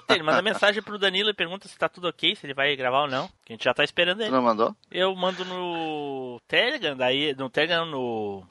[0.00, 3.02] Tênis, manda mensagem pro Danilo e pergunta se tá tudo ok, se ele vai gravar
[3.02, 3.28] ou não.
[3.44, 4.30] Que a gente já tá esperando ele.
[4.30, 4.74] Não mandou?
[4.90, 7.34] Eu mando no Telegram, daí.
[7.36, 8.42] No Telegram, no.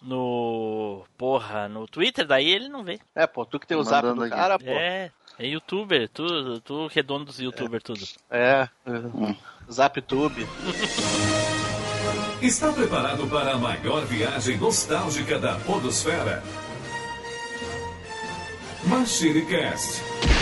[0.00, 1.04] No.
[1.16, 2.98] Porra, no Twitter, daí ele não vê.
[3.14, 4.30] É, pô, tu que tem o zap do aqui.
[4.30, 4.64] cara, pô.
[4.66, 8.04] É, é youtuber, tu, tu redondo dos youtubers, tudo.
[8.30, 8.68] É.
[9.70, 10.46] Zaptube.
[12.42, 16.42] Está preparado para a maior viagem nostálgica da Podosfera?
[18.84, 20.02] MachineCast.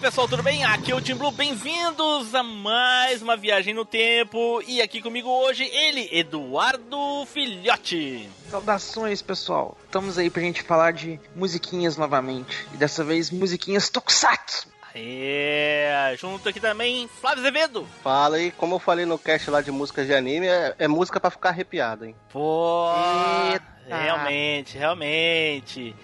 [0.00, 0.64] pessoal, tudo bem?
[0.64, 4.62] Aqui é o Tim Blue, bem-vindos a mais uma viagem no tempo.
[4.66, 8.26] E aqui comigo hoje, ele, Eduardo Filhote.
[8.48, 9.76] Saudações, pessoal.
[9.84, 12.66] Estamos aí pra gente falar de musiquinhas novamente.
[12.72, 14.68] E dessa vez, musiquinhas Tokusatsu.
[14.94, 17.86] É, junto aqui também, Flávio Azevedo.
[18.02, 21.20] Fala aí, como eu falei no cast lá de músicas de anime, é, é música
[21.20, 22.16] pra ficar arrepiado, hein?
[22.32, 22.90] Pô,
[23.52, 23.96] Eita.
[23.96, 25.94] realmente, realmente.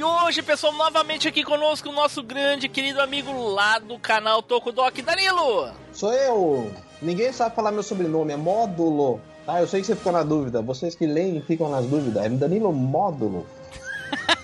[0.00, 5.02] E hoje, pessoal, novamente aqui conosco o nosso grande querido amigo lá do canal Tokudok,
[5.02, 5.74] Danilo.
[5.92, 6.72] Sou eu!
[7.02, 9.20] Ninguém sabe falar meu sobrenome, é Módulo.
[9.44, 10.62] Tá, eu sei que você ficou na dúvida.
[10.62, 12.24] Vocês que leem ficam nas dúvidas.
[12.24, 13.46] É Danilo Módulo.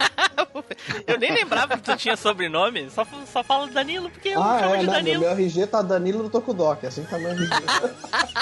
[1.07, 4.75] Eu nem lembrava que tu tinha sobrenome, só, só falo Danilo porque eu ah, chamo
[4.75, 5.21] é, de não, Danilo.
[5.21, 7.49] meu RG tá Danilo do Tokudok, assim tá meu RG.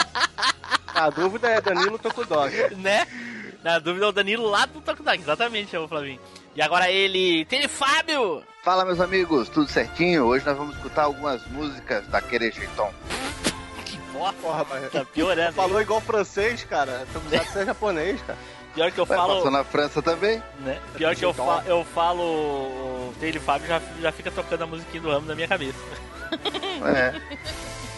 [0.94, 2.74] A dúvida é Danilo Tokudok.
[2.76, 3.06] né?
[3.62, 6.20] Na dúvida, é o Danilo lá do Tokudok, exatamente, é o Flavinho.
[6.54, 8.44] E agora ele, tem Fábio!
[8.62, 10.24] Fala, meus amigos, tudo certinho?
[10.24, 12.90] Hoje nós vamos escutar algumas músicas daquele jeitão.
[13.84, 14.92] Que porra, Porra, mas...
[14.92, 15.52] tá piorando.
[15.52, 17.06] Falou igual francês, cara.
[17.12, 18.38] Tokusatsu é japonês, cara.
[18.72, 19.34] Pior que eu Ué, falo.
[19.34, 20.42] Passou na França também?
[20.60, 20.80] Né?
[20.96, 22.22] Pior que eu, fa eu falo.
[22.22, 25.78] O Taylor Fábio já, já fica tocando a musiquinha do ramo na minha cabeça.
[26.84, 27.14] É.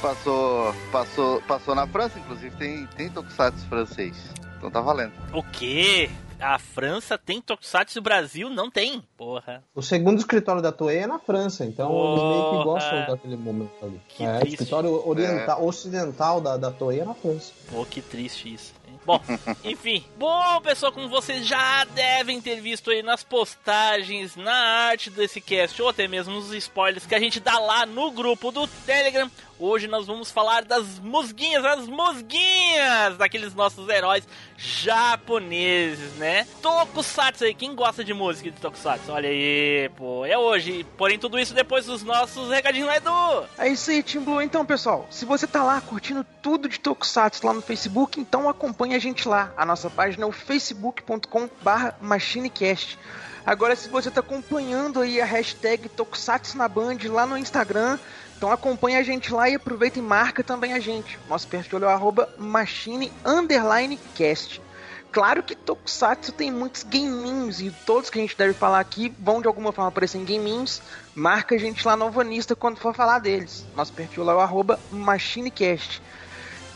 [0.03, 4.15] Passou, passou, passou na França, inclusive tem, tem tokusatsu francês.
[4.59, 5.13] Então tá valendo.
[5.33, 6.11] O quê?
[6.39, 9.03] A França tem Tokusatsu e o Brasil não tem.
[9.17, 9.63] Porra.
[9.75, 12.59] o segundo escritório da Toei é na França, então eles meio Porra.
[12.59, 14.01] que gostam daquele momento ali.
[14.09, 14.55] Que é, o triste.
[14.55, 17.53] escritório oriental, ocidental da, da Toei é na França.
[17.71, 18.75] Pô, que triste isso.
[18.87, 19.01] hein?
[19.07, 19.21] Bom,
[19.65, 20.05] enfim.
[20.19, 24.53] Bom, pessoal, como vocês já devem ter visto aí nas postagens, na
[24.89, 28.51] arte desse cast, ou até mesmo nos spoilers que a gente dá lá no grupo
[28.53, 36.47] do Telegram, hoje nós vamos falar das musguinhas, as musguinhas daqueles nossos heróis japoneses, né?
[36.63, 39.13] Tokusatsu aí, quem gosta de música de Tokusatsu?
[39.13, 40.85] Olha aí, pô, é hoje.
[40.97, 43.47] Porém, tudo isso depois dos nossos recadinhos, né, Edu?
[43.59, 44.41] É isso aí, Team Blue.
[44.41, 48.95] Então, pessoal, se você tá lá curtindo tudo de Tokusatsu lá no Facebook, então acompanhe
[48.95, 49.53] a gente lá.
[49.57, 52.99] A nossa página é o facebook.com barra machinecast.
[53.45, 57.97] Agora, se você tá acompanhando aí a hashtag Tokusatsu na Band lá no Instagram,
[58.37, 61.19] então acompanhe a gente lá e aproveita e marca também a gente.
[61.29, 64.61] Nosso perfil é o arroba machine underline cast.
[65.11, 69.41] Claro que Tokusatsu tem muitos gaminhos e todos que a gente deve falar aqui vão
[69.41, 70.83] de alguma forma aparecer em gaminhos.
[71.15, 73.65] Marca a gente lá no Vanista quando for falar deles.
[73.75, 76.03] Nosso perfil lá é o machinecast.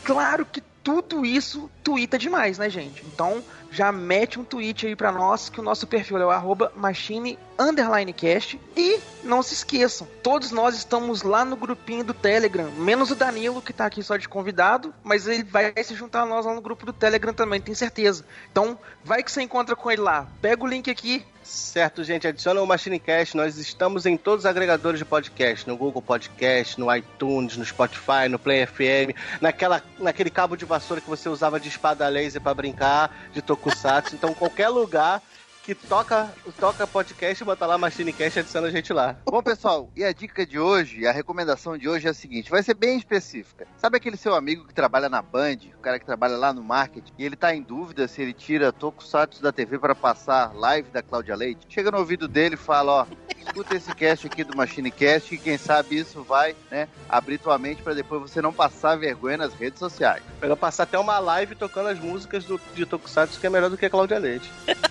[0.03, 3.05] Claro que tudo isso tuita demais, né, gente?
[3.05, 6.71] Então já mete um tweet aí pra nós que o nosso perfil é o arroba
[6.75, 8.59] machine underline cast.
[8.75, 13.61] E não se esqueçam, todos nós estamos lá no grupinho do Telegram, menos o Danilo
[13.61, 16.61] que tá aqui só de convidado, mas ele vai se juntar a nós lá no
[16.61, 18.25] grupo do Telegram também, tenho certeza.
[18.51, 20.27] Então vai que você encontra com ele lá.
[20.41, 23.35] Pega o link aqui, Certo, gente, adiciona o MachineCast.
[23.35, 28.29] Nós estamos em todos os agregadores de podcast, no Google Podcast, no iTunes, no Spotify,
[28.29, 32.53] no Play FM, naquela, naquele cabo de vassoura que você usava de espada laser pra
[32.53, 34.15] brincar, de Tokusatsu.
[34.15, 35.21] Então, qualquer lugar
[35.63, 39.15] que toca, toca podcast, bota lá MachineCast e adiciona a gente lá.
[39.25, 42.63] Bom, pessoal, e a dica de hoje, a recomendação de hoje é a seguinte: vai
[42.63, 43.67] ser bem específica.
[43.77, 47.13] Sabe aquele seu amigo que trabalha na Band, o cara que trabalha lá no marketing,
[47.17, 51.03] e ele tá em dúvida se ele tira Tokusatsu da TV para passar live da
[51.03, 51.67] Cláudia Leite?
[51.69, 53.07] Chega no ouvido dele e fala: ó,
[53.37, 57.81] escuta esse cast aqui do MachineCast, e quem sabe isso vai, né, abrir tua mente
[57.83, 60.23] para depois você não passar vergonha nas redes sociais.
[60.41, 63.77] Melhor passar até uma live tocando as músicas do, de Tokusatsu, que é melhor do
[63.77, 64.49] que a Cláudia Leite.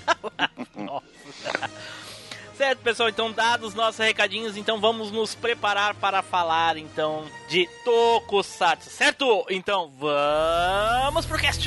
[2.56, 8.90] Certo, pessoal, então dados nossos recadinhos, então vamos nos preparar para falar então de Tokusatsu,
[8.90, 9.46] certo?
[9.48, 11.66] Então vamos pro cast!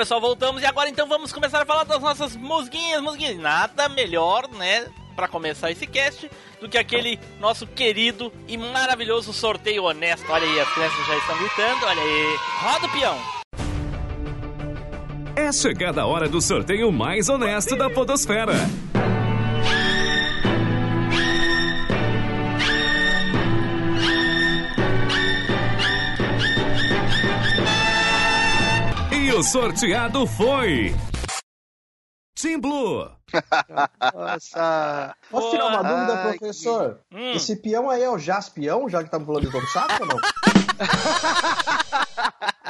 [0.00, 3.36] Pessoal, voltamos e agora então vamos começar a falar das nossas musguinhas, musguinhas.
[3.36, 9.84] Nada melhor, né, para começar esse cast do que aquele nosso querido e maravilhoso sorteio
[9.84, 10.24] honesto.
[10.32, 12.36] Olha aí, as crianças já estão gritando, olha aí.
[12.62, 13.18] Roda o peão.
[15.36, 18.54] É chegada a hora do sorteio mais honesto da Podosfera.
[29.40, 30.94] O sorteado foi.
[32.34, 33.10] Team Blue.
[34.14, 35.16] Nossa.
[35.30, 37.00] Posso tirar uma dúvida, Ai, professor?
[37.10, 37.32] Hum.
[37.32, 40.18] Esse peão aí é o Jaspião, já que estamos falando de Tokusatsu ou não?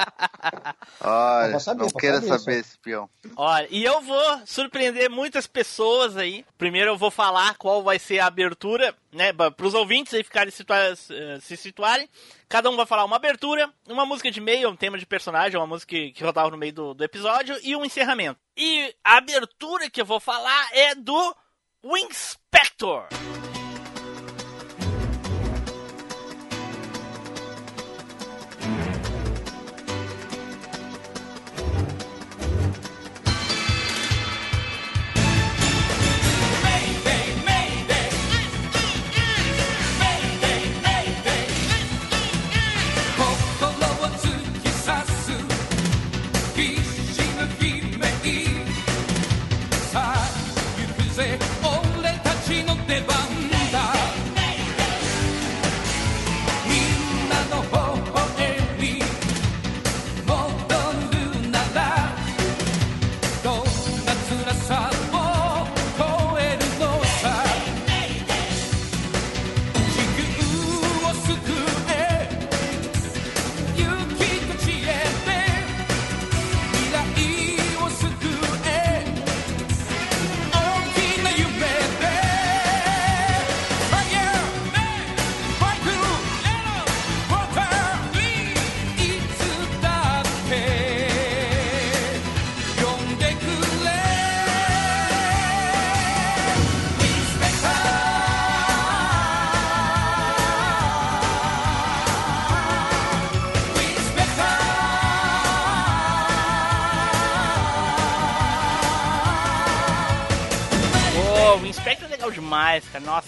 [1.03, 3.09] Olha, Vou saber, não queira saber saber esse peão.
[3.35, 6.45] Olha, e eu vou surpreender muitas pessoas aí.
[6.57, 10.51] Primeiro eu vou falar qual vai ser a abertura, né, para os ouvintes aí ficarem
[10.51, 12.07] situa eh, se situarem.
[12.47, 15.67] Cada um vai falar uma abertura, uma música de meio, um tema de personagem, uma
[15.67, 18.39] música que, que rodava no meio do, do episódio e um encerramento.
[18.57, 21.35] E a abertura que eu vou falar é do
[21.83, 23.07] Winspector.
[23.09, 23.50] Pô,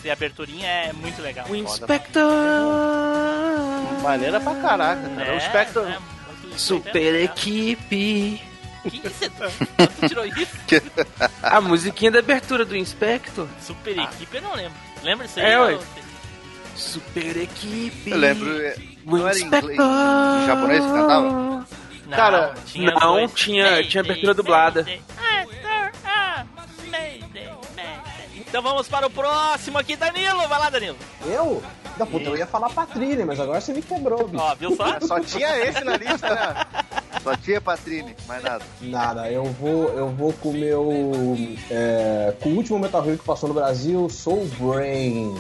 [0.06, 1.46] e a aberturinha é muito legal.
[1.50, 2.24] O Inspector.
[4.02, 5.28] Maneira pra caraca, cara.
[5.34, 5.82] É, o Spectre.
[5.84, 5.98] é,
[6.58, 8.42] Super Inspector equipe.
[8.90, 9.32] Que isso?
[10.02, 10.58] Tu tirou isso?
[11.42, 13.48] A musiquinha da abertura do Inspector.
[13.62, 14.74] Super equipe, eu não lembro.
[15.02, 15.46] Lembra isso aí?
[15.46, 15.76] É, ué.
[15.76, 15.80] ô,
[16.76, 18.10] Super equipe.
[18.12, 19.74] Eu lembro, é, não era em inglês, Inspector.
[20.42, 21.22] em japonês que cantava?
[21.30, 21.66] Não,
[22.18, 23.34] Cara, não, dois.
[23.34, 24.86] tinha- tinha abertura dublada.
[25.18, 25.73] Ah, Mayday.
[28.54, 30.48] Então vamos para o próximo aqui, Danilo.
[30.48, 30.96] Vai lá, Danilo.
[31.26, 31.64] Eu?
[31.98, 34.44] Da puta, eu ia falar Patrine, mas agora você me quebrou, bicho.
[34.44, 35.00] Ó, viu só?
[35.00, 36.66] Só tinha esse na lista, né?
[37.24, 38.64] Só tinha Patrine, mais nada.
[38.80, 40.88] Nada, eu vou, eu vou com o meu.
[41.72, 45.34] é, com o último Metal Hero que passou no Brasil, Soul Brain.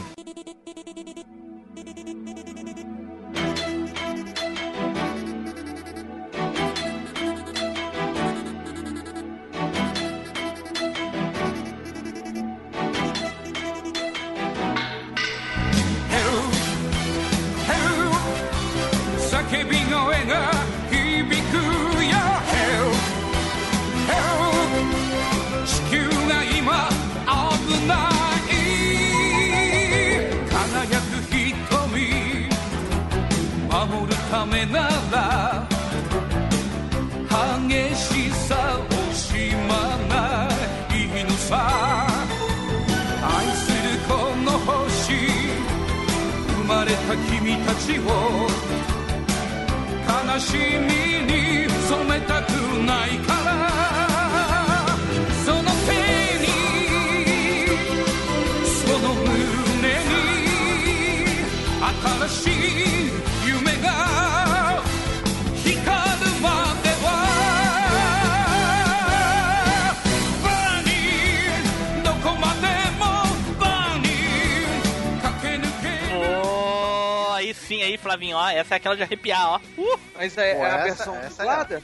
[78.13, 78.47] Flavinho, ó.
[78.49, 79.59] Essa é aquela de arrepiar, ó.
[79.77, 81.83] Uh, Mas é, Pô, é a essa- versão essa é dublada?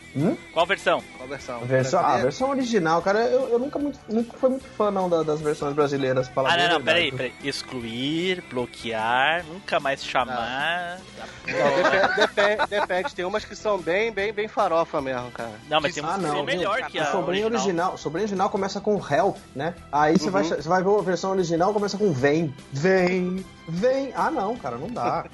[0.53, 1.03] qual versão?
[1.17, 1.55] Qual versão?
[1.61, 4.91] A versão, ah, a versão original, cara, eu, eu nunca, muito, nunca fui muito fã
[4.91, 6.27] não da- das versões brasileiras.
[6.29, 7.33] pra Ah, não, não, peraí, peraí.
[7.43, 10.99] Excluir, bloquear, nunca mais chamar.
[11.47, 13.15] Não, depende.
[13.15, 15.51] Tem umas que são bem, bem, bem farofa mesmo, cara.
[15.67, 17.65] Não, mas tem Ah, umas que não, são melhor que a sobrinho original.
[17.65, 17.93] original.
[17.93, 19.73] O sobrinho original começa com help, né?
[19.91, 24.11] Aí você vai, você vai ver a versão original começa com vem, vem, vem.
[24.15, 25.25] Ah, não, cara, não dá.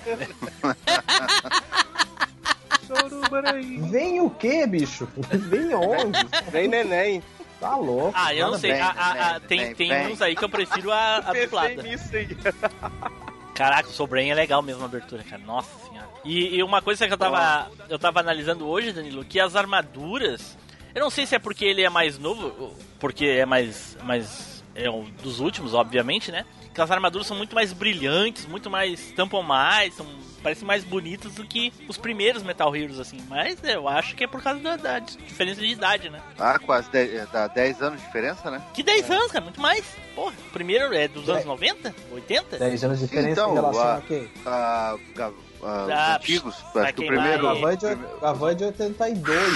[3.89, 5.08] vem o quê, bicho?
[5.32, 6.20] Vem onde?
[6.51, 7.24] Vem neném.
[7.60, 8.12] Tá louco.
[8.15, 8.74] Ah, eu não sei.
[8.74, 8.82] bem.
[8.82, 10.08] A- a- a- bem, tem bem, tem bem.
[10.13, 11.75] uns aí que eu prefiro a, a dublada.
[13.56, 15.42] Caraca, o Sobrinho é legal mesmo a abertura, cara.
[15.46, 16.08] Nossa senhora.
[16.25, 20.58] E, e uma coisa que eu tava, eu tava analisando hoje, Danilo, que as armaduras.
[20.94, 23.98] Eu não sei se é porque ele é mais novo, porque é mais.
[24.04, 26.46] mais é um dos últimos, obviamente, né?
[26.75, 29.00] Que as armaduras são muito mais brilhantes, muito mais.
[29.15, 30.05] tampam mais, são,
[30.44, 33.17] parecem mais bonitas do que os primeiros Metal Heroes, assim.
[33.29, 36.20] Mas eu acho que é por causa da, da diferença de idade, né?
[36.38, 38.62] Ah, quase 10, dá 10 anos de diferença, né?
[38.74, 39.86] Que 10 anos, cara, muito mais.
[40.13, 41.46] Porra, o primeiro é dos anos É.
[41.46, 41.96] 90?
[42.12, 42.58] 80?
[42.60, 44.29] 10 anos de diferença Então, em relação a- a quem?
[44.46, 45.32] Ah, ga-
[45.63, 47.48] ah, Ah, os antigos, acho que o primeiro.
[47.48, 47.86] A Van é de,
[48.22, 49.53] a Van é de 82, né?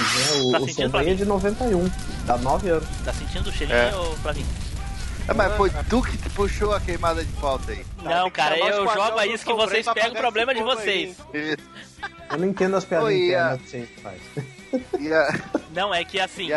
[0.47, 0.59] O, Tá
[0.97, 1.89] o é de 91.
[2.25, 2.87] Dá 9 anos.
[3.03, 3.91] Tá sentindo o cheirinho, É.
[4.21, 4.47] Flavinho?
[5.29, 7.85] Ah, mas foi tu que puxou a queimada de pauta aí.
[8.01, 11.17] Não, tem cara, eu jogo isso que vocês pegam o problema de vocês.
[12.31, 14.49] Eu não entendo as piadas Oi, internas a- que.
[14.99, 15.33] E a-
[15.73, 16.49] Não, é que assim,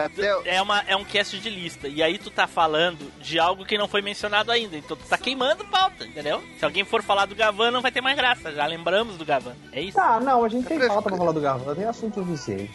[0.45, 1.89] é, uma, é um cast de lista.
[1.89, 4.77] E aí tu tá falando de algo que não foi mencionado ainda.
[4.77, 6.43] Então tu tá queimando pauta, entendeu?
[6.59, 8.53] Se alguém for falar do Gavan, não vai ter mais graça.
[8.53, 9.55] Já lembramos do Gavan.
[9.73, 9.97] É isso?
[9.97, 10.95] Tá, não, a gente tem fresco.
[10.95, 12.71] pauta pra falar do Garvan, tem assunto suficiente.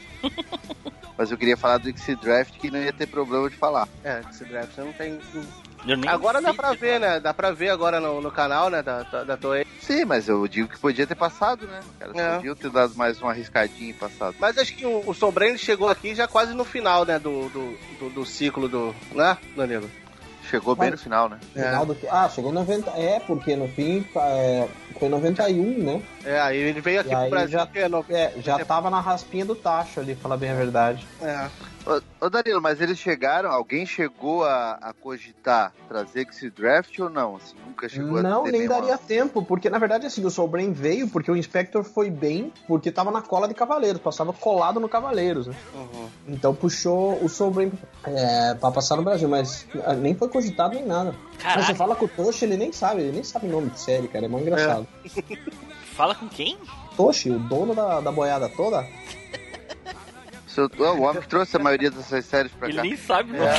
[1.18, 3.88] Mas eu queria falar do X Draft que não ia ter problema de falar.
[4.04, 5.20] É, esse draft não tem.
[6.08, 7.14] Agora dá pra ver, fala.
[7.14, 7.20] né?
[7.20, 8.82] Dá pra ver agora no, no canal, né?
[8.82, 9.66] Da, da, da Toei.
[9.82, 11.80] Sim, mas eu digo que podia ter passado, né?
[12.00, 12.36] Cara, É.
[12.36, 14.36] podiam ter dado mais uma arriscadinha e passado.
[14.40, 17.18] Mas acho que o, o ele chegou aqui já quase no final, né?
[17.18, 18.94] Do, do, do, do ciclo do.
[19.14, 19.90] Né, Danilo?
[20.50, 21.40] Chegou bem no final, né?
[21.54, 21.98] Final do...
[22.10, 22.92] Ah, chegou em 90.
[22.92, 24.68] É, porque no fim é,
[24.98, 26.02] foi em 91, né?
[26.28, 27.50] É, aí ele veio aqui E pro Brasil.
[27.60, 30.56] já- que é no- É, já tava na raspinha do tacho ali, falar bem a
[30.56, 31.08] verdade.
[31.22, 31.50] é.
[31.90, 37.10] Ô, ô Danilo, mas eles chegaram, alguém chegou a, a cogitar trazer X Draft ou
[37.10, 37.38] não?
[37.38, 40.30] Assim, nunca chegou Não, a ter nem nenhuma- daria tempo, porque na verdade assim, o
[40.30, 44.34] Soul Brain veio porque o Inspector foi bem, porque tava na cola de Cavaleiros, passava
[44.34, 45.56] colado no Cavaleiros, né?
[45.74, 46.10] Uhum.
[46.28, 47.72] Então puxou o Soul Brain
[48.04, 51.16] é, pra passar no Brasil, mas ah, nem foi cogitado nem nada.
[51.36, 53.70] Mas Caraca, você fala com o Toshi, ele nem sabe, ele nem sabe o nome
[53.70, 54.86] de série, cara, é mó engraçado.
[55.98, 56.58] fala com quem?
[56.96, 58.88] Toshi, o dono da, da boiada toda,
[60.48, 62.84] Seu- ô, o homem que trouxe a maioria dessas séries pra Ele cá.
[62.84, 63.50] nem sabe o nome.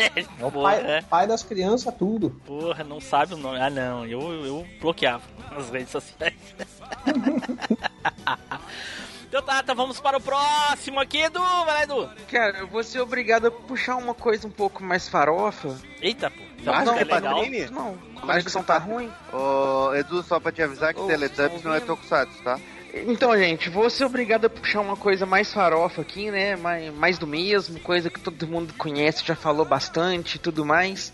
[0.00, 2.30] é, é o Porra, pai, pai das crianças, tudo.
[2.44, 3.58] porra, não sabe o nome.
[3.60, 6.34] Ah, não, eu, eu bloqueava nas redes sociais.
[9.28, 11.40] então tá, então vamos para o próximo aqui, Edu.
[11.40, 12.10] Vai lá, Edu.
[12.30, 15.76] Cara, eu vou ser obrigado a puxar uma coisa um pouco mais farofa.
[16.00, 16.42] Eita, pô.
[16.58, 17.34] Então, Mágica é é legal.
[17.36, 17.66] Panini?
[17.70, 19.10] Não, Mágica tá ruim.
[19.32, 22.58] Ô, Edu, só pra te avisar que Ô, Teletubbies vocês não é estão Tokusatsu, tá?
[23.06, 26.56] Então, gente, vou ser obrigado a puxar uma coisa mais farofa aqui, né?
[26.56, 31.12] Mais, mais do mesmo, coisa que todo mundo conhece, já falou bastante e tudo mais.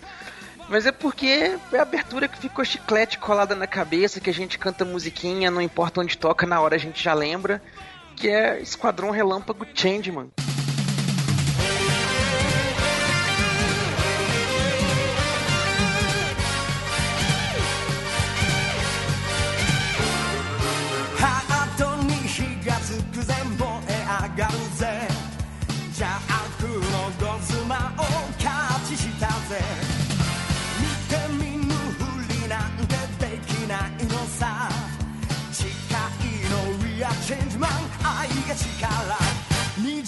[0.68, 4.58] Mas é porque é a abertura que ficou chiclete colada na cabeça, que a gente
[4.58, 7.60] canta musiquinha, não importa onde toca, na hora a gente já lembra.
[8.14, 10.30] Que é Esquadrão Relâmpago Changeman.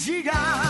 [0.05, 0.64] dia.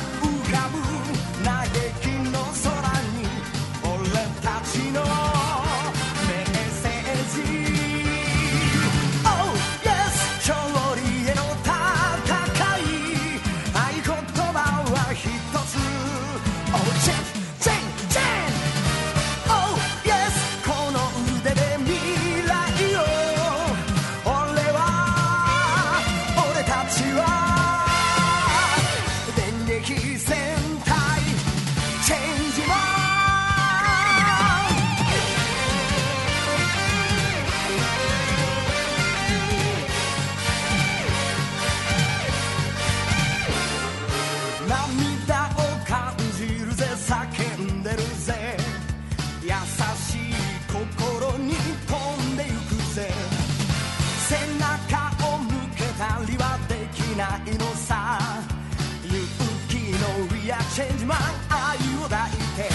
[60.76, 61.18] チェンジマン
[61.50, 62.70] 愛を抱いて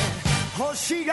[0.56, 1.12] 星が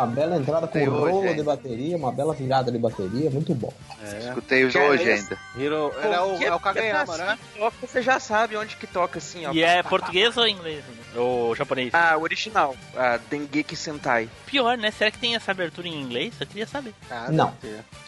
[0.00, 1.36] Uma bela entrada com Tem hoje, rolo hein?
[1.36, 3.70] de bateria, uma bela virada de bateria, muito bom.
[4.18, 5.22] Escutei os Que é hoje esse?
[5.34, 5.38] ainda.
[5.56, 7.38] Hiro, ele é o, é o Kageyama, assim né?
[7.56, 9.52] toca, Você já sabe onde que toca assim, ó.
[9.52, 10.84] E é português ou inglês?
[11.14, 11.90] Ou japonês?
[11.92, 14.28] Ah, o original, a Dengeki Sentai.
[14.46, 14.90] Pior, né?
[14.90, 16.34] Será que tem essa abertura em inglês?
[16.40, 16.94] Eu queria saber.
[17.10, 17.54] Ah, Não.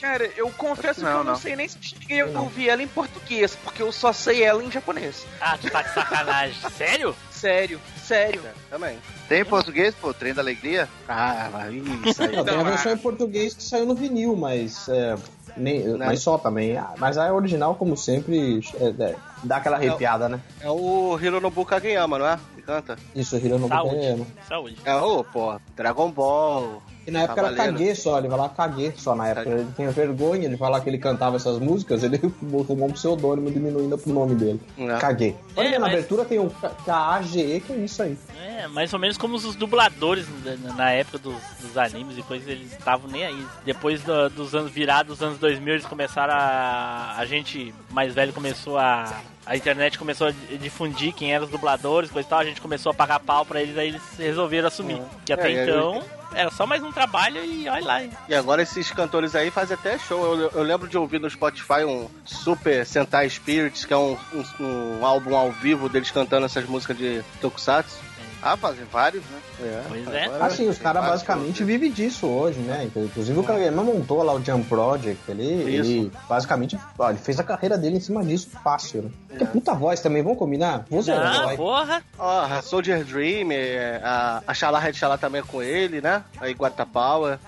[0.00, 1.38] Cara, eu confesso Não, que eu não, não.
[1.38, 4.62] sei nem se eu cheguei a ouvir ela em português, porque eu só sei ela
[4.62, 5.26] em japonês.
[5.40, 6.56] Ah, tu tá de sacanagem.
[6.76, 7.16] Sério?
[7.30, 8.40] Sério, sério.
[8.44, 8.96] É, também.
[9.28, 10.14] Tem em português, pô?
[10.14, 10.88] Trem da Alegria?
[11.08, 11.74] Ah, mas
[12.06, 12.36] isso aí.
[12.36, 12.94] Não, tem a versão ah.
[12.94, 14.88] em português que saiu no vinil, mas.
[14.88, 15.16] É,
[15.56, 16.76] nem, mas só também.
[16.76, 20.40] Ah, Mas a original, como sempre, é, é, dá aquela arrepiada, né?
[20.60, 22.38] É o Hironobu Kageyama, não é?
[22.54, 22.96] Que canta.
[23.14, 23.94] Isso, Hironobu Saúde.
[23.96, 24.26] Kageyama.
[24.48, 24.76] Saúde.
[24.84, 26.82] É o, pô, Dragon Ball.
[27.06, 27.78] E na época era Cavaleiro.
[27.78, 29.48] Kage só, ele vai lá Kage só na época.
[29.48, 32.18] Ele tinha vergonha de falar que ele cantava essas músicas, ele
[32.66, 34.60] tomou um pseudônimo diminuindo pro nome dele.
[34.78, 34.98] É.
[34.98, 35.34] Kage.
[35.56, 36.48] Olha, É, na mas- abertura tem o
[36.84, 38.16] K-A-G-E, que é isso aí.
[38.40, 42.46] É, mais ou menos como os dubladores na- na época dos, dos animes e coisas,
[42.48, 43.46] eles estavam nem aí.
[43.64, 47.14] Depois do- dos anos virados, dos anos 2000, eles começaram a.
[47.18, 49.12] A gente mais velho começou a.
[49.44, 52.90] A internet começou a difundir quem eram os dubladores, coisa e tal, a gente começou
[52.90, 55.02] a pagar pau pra eles, aí eles resolveram assumir.
[55.24, 56.02] Que até É, então
[56.34, 58.02] era só mais um trabalho e olha lá.
[58.02, 58.10] hein.
[58.28, 60.36] E agora esses cantores aí fazem até show.
[60.36, 64.98] Eu, eu lembro de ouvir no Spotify um Super Sentai Spirits, que é um, um,
[65.00, 67.98] um álbum ao vivo deles cantando essas músicas de Tokusatsu.
[68.42, 69.38] Ah, fazem vários, né?
[69.62, 69.82] É.
[69.88, 70.24] Pois é.
[70.24, 72.90] Agora- Assim, os caras basicamente vivem disso hoje, né?
[72.96, 77.44] Inclusive o Kageyama montou lá o Jump Project, ele, ele basicamente ó, ele fez a
[77.44, 79.10] carreira dele em cima disso fácil, né?
[79.38, 80.84] Que puta voz também, vamos combinar?
[80.90, 81.56] Você Ah, vai.
[81.56, 82.02] porra!
[82.18, 86.24] Ó, a Soldier Dream, é, a, a Shala Red Shala também é com ele, né?
[86.40, 87.38] Aí Guata Power.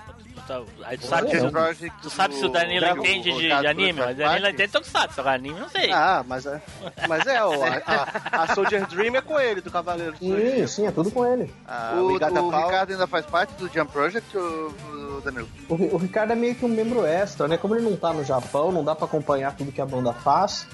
[0.83, 3.93] Aí tu sabe, tu, Project tu sabe se o Danilo Dragon entende de, de anime,
[3.93, 5.91] mas o Danilo entende Tokusatsu, agora anime não sei.
[5.91, 6.61] Ah, mas é.
[7.07, 10.13] Mas é, ó, a, a, Soldier Dream é com ele, do Cavaleiro.
[10.13, 11.51] do Sim, sim, é tudo com ele.
[11.67, 12.65] A O, o Power.
[12.65, 14.73] Ricardo ainda faz parte do Jump Project ou
[15.17, 15.49] o Danilo?
[15.67, 17.57] O, o Ricardo é meio que um membro extra, né?
[17.57, 20.67] Como ele não tá no Japão, não dá pra acompanhar tudo que a banda faz.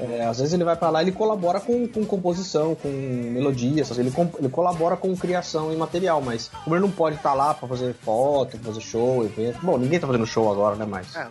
[0.00, 3.96] É, às vezes ele vai pra lá e ele colabora com, com composição, com melodias,
[3.98, 7.68] ele, ele colabora com criação e material, mas como ele não pode estar lá pra
[7.68, 9.58] fazer foto, fazer show, evento.
[9.62, 10.86] Bom, ninguém tá fazendo show agora, né?
[10.88, 11.14] Mas.
[11.16, 11.26] É,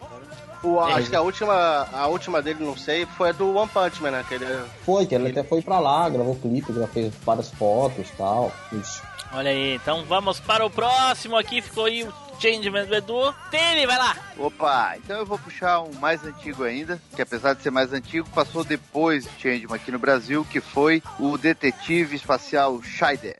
[0.63, 4.01] o, acho que a última, a última dele, não sei, foi a do One Punch
[4.01, 4.25] Man, né?
[4.27, 4.45] Que ele,
[4.85, 8.51] Foi, que ele até foi pra lá, gravou clipe, já fez várias fotos e tal.
[8.71, 9.01] Isso.
[9.33, 13.33] Olha aí, então vamos para o próximo aqui, ficou aí o Changeman do Edu.
[13.51, 14.15] Tele, vai lá!
[14.37, 18.29] Opa, então eu vou puxar um mais antigo ainda, que apesar de ser mais antigo,
[18.29, 23.37] passou depois do Changeman aqui no Brasil, que foi o Detetive Espacial Scheider.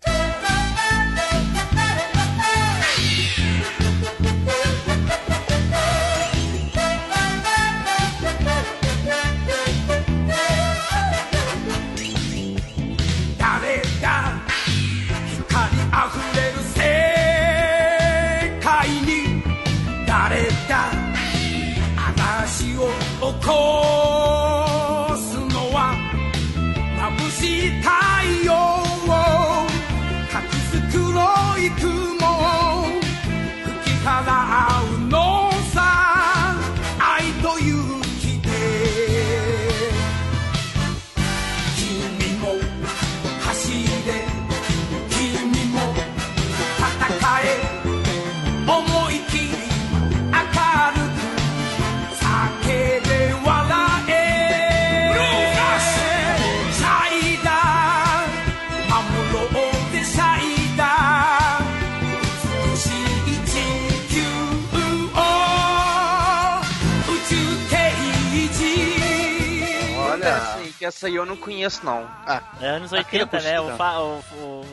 [23.42, 24.17] cold.
[70.78, 72.08] Que essa aí eu não conheço, não.
[72.62, 73.60] É anos Aqui na 80, né?
[73.60, 74.22] O, o-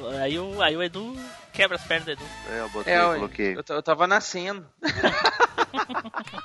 [0.06, 1.16] o- aí, o, aí o Edu
[1.52, 2.24] quebra as pernas do Edu.
[2.50, 3.56] É, eu botei, É, eu coloquei.
[3.56, 4.64] eu, eu tava nascendo.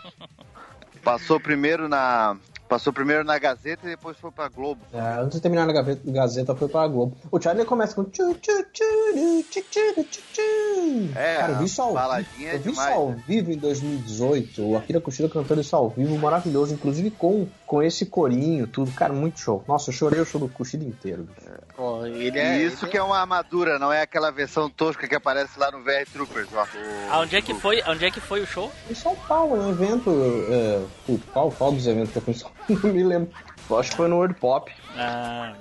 [1.04, 2.36] Passou primeiro na.
[2.68, 4.80] Passou primeiro na Gazeta e depois foi pra Globo.
[4.94, 7.18] É, antes de terminar na Gazeta, foi pra Globo.
[7.32, 8.04] O Charlie começa com.
[8.04, 8.84] tchu, tchu, tchu,
[9.50, 11.10] tchu, tchu, tchu, tchu.
[11.16, 13.24] É, Cara, eu vi isso ao baladinha é Eu vi isso demais, ao né?
[13.26, 14.62] vivo em 2018.
[14.64, 16.76] O Akira Kushida cantando isso ao vivo, maravilhoso.
[16.76, 18.92] Inclusive com, com esse corinho, tudo.
[18.94, 19.64] Cara, muito show.
[19.68, 21.30] Nossa, eu chorei o show do Kushida inteiro.
[21.76, 22.58] Pô, ele E é.
[22.64, 26.04] isso que é uma armadura, não é aquela versão tosca que aparece lá no VR
[26.12, 26.64] Troopers, ó.
[26.64, 28.72] O- Aonde é que foi, aonde é que foi o show?
[28.90, 30.10] Em São Paulo, é um evento.
[30.50, 32.82] É, putz, qual, qual dos eventos que eu fui em São Paulo?
[32.84, 33.30] Não me lembro.
[33.70, 34.72] Eu acho que foi no World Pop.
[34.98, 35.54] Ah.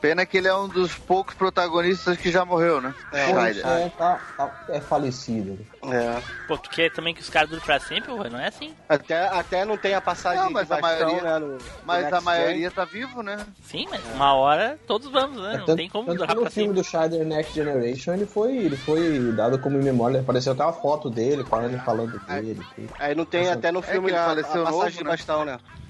[0.00, 2.94] Pena que ele é um dos poucos protagonistas que já morreu, né?
[3.10, 3.66] É, Scheider.
[3.66, 5.58] É, tá, tá- é falecido.
[5.84, 6.20] É.
[6.46, 8.28] Pô, tu quer também que os caras durem pra sempre, ué?
[8.28, 8.74] Não é assim.
[8.86, 11.38] Até, até não tem a passagem Não, mas de a bastão, maioria- né?
[11.38, 13.38] No, Mas no a maioria tá vivo, né?
[13.62, 15.54] Sim, mas uma hora todos vamos, né?
[15.54, 16.82] É, Não tanto- tem como durar que pra no filme sempre.
[16.82, 20.20] do Scheider Next Generation ele foi, ele foi dado como em memória.
[20.20, 22.54] Apareceu até uma foto dele, falando, falando dele.
[22.56, 22.66] tudo.
[22.76, 22.88] Gen.
[22.98, 25.04] Aí não tem até no É filme que ele a, a faleceu passagem novo, de
[25.04, 25.10] né?
[25.10, 25.52] bastão, né?
[25.54, 25.83] Ele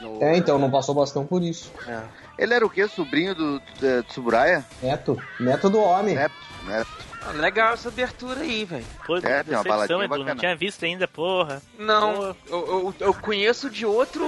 [0.00, 1.72] não- É, então, não passou bastão por isso.
[1.86, 2.00] É.
[2.38, 2.86] Ele era o quê?
[2.88, 4.64] Sobrinho do, do Tsuburaya?
[4.82, 6.14] Neto, neto do homem.
[6.14, 6.34] Neto,
[6.66, 7.06] neto.
[7.28, 8.84] Ah, Legal essa abertura aí, velho.
[9.04, 10.08] Pô, É, tem uma decepção, baladinha Edu.
[10.10, 10.40] Não bacana.
[10.40, 11.60] tinha visto ainda, porra.
[11.78, 14.24] Não, eu, eu, eu conheço de outro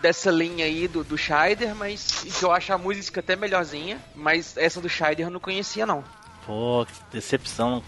[0.00, 3.98] dessa linha aí do, do Scheider, mas que eu acho a música até melhorzinha.
[4.14, 6.04] Mas essa do Scheider eu não conhecia, não.
[6.46, 7.82] Pô, que decepção.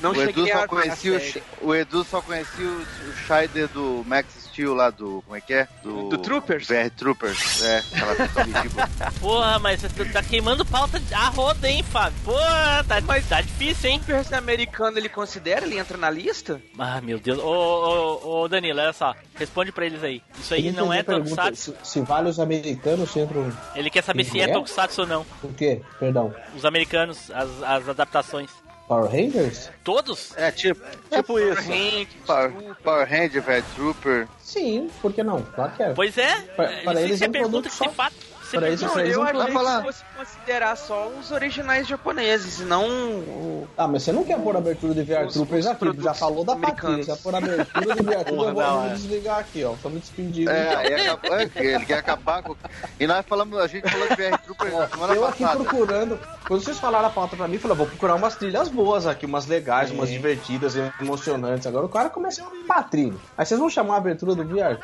[0.00, 1.20] Não O Edu só a ver a conhecia
[1.60, 5.20] o, o Edu só conhecia o, o Scheider do Max Steel lá do.
[5.22, 5.68] Como é que é?
[5.82, 6.68] Do, Do Troopers?
[6.68, 7.62] VR Troopers.
[7.62, 8.88] É, aquela ridícula.
[9.20, 12.16] Porra, mas você tá queimando pauta a roda, hein, Fábio?
[12.24, 13.98] Porra, tá, tá difícil, hein?
[13.98, 15.66] O Super americano ele considera?
[15.66, 16.62] Ele entra na lista?
[16.78, 17.38] Ah, meu Deus.
[17.38, 19.14] Ô, ô, ô, Danilo, olha só.
[19.34, 20.22] Responde pra eles aí.
[20.38, 21.02] Isso aí não é.
[21.02, 21.74] Tokusatsu.
[21.82, 23.52] Se, se vale os americanos entram.
[23.74, 24.52] Ele quer saber se é É?
[24.52, 25.26] Tokusatsu ou não.
[25.42, 25.82] O quê?
[25.98, 26.32] Perdão.
[26.54, 28.50] Os americanos, as, as adaptações.
[28.94, 29.70] Power Rangers?
[29.82, 30.32] Todos?
[30.36, 30.80] É, tipo,
[31.10, 31.60] tipo isso.
[31.62, 32.52] Hank, Power,
[32.82, 34.28] Power Ranger, VR Trooper.
[34.40, 35.42] Sim, por que não?
[35.42, 35.92] Claro que é.
[35.94, 36.40] Pois é.
[36.54, 37.90] Pra- Isso para eles é é um pergunta que produto só.
[37.90, 38.12] faz.
[38.50, 39.78] Para eles, Não, eu é um achei falar.
[39.80, 43.68] que fosse considerar só os originais japoneses, e não o...
[43.76, 46.44] Ah, mas você não quer pôr abertura de VR Os- Troopers os aqui, já falou
[46.44, 46.98] da americanos.
[46.98, 48.88] patilha, já pôr abertura de VR Troopers, eu vou, eu é.
[48.94, 50.48] desligar aqui, ó, só me despedir.
[50.48, 52.54] É, aí acaba- é, ele quer acabar com.
[53.00, 55.64] E nós falamos, a gente falou de VR Trooper na semana Eu aqui passada.
[55.64, 59.06] procurando, quando vocês falaram a pauta pra mim, eu falei, vou procurar umas trilhas boas
[59.06, 61.66] aqui, umas legais, umas divertidas, emocionantes.
[61.66, 63.20] Agora o cara começa a um patrinho.
[63.36, 64.76] Aí vocês vão chamar a abertura do VR.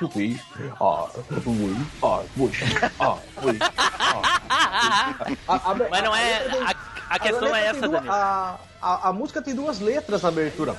[0.80, 1.06] Ah,
[1.46, 2.52] ui, ah, ui,
[2.98, 3.58] ah, ui,
[3.98, 5.14] ah.
[5.48, 6.36] A- a- Mas não é.
[6.66, 7.86] a- A, questão é essa.
[8.08, 10.76] A, a, a música tem duas letras na abertura.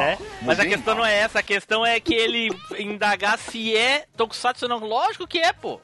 [0.00, 4.04] É, mas a questão não é essa, a questão é que ele indagar se é
[4.16, 4.78] Tokusatsu ou não.
[4.78, 5.80] Lógico que é, pô.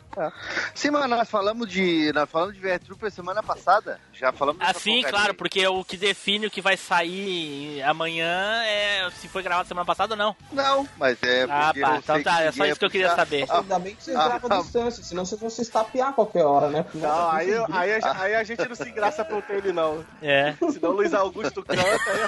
[0.74, 2.12] Sim, mas nós falamos de.
[2.12, 3.98] Nós falamos de VR Trooper semana passada.
[4.12, 9.26] Já falamos Assim, claro, porque o que define o que vai sair amanhã é se
[9.28, 10.36] foi gravado semana passada ou não.
[10.52, 11.44] Não, mas é.
[11.48, 13.46] Ah, pá, então tá, é só isso que eu queria puxar- saber.
[13.48, 14.58] Ah, Ainda bem que vocês ah, gravam ah.
[14.58, 16.84] a distância, senão vocês vão se estapear a qualquer hora, né?
[16.94, 20.04] Não, aí, aí, a- aí a gente não se engraça pro ele, não.
[20.20, 20.54] É.
[20.72, 22.20] Senão o Luiz Augusto canta, aí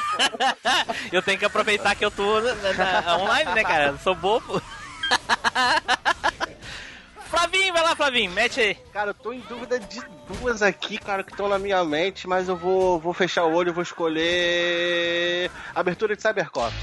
[1.12, 3.86] é eu tenho que aproveitar que eu tô na- na- online, né, cara?
[3.90, 4.60] Eu sou bobo.
[7.30, 8.74] Flavinho, vai lá, Flavinho, mete aí.
[8.92, 12.48] Cara, eu tô em dúvida de duas aqui, cara, que estão na minha mente, mas
[12.48, 15.50] eu vou, vou fechar o olho e vou escolher.
[15.74, 16.74] Abertura de Cybercops.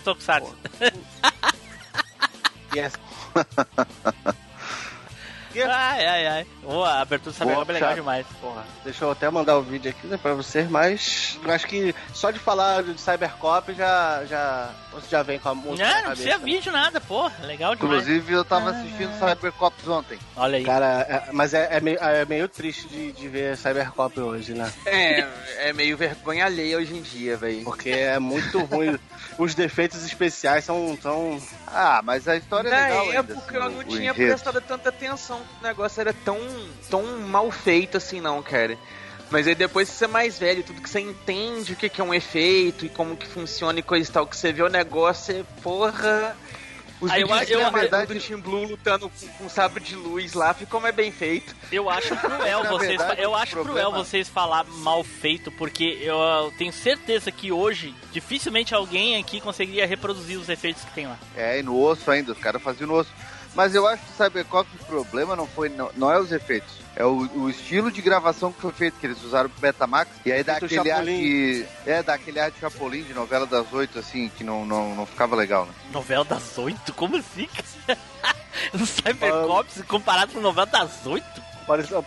[0.00, 0.56] É Tokusatsu?
[2.74, 2.92] Yes.
[5.56, 6.46] Ai, ai, ai.
[6.62, 8.24] Boa, a abertura dessa Boa, é legal demais.
[8.90, 12.30] Deixa eu até mandar o vídeo aqui né, pra vocês, mas eu acho que só
[12.32, 16.10] de falar de Cybercop já, já, você já vem com a música Não, na não
[16.16, 17.32] precisa vídeo nada, porra.
[17.46, 18.02] Legal demais.
[18.02, 20.18] Inclusive, eu tava assistindo Cybercops ontem.
[20.36, 20.64] Olha aí.
[20.64, 24.72] Cara, é- mas é, é meio, é meio triste de, de ver Cybercop hoje, né?
[24.84, 25.26] É,
[25.68, 27.62] é meio vergonha alheia hoje em dia, velho.
[27.62, 28.98] Porque é muito ruim.
[29.38, 33.62] Os defeitos especiais são, são Ah, mas a história é Na legal ainda, época eu
[33.62, 34.14] assim, não o tinha enredo.
[34.32, 36.38] prestado tanta atenção o negócio era tão,
[36.90, 38.76] tão mal feito assim, não, cara.
[39.30, 42.00] Mas aí depois que você é mais velho, tudo que você entende o que que
[42.00, 44.68] é um efeito e como que funciona e coisa e tal, que você vê o
[44.68, 46.36] negócio é porra.
[47.00, 49.82] Os Ah, eu eu- que na na verdade- do Team Blue lutando com, com sabre
[49.82, 51.56] de luz lá ficou mais bem feito.
[51.72, 55.96] Eu acho cruel vocês, verdade, eu o acho problema- cruel vocês falar mal feito, porque
[56.02, 61.06] eu, eu tenho certeza que hoje dificilmente alguém aqui conseguiria reproduzir os efeitos que tem
[61.06, 61.18] lá.
[61.34, 63.10] É, e no osso ainda, os caras faziam no osso.
[63.54, 66.72] Mas eu acho que o Cybercops o problema não foi não, não é os efeitos,
[66.94, 70.32] é o, o estilo de gravação que foi feito, que eles usaram pro Betamax, e
[70.32, 71.66] aí dá aquele ar que.
[71.86, 75.06] É, dá aquele ar de Chapolin, de novela das oito, assim, que não, não, não
[75.06, 75.72] ficava legal, né?
[75.92, 76.92] Novela das oito?
[76.94, 77.98] Como assim, cara?
[78.74, 81.42] O Cybercops comparado com novela das oito?
[81.66, 82.02] parecendo uma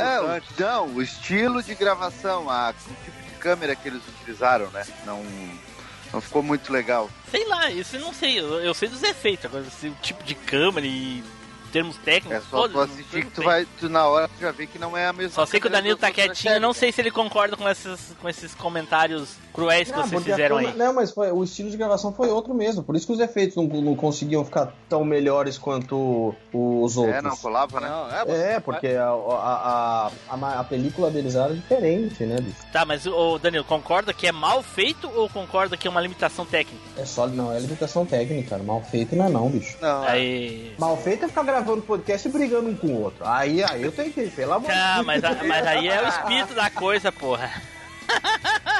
[0.00, 4.70] É, o, não, o estilo de gravação, a, o tipo de câmera que eles utilizaram,
[4.70, 4.86] né?
[5.06, 5.24] Não,
[6.12, 7.10] não ficou muito legal.
[7.30, 8.38] Sei lá, isso eu não sei.
[8.38, 11.22] Eu, eu sei dos efeitos, agora esse tipo de câmera e
[11.68, 12.38] termos técnicos.
[12.38, 14.78] É só tu todos, assistir que tu vai, tu na hora tu já vê que
[14.78, 17.10] não é a mesma Só sei que o Danilo tá quietinho, não sei se ele
[17.10, 20.72] concorda com esses, com esses comentários cruéis que Não, vocês fizeram aí.
[20.76, 22.82] Não, mas foi- o estilo de gravação foi outro mesmo.
[22.82, 27.16] Por isso que os efeitos não, não conseguiam ficar tão melhores quanto os outros.
[27.16, 27.88] É, não colava, né?
[27.88, 32.36] Não, é, você- É, porque a, a, a, a, a película deles era diferente, né,
[32.40, 32.56] bicho?
[32.72, 36.46] Tá, mas o Danilo, concorda que é mal feito ou concorda que é uma limitação
[36.46, 36.78] técnica?
[36.96, 38.56] É só, não, é limitação técnica.
[38.58, 39.76] Mal feito não é não, bicho.
[39.80, 40.08] Não, é.
[40.10, 40.74] Aí.
[40.78, 43.26] Mal feito é ficar gravando podcast e brigando um com o outro.
[43.26, 45.06] Aí, aí eu tenho que, pelo amor de Ah, Deus.
[45.06, 47.50] mas, a- mas aí é o espírito da coisa, porra.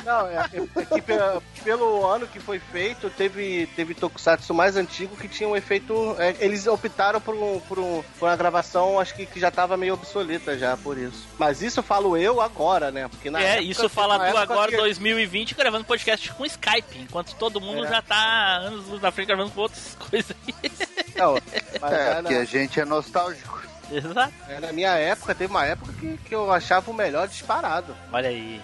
[0.05, 0.49] Não, é, é
[0.87, 5.55] que pe- pelo ano que foi feito, teve, teve Tokusatsu mais antigo que tinha um
[5.55, 6.17] efeito.
[6.19, 9.77] é, eles optaram por, um, por, um, por uma gravação, acho que, que já tava
[9.77, 11.27] meio obsoleta já por isso.
[11.39, 13.07] Mas isso falo eu agora, né?
[13.09, 17.35] Porque na é, época- isso fala tu agora, que- 2020, gravando podcast com Skype, enquanto
[17.35, 17.89] todo mundo É.
[17.89, 20.71] já tá anos na frente gravando com outras coisas aí.
[21.19, 21.35] Não,
[21.81, 23.63] mas É, porque na, a gente é nostálgico.
[23.91, 24.33] Exato.
[24.49, 27.95] é, na minha época, teve uma época que, que eu achava o melhor disparado.
[28.13, 28.61] Olha aí.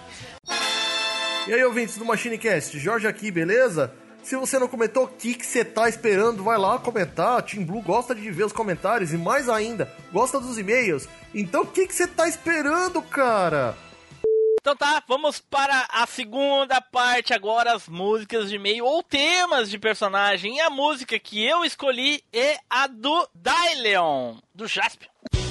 [1.47, 3.91] E aí, ouvintes do MachineCast, Jorge aqui, beleza?
[4.23, 6.43] Se você não comentou, o que que você tá esperando?
[6.43, 7.43] Vai lá comentar.
[7.43, 11.07] Team Blue gosta de ver os comentários e mais ainda, gosta dos e-mails.
[11.33, 13.75] Então o que que você tá esperando, cara?
[14.65, 19.77] Então tá, vamos para a segunda parte agora, as músicas de meio ou temas de
[19.77, 20.55] personagem.
[20.55, 25.44] E a música que eu escolhi é a do Daileon, do Jaspion.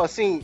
[0.00, 0.42] Não, assim,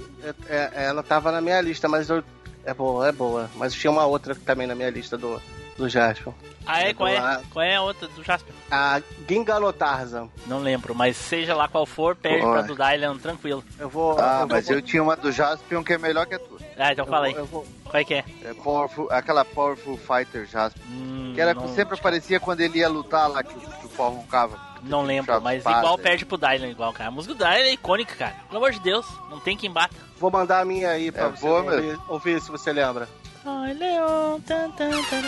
[0.48, 2.22] é- é- ela tava na minha lista, mas eu.
[2.64, 3.48] É boa, é boa.
[3.54, 5.40] Mas tinha uma outra também na minha lista do,
[5.78, 6.32] do Jasper.
[6.66, 6.90] Ah, é?
[6.90, 7.20] Eu Qual é?
[7.20, 7.40] lá.
[7.52, 8.52] Qual é a outra do Jasper?
[8.68, 10.28] A Gingalo Tarzan.
[10.48, 12.52] Não lembro, mas seja lá qual for, perde Oi.
[12.52, 13.62] pra do Dylan tranquilo.
[13.78, 14.18] Eu vou.
[14.18, 16.58] Ah, eu mas vou, eu tinha uma do Jaspion que é melhor que a tua.
[16.76, 17.46] Ah, então eu fala vou- aí.
[17.46, 18.24] vou- Qual é que é?
[18.44, 20.82] É Powerful, aquela Powerful Fighter Jaspion.
[20.90, 23.90] Hum, Que era não, sempre aparecia quando ele ia lutar lá, que o, que o
[23.90, 24.58] pau roncava.
[24.86, 27.08] Não lembro, mas igual perde pro Dylan, igual, cara.
[27.08, 28.34] A música do Dylan é icônica, cara.
[28.48, 29.94] Pelo amor de Deus, não tem quem bata.
[30.18, 33.08] vou mandar a minha aí pra É você boa ouvir, ouvir se você lembra.
[33.44, 35.22] Ai, Leon, tan, tan, tan.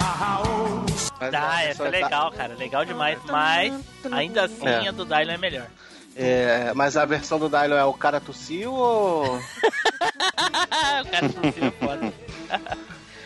[0.00, 0.42] Ah,
[1.20, 2.54] a essa é legal, cara.
[2.54, 3.18] Legal demais.
[3.24, 3.74] Mas,
[4.12, 4.88] ainda assim, É.
[4.88, 5.66] a do Dylan é melhor.
[6.16, 9.36] É, mas a versão do Dylan é o cara tossiu ou.
[9.38, 12.12] o cara tossiu é foda.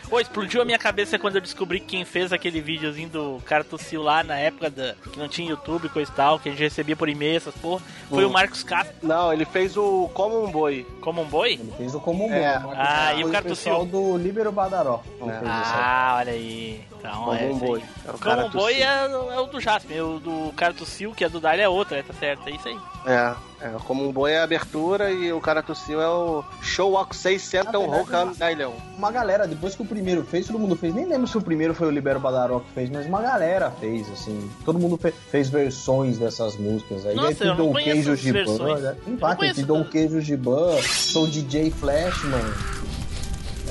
[0.08, 4.02] Pô, explodiu a minha cabeça quando eu descobri quem fez aquele videozinho do cara tossiu
[4.02, 6.62] lá na época da, que não tinha YouTube e coisa e tal, que a gente
[6.62, 7.82] recebia por e-mail, essas porra.
[8.08, 8.28] Foi Hum.
[8.28, 10.86] o Marcos Castro, Não, ele fez o Como um Boi.
[11.02, 11.52] como um boi?
[11.52, 12.58] Ele fez o Comum É.
[12.58, 12.72] Bom.
[12.74, 15.02] Ah, e o cara pessoal do Líbero Badaró.
[15.20, 15.40] É.
[15.44, 16.80] Ah, olha aí.
[16.98, 17.76] Então, Como é um.
[17.76, 18.86] É o cara Como um boi tossiu.
[18.88, 21.94] é, é o do Jasper, o do cara tossiu, que é do Dylan é outro,
[21.94, 22.78] é, tá certo, é isso aí.
[23.06, 26.42] É, é, o Como um Boi é a abertura e o cara tossiu é o
[26.60, 28.72] Show Walk 6 Sentam Na verdade, Rokan Dylan.
[28.98, 30.92] Uma galera, depois que o primeiro fez, todo mundo fez.
[30.94, 34.10] Nem lembro se o primeiro foi o Libero Badaró que fez, mas uma galera fez,
[34.10, 34.50] assim.
[34.64, 37.14] Todo mundo fe- fez versões dessas músicas aí.
[37.14, 38.96] Nossa, aí tem eu não Dom Queijo Giban, né?
[39.04, 39.84] Tem conheço tem Dom.
[39.84, 42.52] Queijo Giban, sou DJ Flashman.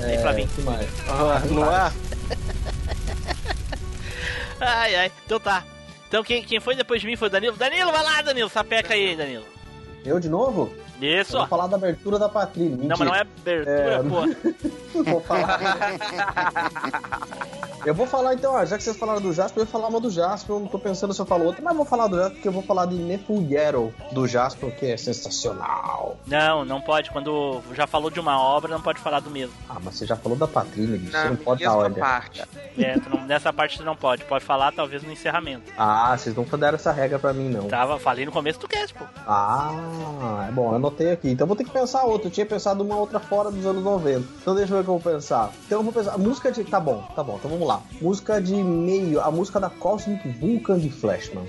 [0.00, 0.48] É, Flavinho.
[0.48, 0.88] que mais?
[1.08, 1.92] Ah, não é?
[4.64, 5.12] Ai, ai.
[5.24, 5.64] Então tá.
[6.08, 7.56] Então quem, quem foi depois de mim foi o Danilo.
[7.56, 8.48] Danilo, vai lá, Danilo.
[8.48, 9.44] Sapeca aí, Danilo.
[10.04, 10.72] Eu de novo?
[11.00, 12.76] Isso, Eu vou falar da abertura da Patrícia.
[12.76, 14.48] Não, mas não é abertura, É, pô.
[15.04, 15.60] Vou falar.
[17.86, 20.00] eu vou falar então, ó, já que vocês falaram do Jasper, eu ia falar uma
[20.00, 20.56] do Jasper.
[20.56, 22.52] Eu não tô pensando se eu falo outra, mas vou falar do Jasper porque eu
[22.52, 26.16] vou falar de Nefugero do Jasper, que é sensacional.
[26.26, 27.10] Não, não pode.
[27.10, 29.54] Quando já falou de uma obra, não pode falar do mesmo.
[29.68, 31.12] Ah, mas você já falou da Patrícia, bicho.
[31.12, 32.00] Você não pode dar ordem.
[32.00, 32.42] parte.
[32.76, 34.24] É, não- nessa parte tu não pode.
[34.24, 35.70] Pode falar talvez no encerramento.
[35.78, 37.68] Ah, vocês nunca deram essa regra pra mim, não.
[37.68, 39.04] Tava, falei no começo do cast, pô.
[39.26, 41.30] Ah, é bom, eu anotei aqui.
[41.30, 42.28] Então vou ter que pensar outra.
[42.28, 44.26] Eu tinha pensado uma outra fora dos anos 90.
[44.40, 45.52] Então deixa eu ver o que eu vou pensar.
[45.66, 46.18] Então eu vou pensar.
[46.18, 46.64] Música de.
[46.64, 47.80] Tá bom, tá bom, então vamos lá.
[48.00, 49.20] Música de meio.
[49.20, 51.46] A música da Cosmic Vulcan de Flashman.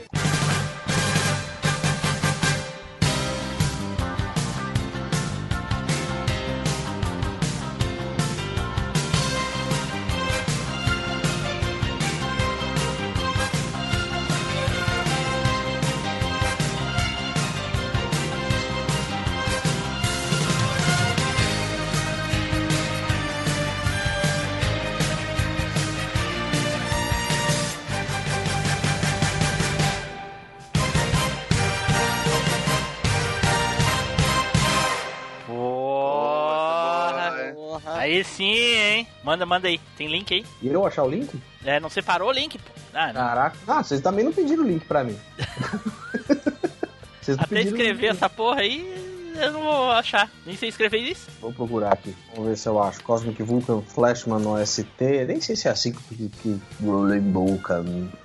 [38.09, 39.07] Aí sim, hein?
[39.23, 39.79] Manda, manda aí.
[39.95, 40.43] Tem link aí?
[40.63, 41.29] E eu achar o link?
[41.63, 42.71] É, não separou o link, pô.
[42.91, 43.13] Ah.
[43.13, 43.57] Caraca.
[43.67, 45.15] Ah, vocês também não pediram o link pra mim.
[47.37, 48.15] Até escrever link.
[48.15, 49.08] essa porra aí,
[49.41, 50.29] eu não vou achar.
[50.45, 51.29] Nem sei escrever isso.
[51.41, 52.15] Vou procurar aqui.
[52.31, 53.03] Vamos ver se eu acho.
[53.03, 55.25] Cosmic Vulcan Flashman no ST.
[55.27, 56.29] Nem sei se é assim que.
[56.29, 57.83] que Vulcan.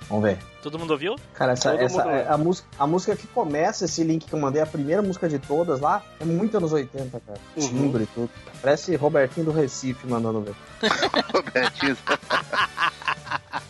[0.09, 0.37] Vamos ver.
[0.61, 1.15] Todo mundo ouviu?
[1.33, 4.39] Cara, essa, Todo essa é a, música, a música que começa esse link que eu
[4.39, 7.39] mandei, a primeira música de todas lá, é muito anos 80, cara.
[7.55, 7.67] Uhum.
[7.67, 8.29] Timbre e tudo.
[8.61, 10.55] Parece Robertinho do Recife mandando ver.
[11.31, 11.95] Robertinho.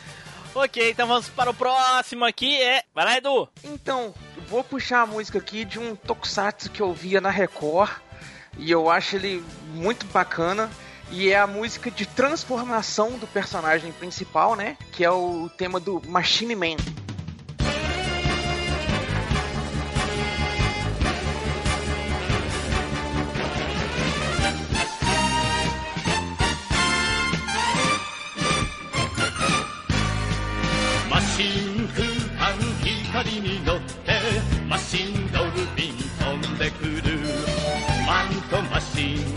[0.57, 2.55] Ok, então vamos para o próximo aqui.
[2.61, 2.81] É.
[2.93, 3.49] Vai lá, Edu.
[3.61, 4.13] Então,
[4.47, 7.91] vou puxar a música aqui de um tokusatsu que eu via na Record
[8.57, 9.43] e eu acho ele
[9.73, 10.69] muito bacana.
[11.11, 14.75] E é a música de transformação do personagem principal, né?
[14.91, 17.04] Que é o tema do Machine Man.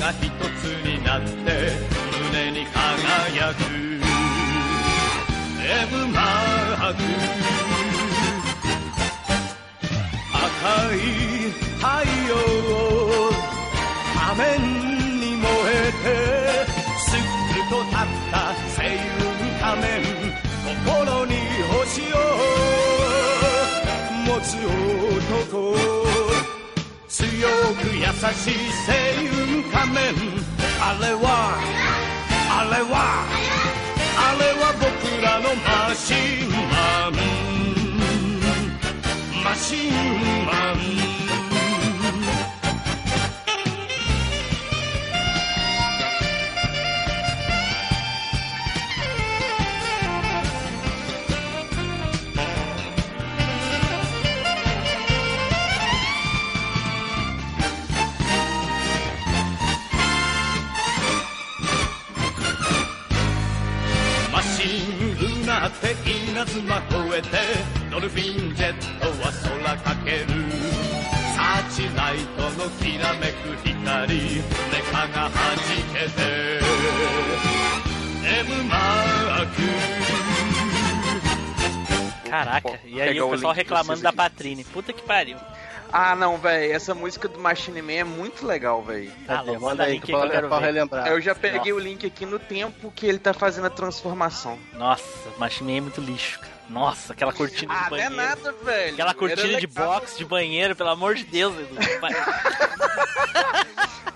[0.09, 1.29] が一つになって
[2.33, 3.61] 胸に輝く。
[5.61, 7.03] M マーク
[10.33, 10.47] 赤
[10.95, 10.97] い
[11.77, 11.87] 太
[12.27, 12.33] 陽
[14.15, 14.51] 仮面
[15.21, 16.07] に燃えて
[16.99, 17.21] すっ
[17.69, 18.01] と立っ
[18.31, 18.81] た星
[19.19, 19.29] 雲
[19.61, 19.87] 仮面
[20.65, 21.33] 心に
[21.71, 22.17] 星を
[24.27, 24.57] 持つ
[25.53, 26.08] 男。
[27.39, 28.91] 強く優しい星
[29.31, 30.03] 雲仮面。
[30.81, 31.27] あれは
[32.51, 32.95] あれは
[34.19, 34.91] あれは僕
[35.23, 36.15] らのマシ
[36.45, 37.13] ンマン。
[39.45, 39.91] マシン
[40.47, 41.28] マン。
[65.68, 67.28] ンうなって稲妻越えて
[67.92, 70.28] ドルフィンジェットは空かける
[71.36, 74.42] サーチライトのきらめく光メ
[74.92, 75.58] カが弾
[75.94, 76.22] けて
[78.26, 79.62] M マーク
[82.34, 84.18] Caraca, e aí pegar o o pessoal link pra reclamando vocês da aqui.
[84.18, 84.64] Patrine.
[84.64, 85.38] Puta que pariu.
[85.93, 86.73] Ah, não, velho.
[86.73, 89.11] Essa música do Machine Man é muito legal, velho.
[89.27, 91.07] Tá louco, Manda aí link que eu pra, quero relembrar.
[91.09, 94.59] Eu já peguei o link aqui no tempo que ele tá fazendo a transformação.
[94.75, 96.53] Nossa, Machine Man é muito lixo, cara.
[96.69, 98.17] Nossa, aquela cortina de Ah, não é banheiro.
[98.17, 98.93] nada, velho.
[98.93, 99.87] Aquela cortina Era de legal.
[99.95, 101.75] box, de banheiro, pelo amor de Deus, Edu.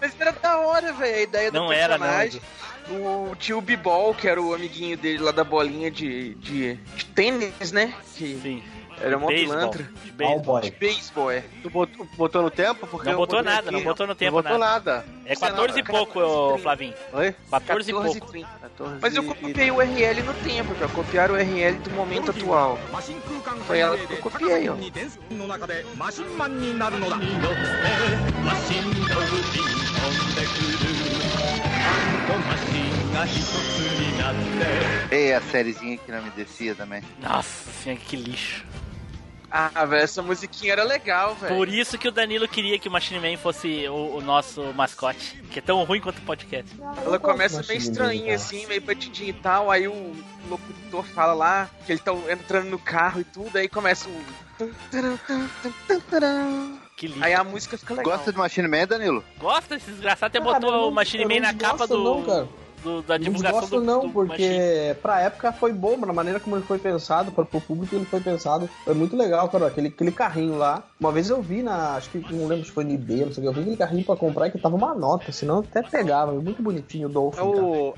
[0.00, 1.16] Mas era da hora, velho.
[1.16, 2.42] A ideia do Não era, não, personagem.
[2.90, 7.70] O tio Bibol, que era o amiguinho dele lá da bolinha de, de, de tênis,
[7.72, 7.94] né?
[8.16, 8.62] Que Sim.
[9.02, 9.82] Era um pilantra.
[10.04, 10.60] De beisebol.
[10.60, 11.44] De beisebol, é.
[11.62, 12.86] Tu botou, no tempo?
[12.86, 13.72] Porque não botou nada, aqui.
[13.72, 14.96] não botou no tempo não botou nada.
[14.96, 15.06] nada.
[15.24, 16.94] É 14 e pouco, ô, Flavinho.
[17.12, 17.34] Oi?
[17.50, 18.32] 14, 14 e pouco.
[18.32, 18.48] 30.
[18.62, 20.88] 14 Mas eu copiei o URL no tempo, já.
[20.88, 22.78] Copiar o URL do momento atual.
[23.66, 24.76] Foi ela que eu copiei, ó.
[35.10, 37.02] E a sériezinha que não me descia também.
[37.20, 38.64] Nossa senhora, que lixo.
[39.54, 41.54] Ah, velho, essa musiquinha era legal, velho.
[41.54, 45.42] Por isso que o Danilo queria que o Machine Man fosse o, o nosso mascote.
[45.50, 46.74] Que é tão ruim quanto o podcast.
[47.04, 48.36] Ela começa meio estranhinha cara.
[48.36, 50.16] assim, meio batidinha e tal, aí o
[50.48, 54.24] locutor fala lá que ele tá entrando no carro e tudo, aí começa o...
[56.96, 57.22] Que lixo.
[57.22, 58.16] Aí a música fica legal.
[58.16, 59.22] Gosta de Machine Man, Danilo?
[59.38, 59.76] Gosta?
[59.76, 62.48] Esse desgraçado até botou o Machine Man na capa do, não, cara.
[62.82, 64.94] Do- da Não divulgação desgosto do, não, do porque Machine.
[65.02, 68.20] pra época foi bom, na maneira como ele foi pensado, para o público ele foi
[68.20, 68.68] pensado.
[68.84, 69.66] Foi muito legal, cara.
[69.68, 70.82] Aquele, aquele carrinho lá.
[71.00, 71.96] Uma vez eu vi na.
[71.96, 73.48] Acho que não lembro se foi no eBay, não sei o que.
[73.48, 76.32] Eu vi aquele carrinho pra comprar que tava uma nota, senão eu até pegava.
[76.32, 77.40] Muito bonitinho o Dolphin.
[77.40, 77.94] É o,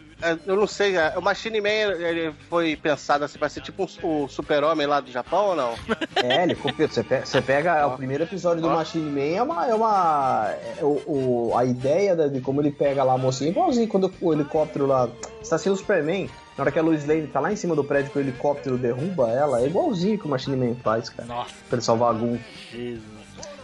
[0.47, 4.25] eu não sei, é, o Machine Man ele foi pensado assim pra ser tipo um,
[4.25, 5.75] o super-homem lá do Japão ou não?
[6.16, 6.89] É, ele copiou.
[6.89, 8.68] Você pega, você pega o primeiro episódio do.
[8.70, 9.66] Machine Man, é uma.
[9.66, 13.53] É uma é o, o- a ideia de como ele pega lá a mocinha, é
[13.53, 15.09] igualzinho quando o helicóptero lá.
[15.43, 16.29] Está sendo o Superman.
[16.57, 18.79] Na hora que a Lois Lane tá lá em cima do prédio que o helicóptero
[18.79, 21.27] derruba ela, é igualzinho que o Machine Man faz, cara.
[21.27, 22.39] Nossa, Pra ele salvar a Gun.
[22.70, 23.03] Jesus.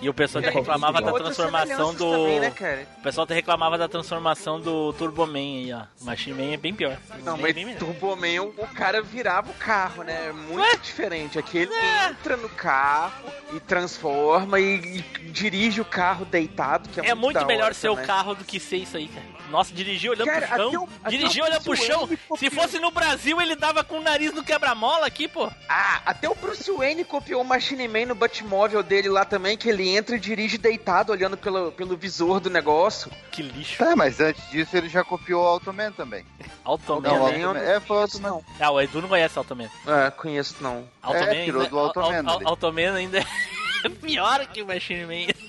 [0.01, 2.11] E o pessoal É, até reclamava da transformação do.
[2.11, 2.87] Também, né?
[2.99, 5.83] O pessoal até reclamava da transformação do Turbo Man aí, ó.
[6.01, 6.97] O Machine Man é bem pior.
[7.23, 7.77] Não, bem, mas bem.
[7.77, 10.29] Turbo Man, o cara virava o carro, né?
[10.29, 10.77] É muito Ué?
[10.77, 11.39] diferente.
[11.39, 12.09] Aqui ele É.
[12.09, 17.45] entra no carro e transforma e, e dirige o carro deitado, que é, É muito
[17.45, 18.07] melhor hora ser o também.
[18.07, 19.27] carro do que ser isso aí, cara.
[19.51, 20.85] Nossa, dirigir olhando Cara, pro chão.
[20.85, 22.09] o- o olhando pro chão.
[22.39, 25.51] Se fosse no Brasil, ele dava com o nariz no quebra-mola aqui, pô.
[25.69, 29.69] Ah, até o Bruce Wayne copiou o Machine Man no Batmóvel dele lá também, que
[29.69, 33.11] ele entra e dirige deitado, olhando pelo, pelo visor do negócio.
[33.31, 33.79] Que lixo.
[33.79, 36.25] Tá, mas antes disso ele já copiou o Automan também.
[36.65, 37.09] Automan.
[37.09, 37.65] Não, Também eu Automan.
[37.65, 38.31] não É, foi o conheço, Automan.
[38.31, 38.45] não.
[38.67, 39.71] Ah, o Edu não conhece Automan.
[39.87, 40.89] É, conheço não.
[41.03, 42.47] Automan É, tirou ainda- do Automan Au- au- ali.
[42.47, 45.33] Automan ainda é pior que o Machine Man.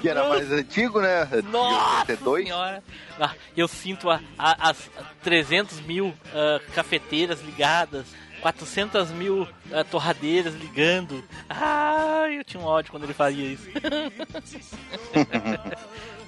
[0.00, 1.28] Que era mais antigo, né?
[1.50, 2.44] Nossa 82.
[2.44, 2.82] senhora.
[3.20, 4.90] Ah, eu sinto a- a- as
[5.22, 8.06] 300 mil ah, cafeteiras ligadas,
[8.40, 11.22] 400 mil ah, torradeiras ligando.
[11.48, 13.68] Ah, eu tinha um ódio quando ele fazia isso.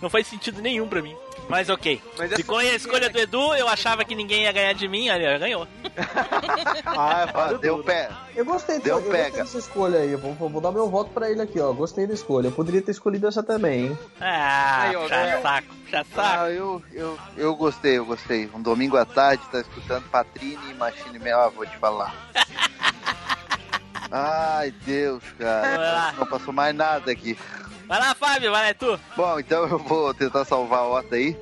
[0.01, 1.15] Não faz sentido nenhum pra mim.
[1.49, 2.01] Mas ok.
[2.17, 5.39] Mas Se a escolha do Edu, eu achava que ninguém ia ganhar de mim, olha,
[5.39, 5.67] ganhou.
[6.87, 8.11] Ah, Ah, deu pé.
[8.35, 9.37] Eu gostei, Deu eu gostei pega.
[9.39, 10.13] dessa escolha aí.
[10.13, 11.73] Eu vou, vou dar meu voto pra ele aqui, ó.
[11.73, 12.49] Gostei da escolha.
[12.49, 13.99] Eu poderia ter escolhido essa também, hein?
[14.21, 16.41] Ah, Aí, ó, já saco, já saco.
[16.41, 18.49] Ah, eu, eu, eu gostei, eu gostei.
[18.55, 22.15] Um domingo à tarde, tá escutando Patrine e Machine Man, ah, vou te falar.
[24.11, 26.13] Ai, Deus, cara.
[26.19, 27.39] Não passou mais nada aqui.
[27.93, 28.99] Vai lá, Fábio, vai lá, é tu.
[29.15, 31.37] Bom, então eu vou tentar salvar a Ota aí.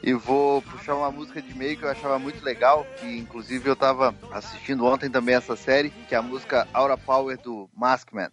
[0.00, 3.74] E vou puxar uma música de meio que eu achava muito legal, que inclusive eu
[3.74, 8.28] tava assistindo ontem também essa série, que é a música Aura Power do Maskman.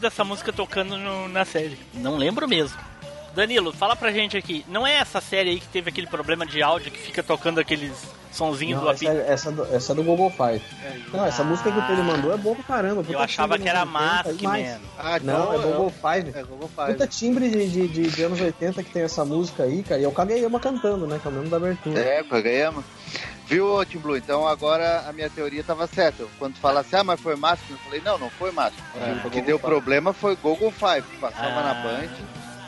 [0.00, 1.78] Lembro dessa música tocando no- na série.
[1.94, 2.76] Não lembro mesmo.
[3.34, 4.64] Danilo, fala pra gente aqui.
[4.66, 7.92] Não é essa série aí que teve aquele problema de áudio que fica tocando aqueles
[8.32, 9.12] sonzinhos do essa, apito?
[9.22, 10.62] é, essa, é do- essa é do Google Five.
[11.12, 13.04] Não, essa música que o Pedro mandou é boa pra caramba.
[13.08, 14.66] Eu achava que era dos anos 80 Mask, mais.
[14.68, 14.80] mano.
[14.98, 16.38] Ah, Não, é Google Five.
[16.38, 16.92] É Google Five.
[16.92, 20.00] Puta timbre de, de, de, de anos 80 que tem essa música aí, cara.
[20.00, 21.18] E é o Kageyama cantando, né?
[21.22, 22.00] Que é o mesmo da abertura.
[22.00, 22.82] É, Kageyama.
[23.50, 24.16] Viu, Tim Blue?
[24.16, 26.24] Então agora a minha teoria tava certa.
[26.38, 28.80] Quando fala assim, ah, mas foi Máximo, eu falei, não, não foi Máximo.
[28.94, 29.68] É, o que deu Five.
[29.68, 31.62] problema foi Google Five, que passava Ah.
[31.62, 32.08] na Band.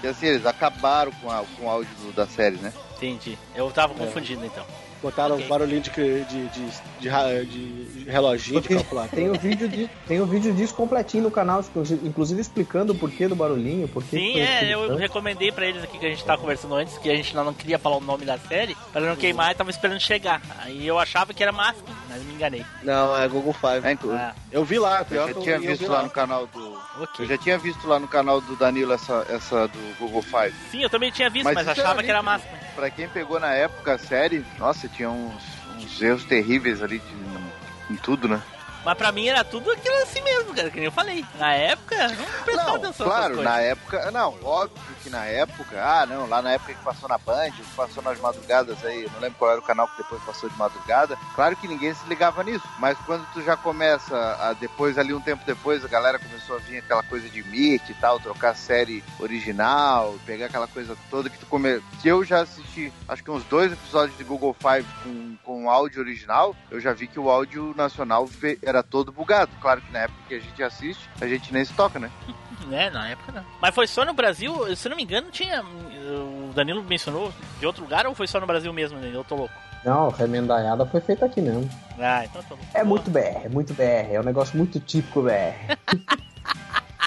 [0.02, 2.72] E assim, eles acabaram com, a, com o áudio da série, né?
[2.96, 3.38] Entendi.
[3.54, 4.66] Eu tava confundindo então.
[5.02, 5.48] Botaram Ok.
[5.48, 9.10] barulhinho de, de, de, de, reloginho de Porque calculador.
[9.10, 11.64] tem o vídeo de, tem o vídeo disso completinho no canal,
[12.04, 14.98] inclusive, explicando o porquê do barulhinho, porquê que Sim, é, eu tanto.
[15.00, 17.78] recomendei pra eles aqui que a gente tava conversando antes, que a gente não queria
[17.80, 20.40] falar o nome da série, pra não queimar e tava esperando chegar.
[20.60, 22.64] Aí eu achava que era Mask, mas me enganei.
[22.84, 23.84] Não, é Google Five.
[23.84, 26.46] É, Ah, Eu vi lá, Eu já eu, tinha eu visto vi lá no canal
[26.46, 26.60] do.
[26.60, 27.26] Eu ok.
[27.26, 30.54] já tinha visto lá no canal do Danilo essa, essa do Google Five.
[30.70, 32.61] Sim, eu também tinha visto, Mas mas, isso achava que era nítido.
[32.74, 35.42] Pra quem pegou na época a série, nossa, tinha uns,
[35.76, 38.40] uns erros terríveis ali de- em tudo, né?
[38.84, 41.24] Mas pra mim era tudo aquilo assim mesmo, cara, que nem eu falei.
[41.38, 46.06] Na época, não prestava Não, atenção claro, na época, não, óbvio que na época, ah,
[46.06, 49.38] não, lá na época que passou na Band, que passou nas madrugadas aí, não lembro
[49.38, 52.66] qual era o canal que depois passou de madrugada, claro que ninguém se ligava nisso,
[52.78, 56.58] mas quando tu já começa, a, depois ali um tempo depois, a galera começou a
[56.60, 61.38] vir aquela coisa de mic e tal, trocar série original, pegar aquela coisa toda que
[61.38, 61.82] tu come...
[62.00, 66.00] que eu já assisti, acho que uns dois episódios de Google Five com, com áudio
[66.00, 68.28] original, eu já vi que o áudio nacional
[68.62, 71.72] era todo bugado, claro que na época que a gente assiste, a gente nem se
[71.72, 72.10] toca, né?
[72.70, 73.44] É, na época não.
[73.60, 75.62] Mas foi só no Brasil, se não me engano, tinha.
[75.62, 79.18] O Danilo mencionou de outro lugar ou foi só no Brasil mesmo, Danilo?
[79.18, 79.54] Eu tô louco.
[79.84, 81.68] Não, remendaiada foi feita aqui mesmo.
[81.98, 82.70] Ah, então tô louco.
[82.72, 84.12] É muito BR, é muito BR.
[84.12, 85.76] É um negócio muito típico BR.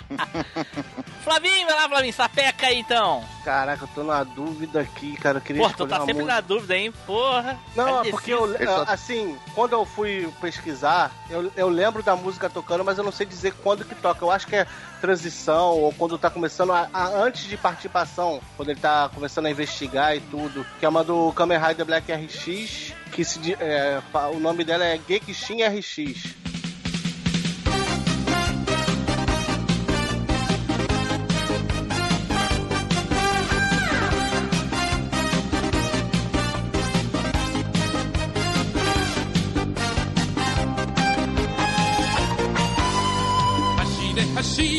[1.23, 3.23] Flavinho, vai lá, Flavinho, sapeca aí então.
[3.43, 5.37] Caraca, eu tô na dúvida aqui, cara.
[5.37, 6.33] Eu queria Porra, tu tá sempre música.
[6.33, 6.93] na dúvida, hein?
[7.05, 7.57] Porra.
[7.75, 8.47] Não, Tá é porque eu,
[8.87, 13.25] assim, quando eu fui pesquisar, eu, eu lembro da música tocando, mas eu não sei
[13.25, 14.23] dizer quando que toca.
[14.23, 14.67] Eu acho que é
[15.01, 19.51] transição, ou quando tá começando, a, a- antes de participação, quando ele tá começando a
[19.51, 23.99] investigar e tudo, que é uma do Kamen Rider Black RX, que se, é,
[24.33, 26.54] o nome dela é Gekishin RX.「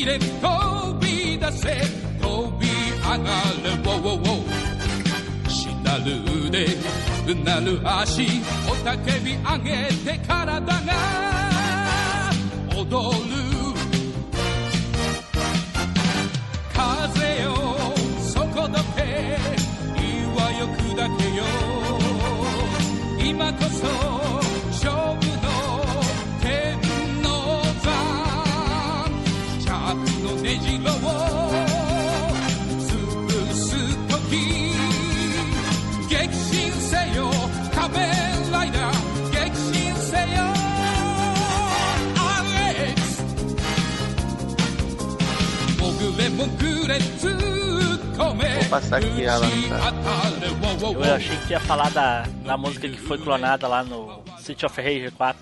[0.07, 1.66] れ飛び出せ。
[2.20, 2.66] 飛び
[3.02, 3.24] 上が
[3.64, 3.70] れ。
[3.70, 6.64] ウォーウォーウォー」「しなる腕
[7.26, 8.26] うなる足。
[8.70, 10.70] おたけび上げて体が。
[12.76, 13.34] 踊る」
[16.72, 17.50] 「風よ。
[18.20, 19.38] 底どけ
[19.98, 21.42] 岩よ砕けよ」
[23.18, 24.25] 「今こそ。
[48.16, 49.47] Vou passar aqui ela.
[49.68, 49.93] Tá?
[50.82, 54.80] Eu achei que ia falar da, da música que foi clonada lá no City of
[54.80, 55.41] Rage 4.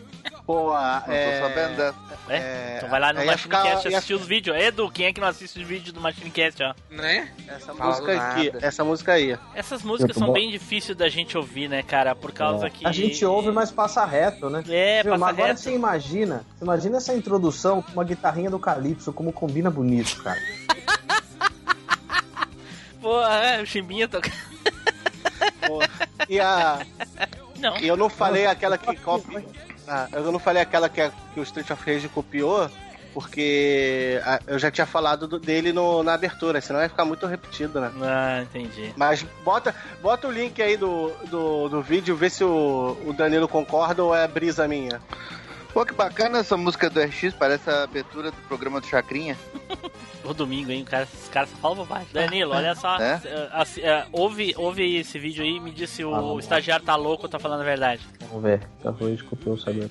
[0.50, 1.40] Pô, a- Não é...
[1.40, 1.94] tô sabendo dessa.
[2.28, 2.36] É?
[2.36, 4.56] É, então vai lá no ia ficar- Machinecast ia- assistir os vídeos.
[4.56, 6.74] Edu, quem é que não assiste os vídeos do Machinecast, ó?
[6.90, 7.30] Né?
[7.46, 8.66] Essa Fala música aqui, nada.
[8.66, 9.38] essa música aí.
[9.54, 10.32] Essas músicas são bom.
[10.32, 12.14] bem difíceis da gente ouvir, né, cara?
[12.16, 12.70] Por causa É.
[12.70, 12.84] que.
[12.86, 14.64] A gente ouve, mas passa reto, né?
[14.68, 15.60] É, Viu, passa mas agora reto.
[15.60, 20.40] você imagina, você imagina essa introdução com uma guitarrinha do Calypso, como combina bonito, cara.
[23.00, 24.30] Porra, é, o Chimbinha toca.
[25.66, 25.78] Pô,
[26.28, 26.84] E a,
[27.58, 27.76] Não.
[27.78, 29.42] E eu não falei aquela que copia.
[29.92, 32.70] Ah, eu não falei aquela que, que o Street of Rage copiou,
[33.12, 37.80] porque eu já tinha falado do- dele no- na abertura, senão vai ficar muito repetido,
[37.80, 37.90] né?
[38.00, 38.92] Ah, entendi.
[38.96, 43.48] Mas bota, bota o link aí do, do, do vídeo, vê se o, o Danilo
[43.48, 45.02] concorda ou é brisa minha.
[45.72, 49.36] Pô, que bacana essa música do RX, parece a abertura do programa do Chacrinha.
[50.22, 50.82] O domingo, hein?
[50.82, 52.06] O cara, os caras só falam bobagem.
[52.12, 52.98] Danilo, olha só.
[52.98, 53.20] É?
[53.24, 56.84] eh, assi- eh, ouve, ouve esse vídeo aí e me diz se o Ah, estagiário
[56.84, 58.06] tá louco ou tá falando a verdade.
[58.28, 58.60] Vamos ver.
[58.82, 59.90] Tá ruim de copiar o saber.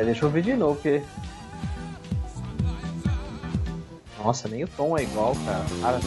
[0.00, 1.02] É, deixa eu ver de novo, porque.
[4.22, 5.64] Nossa, nem o tom é igual, cara.
[5.82, 6.00] Cara,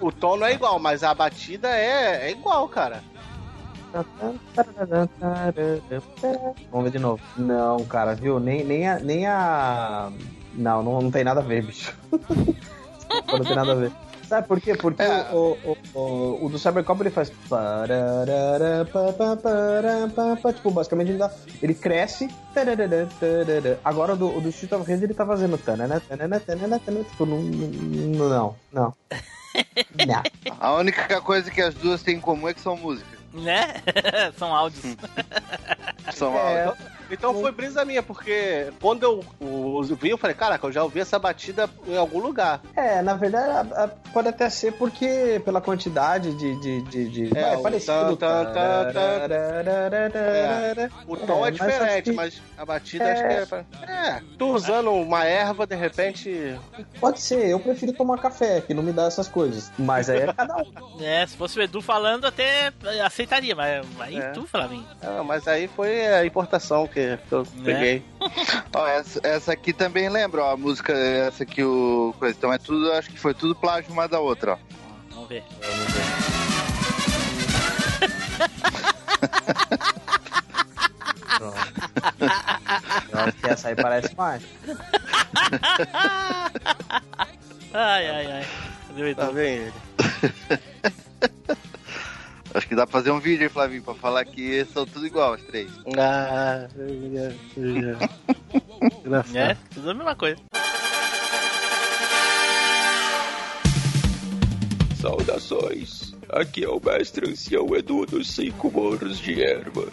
[0.00, 3.04] O tom não é igual, mas a batida é, é igual, cara.
[6.70, 7.22] Vamos ver de novo.
[7.36, 8.38] Não, cara, viu?
[8.40, 10.10] Nem, nem, a, nem a.
[10.54, 11.94] Não, não, não tem nada a ver, bicho.
[12.12, 13.92] não tem nada a ver.
[14.30, 14.76] Sabe por quê?
[14.76, 15.26] Porque É.
[15.32, 17.32] o, o, o, o do Cybercop ele faz.
[20.54, 21.28] Tipo, basicamente ele, dá,
[21.60, 22.28] ele cresce.
[23.84, 25.58] Agora o do, o do Street of Rage ele tá fazendo.
[25.58, 27.26] Tipo.
[27.26, 28.56] Não, não.
[28.72, 28.94] Não.
[30.06, 30.22] Não.
[30.60, 33.18] A única coisa que as duas têm em comum é que são músicas.
[33.32, 33.74] Né?
[34.36, 34.96] São áudios.
[36.12, 36.88] São É, áudios.
[37.10, 40.82] Então foi brisa minha, porque quando eu, o- eu vi, eu falei, caraca, eu já
[40.82, 42.60] ouvi essa batida em algum lugar.
[42.76, 46.60] É, na verdade, a- a- pode até ser porque pela quantidade de.
[46.60, 48.16] de, de, de É, o parecido.
[48.16, 48.52] tan, tan.
[48.92, 50.90] Tararara.
[51.06, 53.12] O tom é, É, mas diferente, que- mas a batida É.
[53.12, 53.46] acho que é.
[53.46, 56.58] pra- É, tô usando uma erva, de repente.
[57.00, 59.70] Pode ser, eu prefiro tomar café, que não me dá essas coisas.
[59.78, 60.70] Mas aí é cada um.
[61.00, 62.72] É, se fosse o Edu falando, até
[63.04, 64.30] aceitaria, mas aí É.
[64.32, 64.86] tu, Flavinho.
[65.02, 66.99] Ah, mas aí foi a importação que
[67.30, 68.02] eu peguei.
[68.74, 72.14] Ó, essa, essa aqui também lembra, ó, a música, essa aqui, o.
[72.18, 72.36] Coisa.
[72.36, 74.58] Então é tudo, acho que foi tudo plágio uma da outra, ó.
[75.10, 75.44] Vamos ver.
[83.12, 84.42] Eu acho que essa aí parece mais.
[87.72, 88.46] Ai, ai, ai.
[88.88, 89.20] Cadê o Edu?
[89.20, 89.72] Tá vendo ele?
[92.52, 95.34] Acho que dá pra fazer um vídeo aí, Flavinho, pra falar que são tudo igual,
[95.34, 95.70] os três.
[95.96, 96.66] Ah,
[99.04, 99.36] Engraçado.
[99.36, 100.40] É, tudo a mesma coisa.
[105.00, 106.12] Saudações!
[106.28, 109.88] Aqui é o mestre ancião Edu dos Cinco Morros de Erva.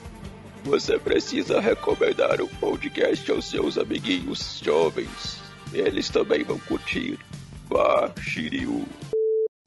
[0.63, 5.39] Você precisa recomendar o podcast aos seus amiguinhos jovens.
[5.73, 7.17] Eles também vão curtir.
[7.69, 8.85] Vá, Shiryu.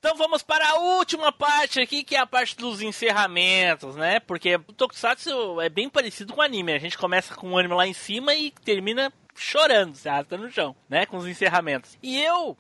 [0.00, 4.18] Então vamos para a última parte aqui, que é a parte dos encerramentos, né?
[4.18, 6.72] Porque o Tokusatsu é bem parecido com o anime.
[6.72, 10.50] A gente começa com o anime lá em cima e termina chorando, se arrasta no
[10.50, 11.04] chão, né?
[11.04, 11.98] Com os encerramentos.
[12.02, 12.56] E eu,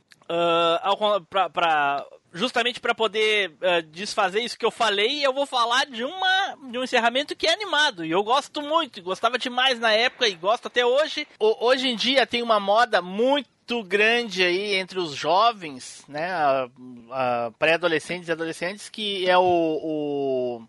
[0.98, 5.86] con- pra, pra- justamente para poder ah, desfazer isso que eu falei, eu vou falar
[5.86, 8.04] de, uma, de um encerramento que é animado.
[8.04, 11.26] E eu gosto muito, gostava demais na época e gosto até hoje.
[11.38, 13.48] O- hoje em dia tem uma moda muito
[13.82, 16.28] grande aí entre os jovens, né,
[17.58, 20.62] pré-adolescentes e adolescentes, que é o, o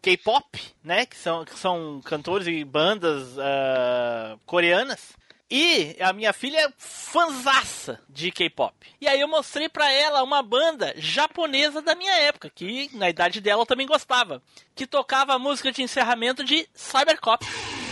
[0.00, 5.12] K-pop, né, que são, que são cantores e bandas ah, coreanas.
[5.50, 8.74] E a minha filha é fanzaça de K-pop.
[9.00, 13.40] E aí eu mostrei pra ela uma banda japonesa da minha época, que na idade
[13.40, 14.42] dela eu também gostava,
[14.74, 17.83] que tocava a música de encerramento de Cybercop.「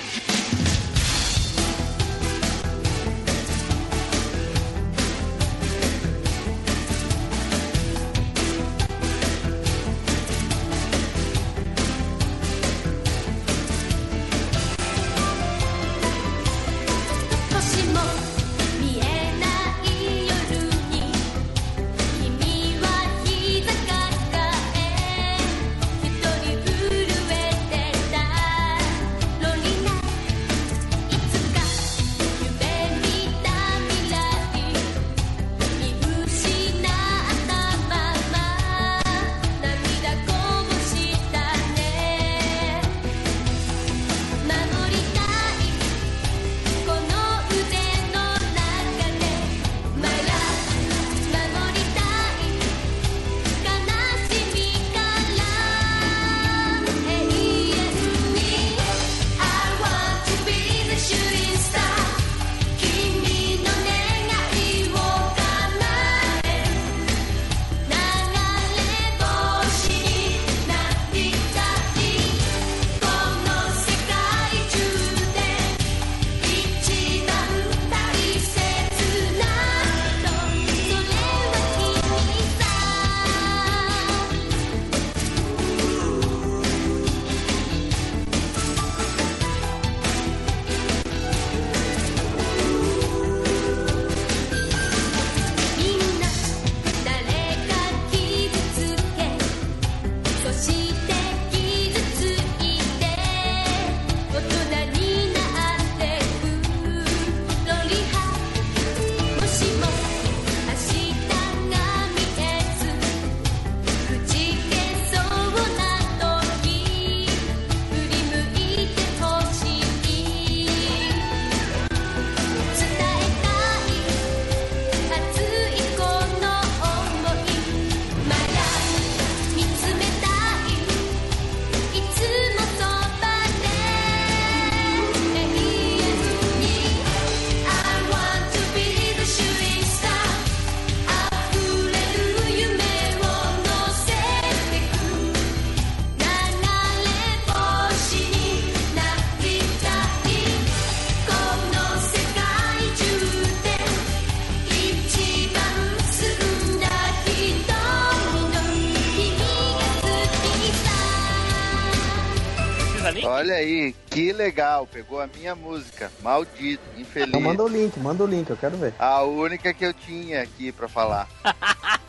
[163.62, 164.86] aí, que legal.
[164.86, 166.10] Pegou a minha música.
[166.22, 167.28] Maldito, infeliz.
[167.28, 168.94] Então manda o link, manda o link, eu quero ver.
[168.98, 171.28] A única que eu tinha aqui pra falar.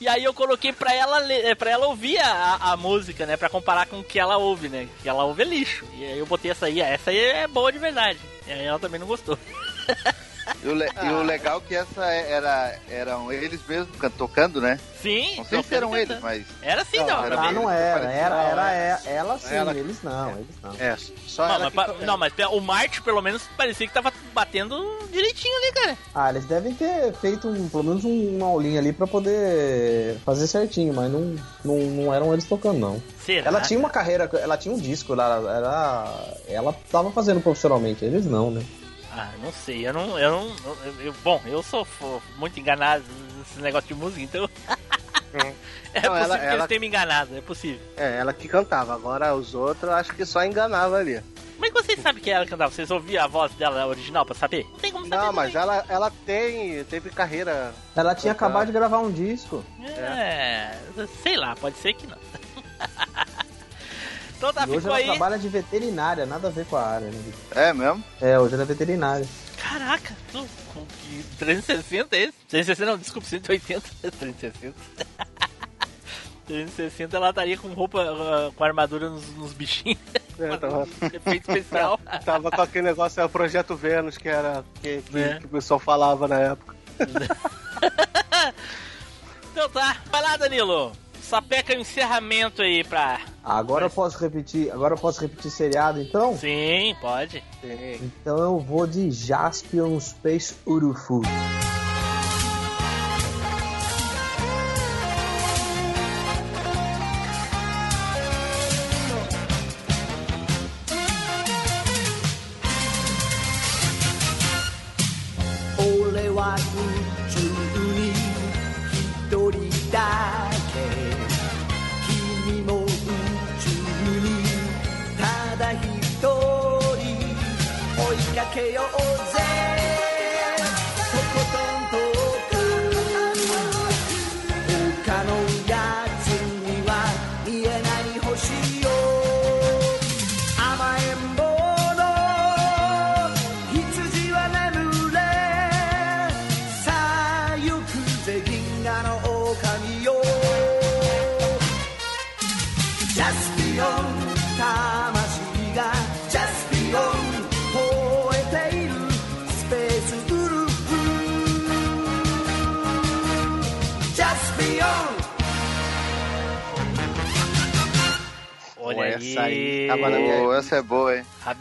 [0.00, 3.36] E aí eu coloquei pra ela, ler- eh, pra ela ouvir a, a música, né?
[3.36, 4.88] Pra comparar com o que ela ouve, né?
[5.00, 5.86] Que ela ouve é lixo.
[5.96, 8.18] E aí eu botei essa aí, essa aí é boa de verdade.
[8.44, 9.38] E aí ela também não gostou.
[10.64, 14.60] E o, le- e o legal é que essa era, eram eles mesmos can- tocando,
[14.60, 14.78] né?
[15.02, 15.34] Sim.
[15.38, 16.44] Não sei se eram eles, mas.
[16.62, 17.24] Era sim, Não, não.
[17.24, 20.72] era Ah, não era, era, era, é- ela sim, Ela- eles não, eles não.
[20.78, 20.96] É,
[21.26, 24.98] só Não, ela mas, pa- não, mas o Marte, pelo menos, parecia que tava batendo
[25.10, 25.98] direitinho ali, cara.
[26.14, 30.46] Ah, eles devem ter feito um, pelo menos um- uma aulinha ali pra poder fazer
[30.46, 31.34] certinho, mas não,
[31.64, 33.02] não, não eram eles tocando, não.
[33.26, 33.48] Será?
[33.48, 38.24] Ela tinha uma carreira, ela tinha um disco, ela, ela, ela tava fazendo profissionalmente, eles
[38.26, 38.62] não, né?
[39.14, 40.18] Ah, não sei, eu não.
[40.18, 41.86] Eu não eu- eu- bom, eu sou
[42.38, 43.04] muito enganado
[43.38, 44.48] nesse negócio de música, então.
[45.94, 47.80] é Não, possível ela- que ela- eles tenham me enganado, é possível.
[47.96, 48.94] É, ela que cantava.
[48.94, 51.22] Agora os outros eu acho que só enganava ali.
[51.54, 52.72] Como é que vocês sabem que ela cantava?
[52.72, 54.64] Vocês ouviram a voz dela original pra saber?
[54.64, 55.22] Não tem como saber.
[55.26, 55.62] Não, mas também.
[55.68, 57.72] ela, ela tem, teve carreira.
[57.94, 59.62] Ela tinha acabado de gravar um disco.
[59.86, 60.76] É,
[61.22, 62.16] sei lá, pode ser que não.
[64.42, 65.06] então tá, e hoje ficou ela aí.
[65.06, 67.32] trabalha de veterinária, nada a ver com a área, né?
[67.52, 68.02] É mesmo?
[68.20, 69.24] É, hoje ela é veterinária.
[69.56, 72.32] Caraca, tu, com que 360 é esse?
[72.48, 73.88] 360 não, desculpa, 180.
[74.18, 74.74] 360.
[76.48, 79.98] 360 ela estaria com roupa, ah, com armadura nos, nos bichinhos.
[80.38, 82.00] É, tava, Efeito especial.
[82.24, 85.38] tava com aquele negócio, é o Projeto Vênus, que era que, que- É.
[85.38, 86.74] que o pessoal falava na época.
[89.52, 90.92] Então tá, vai lá, Danilo.
[91.32, 93.18] Sapeca o encerramento aí pra.
[93.42, 96.36] Agora eu posso repetir, agora eu posso repetir seriado, então?
[96.36, 97.42] Sim, pode.
[98.02, 101.22] Então eu vou de Jaspion Space Urufu.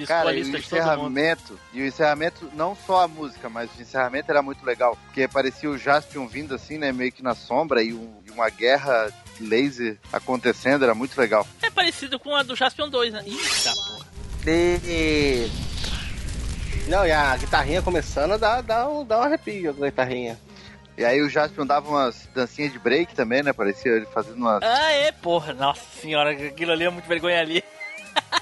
[0.05, 3.69] Rabiscou Cara, a e lista de encerramento, e o encerramento, não só a música, mas
[3.77, 4.97] o encerramento era muito legal.
[5.05, 6.91] Porque parecia o Jaspion vindo assim, né?
[6.91, 11.45] Meio que na sombra e, um- e uma guerra laser acontecendo, era muito legal.
[11.61, 13.23] É parecido com a do Jaspion 2, né?
[13.25, 14.05] Eita, porra.
[14.47, 15.49] E...
[16.87, 20.37] Não, e a guitarrinha começando dá, dá, um, dá um arrepio a guitarrinha.
[20.97, 23.53] E aí o Jaspion dava umas dancinhas de break também, né?
[23.53, 24.61] Parecia ele fazendo umas.
[24.61, 25.53] Ah, é, porra.
[25.53, 27.63] Nossa senhora, aquilo ali é muito vergonha ali.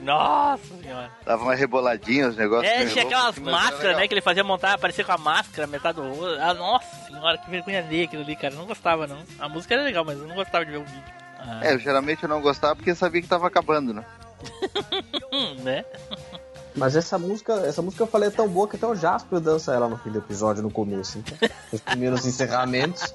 [0.00, 1.10] Nossa senhora.
[1.24, 2.70] Dava umas reboladinhas, os negócios.
[2.70, 6.00] É, meio tinha aquelas máscaras, né, que ele fazia montar, parecia com a máscara, metade
[6.00, 6.38] do rosto.
[6.40, 8.54] Ah, nossa senhora, que vergonha ali aquilo ali, cara.
[8.54, 9.18] Eu não gostava, não.
[9.38, 11.14] A música era legal, mas eu não gostava de ver o vídeo.
[11.38, 14.04] Ah, É, eu, geralmente eu não gostava porque sabia que tava acabando, né?
[15.32, 15.84] hum, né?
[16.76, 19.72] Mas essa música, essa música eu falei é tão boa que até o Jasper dança
[19.72, 21.18] ela no fim do episódio, no começo.
[21.18, 23.14] Então, os primeiros encerramentos,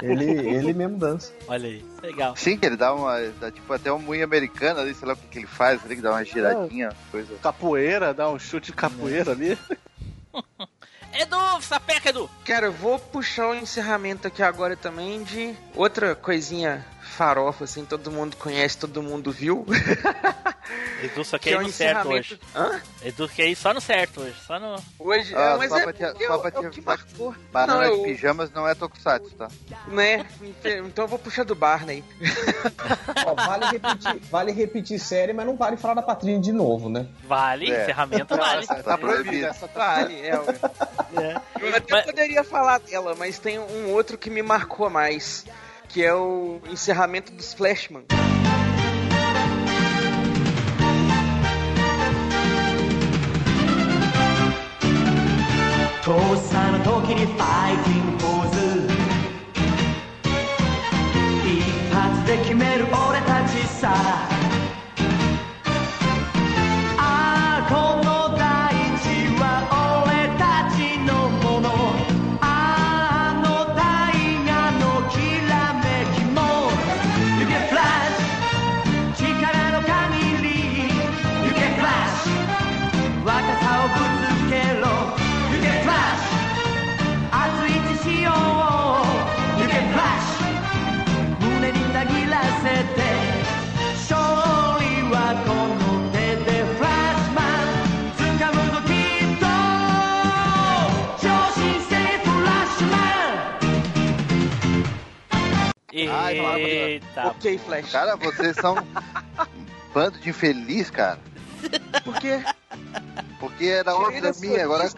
[0.00, 1.32] ele, ele mesmo dança.
[1.46, 2.34] Olha aí, legal.
[2.36, 3.20] Sim, que ele dá uma.
[3.38, 5.96] Dá, tipo até um moinho americano ali, sei lá o que, que ele faz ali,
[5.96, 7.34] que dá uma giradinha, coisa.
[7.42, 9.58] Capoeira, dá um chute de capoeira ali.
[11.12, 12.30] Edu, sapeca, Edu.
[12.46, 18.10] Cara, eu vou puxar o encerramento aqui agora também de outra coisinha farofa, assim, todo
[18.10, 19.64] mundo conhece, todo mundo viu.
[21.02, 22.40] Edu só Que quer é ir o no certo hoje.
[22.54, 22.80] Hã?
[23.04, 24.76] Edu quer ir só no certo hoje, só no...
[24.98, 26.62] Hoje, Ah, é, mas só é, pra te- porque só é o- pra é o
[26.62, 27.34] te- que marcou.
[27.52, 29.48] Banana Não, de eu- pijamas não é tokusatsu, tá?
[29.88, 30.24] Né?
[30.64, 32.04] Então eu vou puxar do Barney.
[33.26, 37.06] Ó, vale, repetir, vale repetir série, mas não vale falar da Patrícia de novo, né?
[37.24, 37.82] Vale, É.
[37.82, 38.62] encerramento vale.
[38.62, 39.48] Essa tá proibida.
[39.48, 39.96] Essa tá...
[39.96, 40.38] Vale, é.
[40.38, 40.46] ué.
[41.16, 41.40] É.
[41.60, 45.44] Eu até Mas- poderia falar dela, mas tem um outro que me marcou mais,
[45.92, 48.06] que é o encerramento dos Flashman.
[106.32, 107.26] Ai, não, Eita.
[107.28, 107.90] Ok, Flash.
[107.90, 109.44] Cara, vocês são um
[109.92, 111.18] bando de infeliz, cara.
[112.04, 112.42] Por quê?
[113.38, 114.90] Porque era outra minha, agora.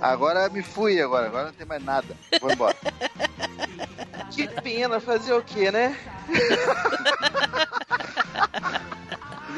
[0.00, 2.16] Agora me fui agora, agora não tem mais nada.
[2.40, 2.76] Vou embora.
[4.30, 5.96] Que pena, fazer o quê, né?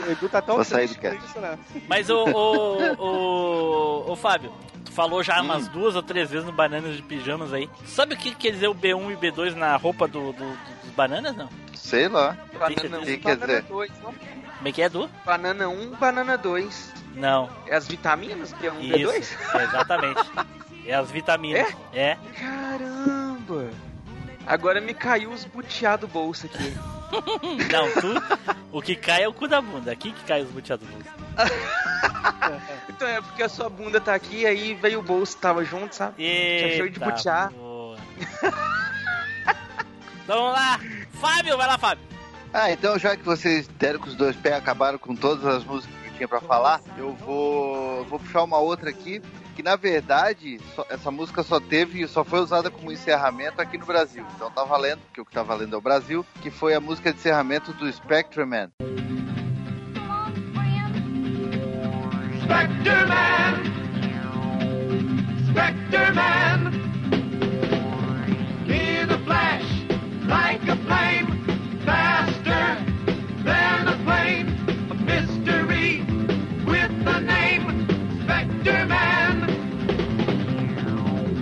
[0.08, 1.38] Edu tá tão Vou sair do cast.
[1.38, 1.58] Né?
[1.88, 4.52] Mas o, o, o, o Fábio,
[4.96, 5.44] falou já Hum.
[5.44, 7.68] umas duas ou três vezes no Bananas de Pijamas aí.
[7.84, 10.90] Sabe o que quer dizer o B1 e B2 na roupa do, do- do- dos
[10.96, 11.48] bananas, não?
[11.74, 12.36] Sei lá.
[12.58, 13.62] Banana O que 1, quer banana dizer?
[13.68, 14.14] 2, não?
[14.56, 15.08] Como é que é, Du?
[15.24, 16.92] Banana 1, banana 2.
[17.14, 17.48] Não.
[17.66, 19.62] É as vitaminas que é um Isso, B2?
[19.62, 20.20] exatamente.
[20.86, 21.68] É as vitaminas.
[21.92, 22.16] É?
[22.38, 23.70] Caramba!
[24.46, 26.72] Agora me caiu os butiá do bolso aqui.
[27.72, 28.56] Não, tu.
[28.72, 29.92] O que cai é o cu da bunda.
[29.92, 31.25] Aqui que cai os buteados do bolso.
[32.88, 36.14] Então é porque a sua bunda tá aqui, aí veio o bolso, tava junto, sabe?
[36.16, 37.50] Tinha cheio de Eita, butiá.
[37.54, 37.98] boa.
[40.24, 40.80] então vamos lá.
[41.20, 42.04] Fábio, vai lá, Fábio.
[42.54, 45.94] Ah, então já que vocês deram com os dois pés, acabaram com todas as músicas
[46.04, 49.20] que tinha pra falar, eu vou, eu vou puxar uma outra aqui,
[49.54, 53.84] que na verdade só- essa música só teve, só foi usada como encerramento aqui no
[53.84, 54.24] Brasil.
[54.36, 57.12] Então tá valendo, porque o que tá valendo é o Brasil, que foi a música
[57.12, 58.70] de encerramento do Spectrum Man.
[62.46, 63.54] Spectre Man!
[65.50, 66.66] Spectre Man!
[68.68, 69.68] In a flash,
[70.28, 71.26] like a flame,
[71.84, 72.78] faster
[73.42, 74.46] than a plane,
[74.92, 76.04] a mystery
[76.64, 77.88] with a name,
[78.22, 79.36] Spectre Man!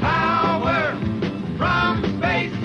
[0.01, 0.97] Power
[1.59, 2.57] from space,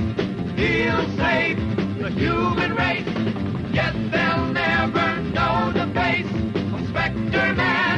[0.56, 1.58] he'll save
[2.00, 3.06] the human race,
[3.74, 6.32] yet they'll never know the face
[6.74, 7.89] of Spectre Man!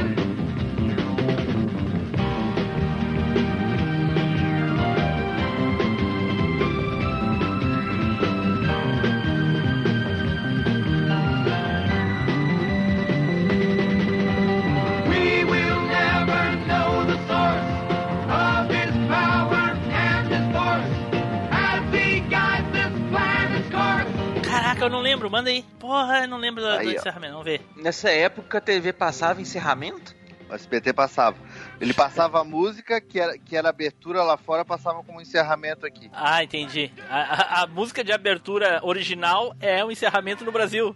[24.81, 25.29] Caraca, eu não lembro.
[25.29, 25.63] Manda aí.
[25.79, 26.91] Porra, eu não lembro do, do Aí, ó.
[26.99, 27.31] encerramento.
[27.33, 27.61] Vamos ver.
[27.75, 30.15] Nessa época a TV passava encerramento?
[30.49, 31.37] O SBT passava.
[31.79, 36.09] Ele passava a música, que era, que era abertura lá fora, passava como encerramento aqui.
[36.13, 36.91] Ah, entendi.
[37.09, 40.93] A, a- a música de abertura original é o encerramento no Brasil.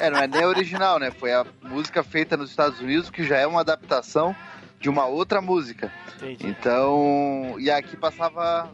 [0.00, 1.12] É, não é nem original, né?
[1.12, 4.34] Foi a música feita nos Estados Unidos, que já é uma adaptação
[4.84, 5.90] de uma outra música.
[6.16, 6.46] Entendi.
[6.46, 8.70] Então, e aqui passava,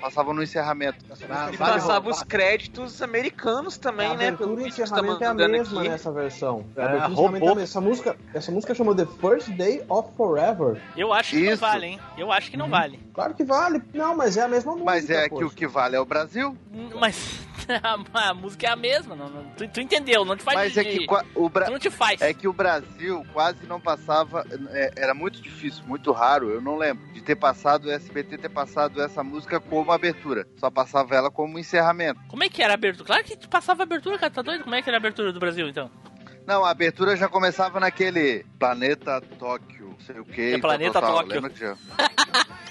[0.00, 1.04] passava no encerramento.
[1.28, 4.32] Ah, E passava os créditos americanos também, a né?
[4.32, 5.90] Pelo que tá encerramento é a mesma aqui.
[5.90, 6.64] nessa versão.
[6.74, 7.50] A É, encerramento roubou.
[7.50, 7.64] é a.
[7.64, 10.80] Essa música, essa música chama The First Day of Forever.
[10.96, 11.60] Eu acho que não Isso.
[11.60, 12.00] vale, hein?
[12.16, 12.98] Eu acho que não vale.
[13.12, 13.82] Claro que vale.
[13.92, 14.90] Não, mas é a mesma música.
[14.90, 16.56] Mas é que o que vale é o Brasil.
[16.98, 17.40] Mas
[18.14, 19.14] a, a música é a mesma.
[19.14, 20.24] Não, não- tu, tu entendeu?
[20.24, 22.20] Não te faz Mas de, é que o Bra- não te faz.
[22.20, 26.76] é que o Brasil quase não passava, é, era muito difícil, muito raro, eu não
[26.76, 30.46] lembro, de ter passado o SBT ter passado essa música como abertura.
[30.56, 32.20] Só passava ela como encerramento.
[32.28, 33.06] Como é que era a abertura?
[33.06, 34.32] Claro que passava a abertura, cara.
[34.32, 34.64] Tá doido?
[34.64, 35.90] Como é que era a abertura do Brasil, então?
[36.46, 40.54] Não, a abertura já começava naquele Planeta Tóquio, não sei o que.
[40.54, 41.32] É Planeta Tóquio.
[41.32, 41.76] Lembra que já...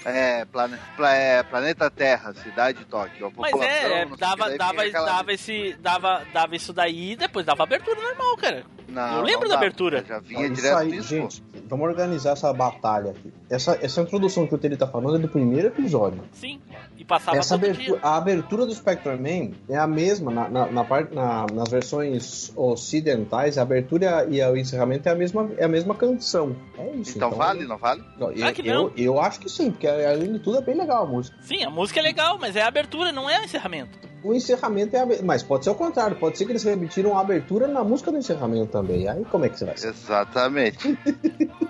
[0.04, 0.76] É, plane...
[0.96, 3.26] Pla- é, Planeta Terra, Cidade Tóquio.
[3.26, 7.62] A Mas é, dava, dava, aquela- dava, esse, dava, dava isso daí e depois dava
[7.62, 8.64] abertura normal, cara.
[8.94, 10.04] Não, eu lembro não da abertura.
[10.06, 13.32] Já Ó, vinha isso direto aí, nisso, gente, vamos organizar essa batalha aqui.
[13.50, 16.22] Essa, essa introdução que o Tele tá falando é do primeiro episódio.
[16.32, 16.60] Sim.
[16.96, 18.08] E passava Essa todo abertura, dia.
[18.08, 22.52] a abertura do Spectrum Man é a mesma na, na, na parte- na- nas versões
[22.56, 23.58] ocidentais.
[23.58, 26.54] A abertura e o encerramento é a mesma, é a mesma canção.
[26.78, 27.16] É isso.
[27.16, 28.02] Então vale, não vale?
[28.18, 28.74] Não, eu, que não.
[28.84, 31.36] eu, eu acho que sim, porque além de tudo é bem legal a música.
[31.40, 33.98] Sim, a música é legal, mas é a abertura, não é o encerramento.
[34.24, 37.20] O encerramento é a Mas pode ser o contrário, pode ser que eles repetiram a
[37.20, 39.06] abertura na música do encerramento também.
[39.06, 39.88] Aí como é que você vai ser?
[39.88, 40.98] Exatamente.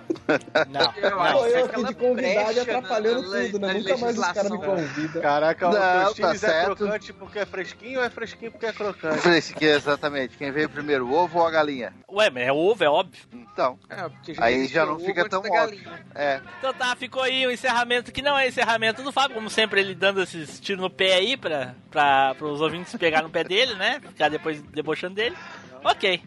[0.70, 1.32] Não, Eu não.
[1.34, 3.74] Pô, eu aqui de convidado atrapalhando na- tudo, né?
[3.74, 4.88] Nunca mais os caras me legislação.
[4.88, 5.22] convidam.
[5.22, 6.76] Caraca, Não, o tá é certo.
[6.76, 9.18] crocante porque é fresquinho ou é fresquinho porque é crocante?
[9.18, 10.38] Fresque, exatamente.
[10.38, 11.92] Quem veio primeiro, o ovo ou a galinha?
[12.10, 13.22] Ué, mas é ovo, é óbvio.
[13.34, 15.90] Então, É, gente Aí já o não fica tão óbvio.
[16.14, 16.40] é.
[16.58, 19.94] Então tá, ficou aí o encerramento que não é encerramento do Fábio, como sempre ele
[19.94, 23.99] dando esses tiros no pé aí pra, pra, pros ouvintes pegar no pé dele, né?
[23.99, 25.35] Ficar depois debochando dele.
[25.83, 26.21] Ok.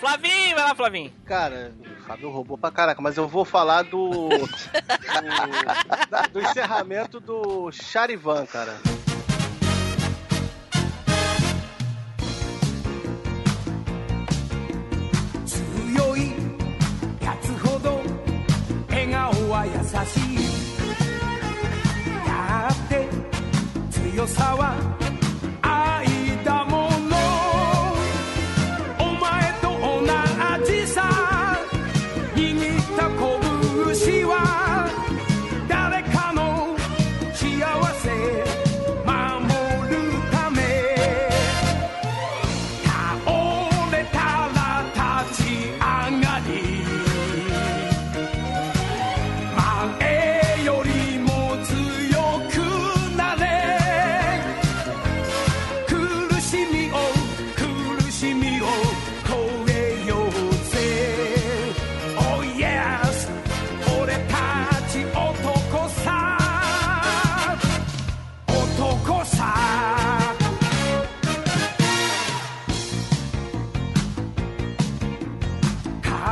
[0.00, 1.12] Flavinho, vai lá, Flavinho.
[1.26, 4.28] Cara, o Fábio roubou pra caraca, mas eu vou falar do.
[4.28, 4.48] do,
[6.10, 8.74] da- do encerramento do Charivan, cara.
[15.46, 16.30] 強い
[17.20, 18.00] やつほど
[18.88, 19.72] 笑顔は優
[20.06, 20.38] しい
[22.26, 23.08] だって
[23.90, 24.74] 強さは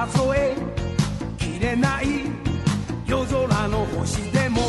[0.03, 0.57] 数え
[1.39, 2.07] きれない
[3.07, 4.61] 夜空の星でも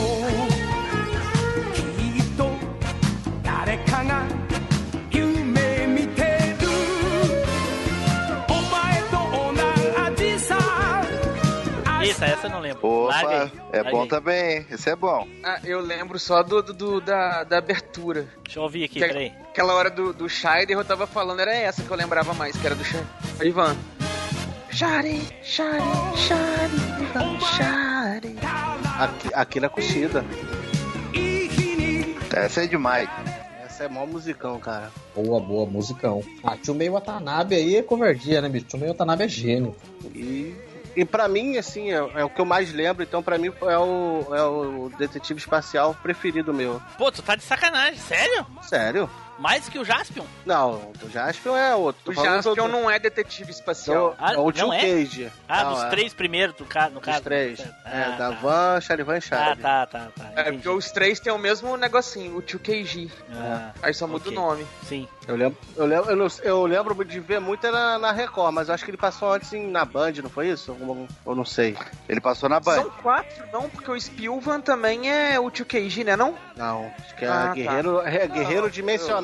[1.74, 2.50] きっと
[3.44, 4.24] 誰かが
[5.12, 6.22] 夢見て
[6.62, 6.68] る
[8.48, 10.58] お前と同じさ
[12.02, 13.08] Isso, essa eu não lembro.
[13.08, 14.08] Larga Opa, aí, é larga bom aí.
[14.08, 14.66] também, hein?
[14.72, 15.28] Esse é bom.
[15.44, 18.26] Ah, eu lembro só do, do- do- da, da abertura.
[18.46, 19.34] Deixa eu ouvir aqui, Que- peraí.
[19.52, 22.66] Aquela hora do, do Scheider eu tava falando, era essa que eu lembrava mais, que
[22.66, 23.06] era do Scheider.
[23.42, 23.76] Ivan.
[24.75, 25.81] Shari, Shari,
[26.17, 26.81] Shari,
[27.57, 28.35] Shari.
[28.99, 29.71] Aqui, aqui na.
[32.35, 33.09] Essa é demais.
[33.65, 34.91] Essa é mó musicão, cara.
[35.15, 36.25] Boa, boa, musicão.
[36.43, 38.67] Ah, Chumei Watanabe aí é covardia, né, bicho?
[38.69, 39.77] Chumei Watanabe é gênio.
[40.13, 40.57] E,
[40.97, 43.79] e pra mim, assim, é, é o que eu mais lembro, então pra mim é
[43.79, 46.83] o, é o detetive espacial preferido meu.
[46.99, 48.45] Pô, tu tá de sacanagem, sério?
[48.63, 49.09] Sério?
[49.39, 50.25] Mais que o Jaspion?
[50.47, 52.13] Não, o Jaspion é outro.
[52.13, 54.15] O Jaspion do- não é detetive espacial.
[54.19, 54.81] Ah, é o não Tio é?
[54.81, 55.33] Cage.
[55.49, 55.89] Ah, Não, dos é.
[55.91, 56.89] três primeiros, do ca...
[56.89, 57.23] no Dos caso.
[57.23, 57.61] três.
[57.85, 58.31] Ah, é, da tá.
[58.41, 59.61] Van, Charivan e Ah, Chari.
[59.61, 60.25] tá, tá, tá.
[60.37, 60.57] É, entendi.
[60.59, 63.11] porque os três têm o mesmo negocinho, o 2KG.
[63.33, 64.33] Ah, Aí só muda ok.
[64.39, 64.67] o nome.
[64.85, 65.09] Sim.
[65.27, 68.69] Eu lembro, eu, lembro, eu, não- eu lembro de ver muito na, na Record, mas
[68.69, 70.77] eu acho que ele passou antes em- na Band, não foi isso?
[71.27, 71.77] Eu não sei.
[72.09, 72.75] Ele passou na Band.
[72.83, 76.35] São quatro, não, porque o Spilvan também é o 2KG, né não?
[76.57, 77.53] Não, acho que é Ah, tá.
[77.55, 79.24] Guerreiro, é Guerreiro Dimensional.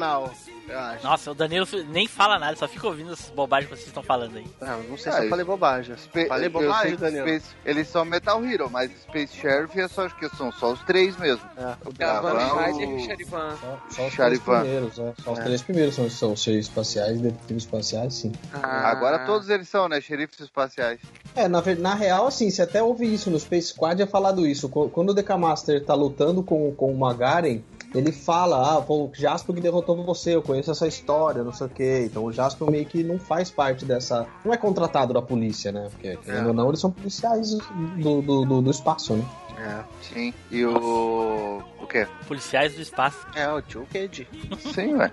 [0.68, 1.04] Eu acho.
[1.04, 4.36] Nossa, o Danilo nem fala nada, só fica ouvindo essas bobagens que vocês estão falando
[4.36, 4.46] aí.
[4.60, 5.96] Eu não sei Ah, se eu falei bobagem.
[5.96, 7.26] Spe- Falei bobagem, Danilo?
[7.26, 10.80] Space- eles são Metal Hero, mas Space Sheriff é só, acho que são só os
[10.84, 11.42] três mesmo.
[11.56, 11.62] É.
[11.84, 13.56] O É a Van Gavan, Scheider e o o- Charivan.
[13.60, 14.60] Só, só os Charivan.
[14.60, 15.12] três primeiros, né?
[15.24, 15.42] Só os É.
[15.42, 18.32] três primeiros são, são cheios espaciais, detetives espaciais, sim.
[18.62, 18.90] Ah.
[18.90, 20.00] Agora todos eles são, né?
[20.00, 21.00] Xerifes espaciais.
[21.34, 24.68] É, na, na real, assim, você até ouve isso no Space Squad é falado isso.
[24.68, 27.60] Qu- Quando o Decamaster tá lutando com, com o Magaren,
[27.94, 31.66] ele fala, ah, pô, o Jasper que derrotou você, eu conheço essa história, não sei
[31.66, 32.02] o quê.
[32.06, 34.26] Então o Jasper meio que não faz parte dessa.
[34.44, 35.88] Não é contratado da polícia, né?
[35.90, 37.50] Porque, querendo ou não, eles são policiais
[37.96, 39.24] do, do, do, do espaço, né?
[39.58, 39.84] É.
[40.02, 40.34] Sim.
[40.50, 41.62] E o.
[41.80, 42.06] O quê?
[42.26, 43.26] Policiais do espaço.
[43.34, 44.26] É, o Tio Cage.
[44.74, 45.12] Sim, ué.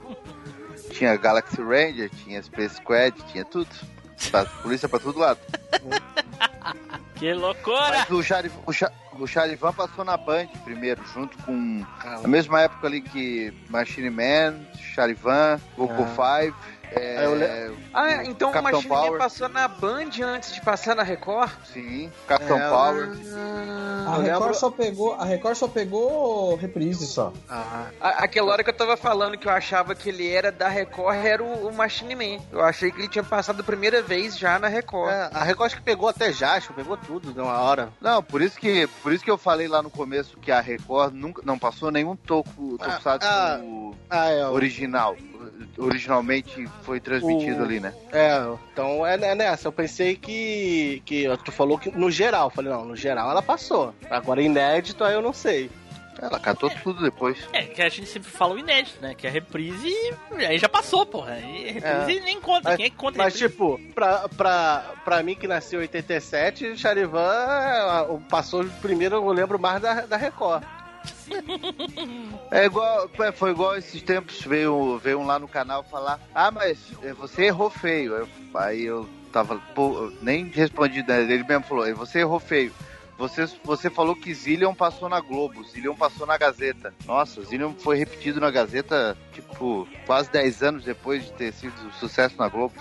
[0.92, 3.70] Tinha Galaxy Ranger, tinha Space Squad, tinha tudo.
[4.32, 5.40] Tá, polícia pra todo lado.
[7.16, 8.00] Que loucura!
[8.00, 8.72] Mas o, Chari, o,
[9.20, 11.86] o Charivan passou na Band primeiro, junto com.
[12.04, 14.60] Ah, Na mesma época ali que Machine Man,
[14.94, 16.54] Charivan, Goku Five.
[16.92, 19.18] É, eu le- Ah, então Capitão o Machine Man Power.
[19.20, 21.52] passou na Band antes de passar na Record?
[21.74, 23.10] Sim, Capitão É, Power.
[24.08, 27.34] A Eu Record, só pegou, a Record só pegou reprise só.
[27.50, 30.68] Ah, A- Aquela hora que eu tava falando que eu achava que ele era da
[30.70, 32.42] Record era o, o Machine Man.
[32.52, 35.12] Eu achei que ele tinha passado a primeira vez já na Record.
[35.12, 37.90] é, a Record acho que pegou até Jasper, pegou tudo de uma hora.
[38.00, 41.14] Não, por isso que por isso que eu falei lá no começo que a Record
[41.14, 43.60] nunca não passou nenhum toco Ah, tokusatsu ah.
[44.10, 44.46] Ah, é.
[44.46, 45.16] o- original.
[45.78, 47.94] Originalmente foi transmitido O- ali, né?
[48.12, 48.38] É,
[48.74, 49.68] então é, é nessa.
[49.68, 51.26] Eu pensei que, que.
[51.44, 52.48] Tu falou que no geral.
[52.48, 53.94] Eu falei, não, no geral ela passou.
[54.10, 55.70] Agora inédito, aí eu não sei.
[56.20, 57.38] Ela catou tudo depois.
[57.54, 59.14] É, que a gente sempre fala o inédito, né?
[59.14, 59.94] Que a reprise.
[60.48, 61.34] Aí já passou, porra.
[61.34, 62.70] Aí reprise nem conta.
[62.70, 63.54] Mas- Quem é que conta Mas, reprise?
[63.54, 69.28] tipo, pra, pra, pra mim que nasceu em 87, Charivan é, o- passou primeiro, eu
[69.32, 70.64] lembro mais da, da Record.
[72.52, 76.52] É igual, é, foi igual esses tempos, veio, veio um lá no canal falar, ah,
[76.52, 78.28] mas é, você errou feio.
[78.54, 81.22] Aí eu tava, pô, nem respondi, né?
[81.22, 82.74] ele mesmo falou, "É, você errou feio.
[83.18, 86.94] Você, você falou que Zillion passou na Globo, Zillion passou na Gazeta.
[87.06, 92.36] Nossa, Zillion foi repetido na Gazeta, tipo, quase 10 anos depois de ter sido sucesso
[92.38, 92.76] na Globo.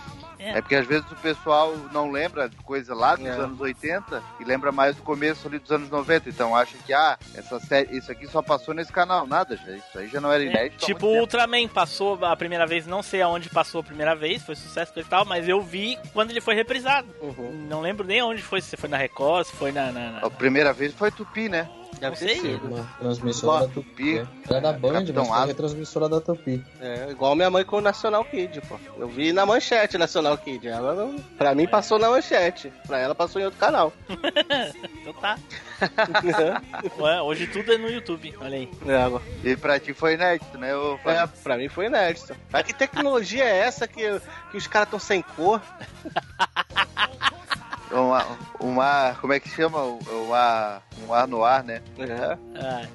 [0.46, 0.58] É.
[0.58, 3.30] É porque às vezes o pessoal não lembra de coisa lá dos É.
[3.30, 6.28] anos 80 e lembra mais do começo ali dos anos 90.
[6.28, 9.26] Então acha que, ah, essa série, isso aqui só passou nesse canal.
[9.26, 10.84] Nada, já, isso aí já não era É, inédito.
[10.86, 14.54] tipo, o Ultraman passou a primeira vez, não sei aonde passou a primeira vez, foi
[14.54, 17.08] sucesso e tal, mas eu vi quando ele foi reprisado.
[17.20, 17.66] Uhum.
[17.68, 19.90] Não lembro nem aonde foi, se foi na Record, se foi na.
[19.92, 20.18] na- na-.
[20.26, 21.68] A primeira vez foi Tupi, né?
[22.00, 22.36] Deve sei.
[22.40, 22.66] sido.
[22.66, 24.18] Uma transmissora da Tupi.
[24.18, 24.26] é.
[24.48, 25.46] Era da Band, Capitão mas foi Asa.
[25.46, 26.64] retransmissora da Tupi.
[26.80, 28.78] É, igual minha mãe com o National Kid, pô.
[28.98, 30.68] Eu vi na manchete National Kid.
[30.68, 31.16] Ela não.
[31.38, 32.72] Pra mim passou na manchete.
[32.86, 33.92] Pra ela passou em outro canal.
[35.06, 35.38] Então tá.
[36.98, 38.68] Ué, hoje tudo é no YouTube, olha aí.
[38.88, 39.48] É.
[39.50, 40.74] E pra ti foi inédito, né?
[40.76, 41.34] ô É, Fábio?
[41.44, 42.34] pra mim foi inédito.
[42.52, 44.02] Mas que tecnologia é essa que,
[44.50, 45.60] que os caras tão sem cor?
[47.90, 49.82] Uma, uma, como é que chama?
[49.84, 51.82] Um ar, um ar no ar, né?
[51.98, 52.38] É.
[52.60, 52.86] Ah,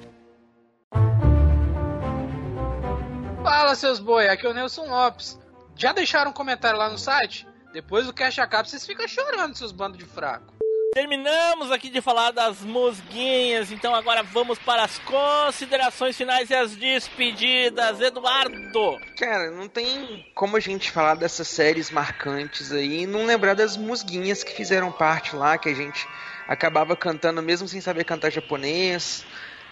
[3.42, 5.38] Fala, seus boi, aqui é o Nelson Lopes.
[5.74, 7.46] Já deixaram um comentário lá no site?
[7.72, 10.52] Depois do Cash acaba, vocês ficam chorando, seus bandos de fraco.
[10.94, 16.76] Terminamos aqui de falar das musguinhas, então agora vamos para as considerações finais e as
[16.76, 17.98] despedidas.
[17.98, 18.98] Eduardo!
[19.16, 23.74] Cara, não tem como a gente falar dessas séries marcantes aí e não lembrar das
[23.74, 26.06] musguinhas que fizeram parte lá, que a gente
[26.46, 29.24] acabava cantando mesmo sem saber cantar japonês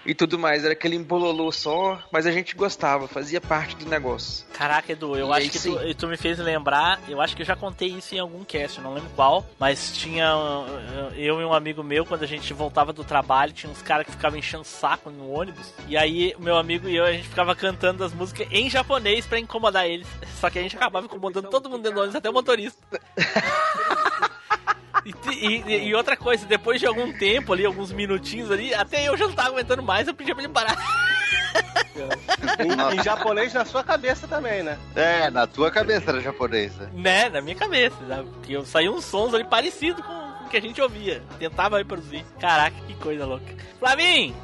[0.04, 0.64] e tudo mais.
[0.64, 4.46] Era aquele embololô só, mas a gente gostava, fazia parte do negócio.
[4.52, 7.42] Caraca, Edu, eu E acho aí, que tu, tu me fez lembrar, eu acho que
[7.42, 11.40] eu já contei isso em algum cast, eu não lembro qual, mas tinha uh, eu
[11.40, 14.38] e um amigo meu, quando a gente voltava do trabalho, tinha uns caras que ficavam
[14.38, 17.54] enchendo o saco no ônibus, e aí o meu amigo e eu, a gente ficava
[17.54, 20.06] cantando as músicas em japonês pra incomodar eles,
[20.40, 22.78] só que a gente acabava incomodando todo mundo dentro do ônibus, até o motorista.
[25.32, 29.16] E, e- e outra coisa, depois de algum tempo ali, alguns minutinhos ali, até eu
[29.16, 30.76] já não tava aguentando mais, eu pedi pra ele parar.
[32.60, 34.78] Em, em japonês na sua cabeça também, né?
[34.94, 36.88] É, na tua cabeça era japonesa.
[36.94, 37.96] Né, na minha cabeça?
[38.32, 40.12] Porque eu saí uns sons ali parecidos com
[40.46, 41.22] o que a gente ouvia.
[41.38, 42.24] Tentava reproduzir.
[42.38, 43.52] Caraca, que coisa louca.
[43.78, 44.34] Flavinho!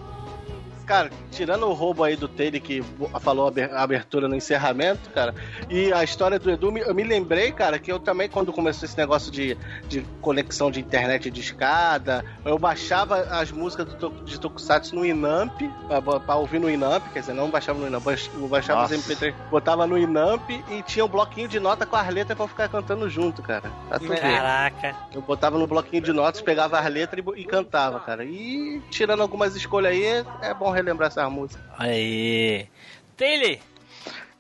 [0.86, 2.80] Cara, tirando o roubo aí do Taylor que
[3.20, 5.34] falou a abertura no encerramento, cara,
[5.68, 8.96] e a história do Edu, eu me lembrei, cara, que eu também, quando começou esse
[8.96, 9.58] negócio de,
[9.88, 15.60] de conexão de internet de escada, eu baixava as músicas do, de Tokusatsu no Inamp,
[15.88, 18.04] pra, pra ouvir no Inamp, quer dizer, não baixava no Inamp,
[18.48, 19.12] baixava os Nossa.
[19.12, 22.48] MP3, botava no Inamp e tinha um bloquinho de nota com as letras pra eu
[22.48, 23.72] ficar cantando junto, cara.
[23.88, 24.20] Pra tu ver.
[24.20, 24.94] Caraca.
[25.12, 28.24] Eu botava no bloquinho de notas, pegava as letras e, e cantava, cara.
[28.24, 31.64] E tirando algumas escolhas aí, é- é bom relembrar essas músicas.
[31.78, 32.68] Olha aí.
[33.16, 33.58] Taylor!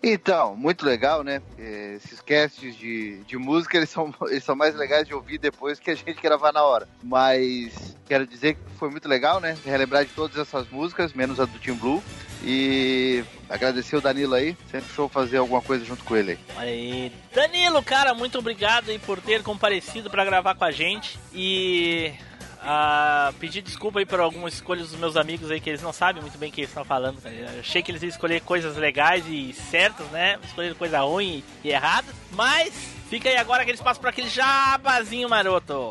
[0.02, 1.42] Então, muito legal, né?
[1.58, 5.80] Eh, Esses casts de, de música, eles são, eles são mais legais de ouvir depois
[5.80, 6.86] que a gente gravar na hora.
[7.02, 9.56] Mas quero dizer que foi muito legal, né?
[9.64, 12.02] Relembrar de todas essas músicas, menos a do Team Blue.
[12.44, 14.56] E agradecer o Danilo aí.
[14.70, 16.38] Sempre show fazer alguma coisa junto com ele aí.
[16.56, 17.12] Olha aí.
[17.34, 21.18] Danilo, cara, muito obrigado aí por ter comparecido pra gravar com a gente.
[21.34, 22.12] E.
[22.68, 26.20] ah, pedir desculpa aí por algumas escolhas dos meus amigos aí que eles não sabem
[26.20, 27.18] muito bem o que eles estão falando.
[27.24, 30.36] Eu achei que eles iam escolher coisas legais e certas, né?
[30.44, 32.08] Escolher coisa ruim e errada.
[32.32, 35.90] Mas fica aí agora aquele espaço para aquele jabazinho maroto.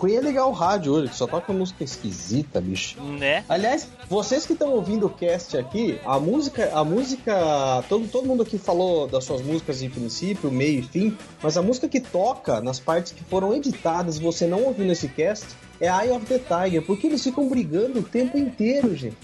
[0.00, 3.00] Queen é legal o rádio hoje, que só toca música esquisita, bicho.
[3.00, 3.44] Né?
[3.48, 8.42] Aliás, vocês que estão ouvindo o cast aqui, a música, a música, todo, todo mundo
[8.42, 12.60] aqui falou das suas músicas de princípio, meio e fim, mas a música que toca
[12.60, 15.46] nas partes que foram editadas e você não ouviu nesse cast
[15.80, 19.16] é Eye of the Tiger, porque eles ficam brigando o tempo inteiro, gente.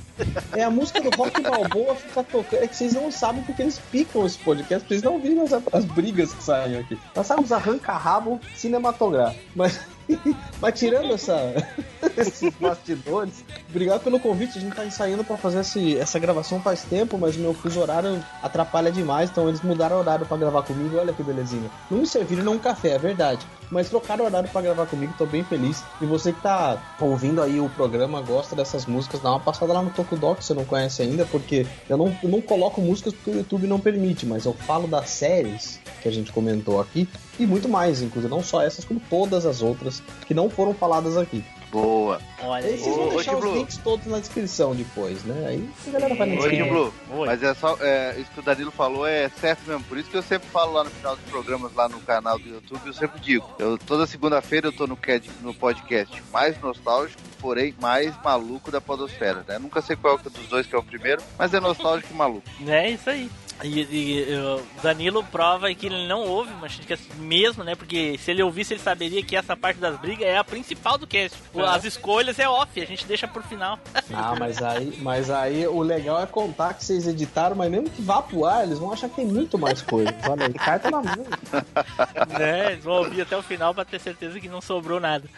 [0.53, 2.63] É a música do Rock Balboa fica tocando.
[2.63, 5.85] É que vocês não sabem porque eles picam esse podcast, vocês não viram as, as
[5.85, 6.99] brigas que saem aqui.
[7.15, 9.43] Nós sabemos arranca-rabo cinematográfico.
[9.55, 9.81] Mas,
[10.61, 11.37] mas tirando essa,
[12.17, 14.59] esses bastidores, obrigado pelo convite.
[14.59, 18.25] A gente tá ensaiando pra fazer esse- essa gravação faz tempo, mas meu fuso horário
[18.43, 20.97] atrapalha demais, então eles mudaram o horário pra gravar comigo.
[20.99, 21.71] Olha que belezinha.
[21.91, 23.47] Não me serviram um café, é verdade.
[23.71, 25.83] Mas trocaram o horário pra gravar comigo, tô bem feliz.
[26.01, 29.83] E você que tá ouvindo aí o programa, gosta dessas músicas, dá uma passada lá
[29.83, 33.37] no Tokudok, se não conhece ainda, porque eu não, eu não coloco músicas porque o
[33.37, 37.09] YouTube não permite, mas eu falo das séries que a gente comentou aqui
[37.39, 41.17] e muito mais, inclusive, não só essas, como todas as outras que não foram faladas
[41.17, 41.45] aqui.
[41.71, 42.21] Boa.
[42.43, 43.55] Olha Aí vocês vão deixar ô, os Blue.
[43.57, 45.47] links todos na descrição depois, né?
[45.49, 46.69] Aí a galera vai na Oi, descrição.
[46.69, 46.95] Blue.
[47.11, 47.27] Oi.
[47.27, 47.77] Mas é só.
[47.81, 49.85] é, isso que o Danilo falou é certo mesmo.
[49.85, 52.49] Por isso que eu sempre falo lá no final dos programas, lá no canal do
[52.49, 53.49] YouTube, eu sempre digo.
[53.59, 58.81] Eu, toda segunda-feira eu tô no, CAD no podcast mais nostálgico, porém mais maluco da
[58.81, 59.59] Podosfera, né?
[59.59, 62.17] Nunca sei qual que é dos dois que é o primeiro, mas é nostálgico e
[62.17, 62.49] maluco.
[62.67, 63.31] É isso aí.
[63.63, 67.75] E, e, o Danilo prova que ele não ouve Machine Cast mesmo, né?
[67.75, 71.07] Porque se ele ouvisse, ele saberia que essa parte das brigas é a principal do
[71.09, 71.37] cast.
[71.53, 73.79] O- As escolhas é off, a gente deixa por final.
[74.15, 78.01] Ah, mas aí, mas aí o legal é contar que vocês editaram, mas mesmo que
[78.01, 80.15] vá pro ar, eles vão achar que tem muito mais coisa.
[80.29, 81.27] Olha aí, carta na mão.
[82.39, 82.73] né?
[82.73, 85.29] Eles vão ouvir até o final pra ter certeza que não sobrou nada.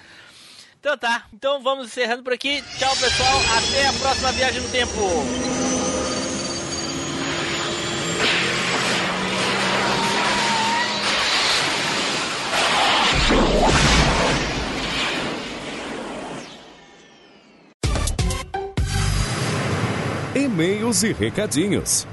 [0.79, 2.63] Então tá, então vamos encerrando por aqui.
[2.79, 3.39] Tchau, pessoal.
[3.59, 4.93] Até a próxima viagem no tempo.
[20.51, 22.05] E-mails e recadinhos.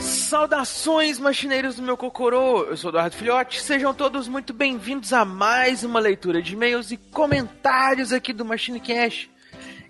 [0.00, 2.64] Saudações, machineiros do meu Cocorô!
[2.64, 6.96] Eu sou Eduardo Filhote, sejam todos muito bem-vindos a mais uma leitura de e-mails e
[6.96, 9.31] comentários aqui do Machine Cash.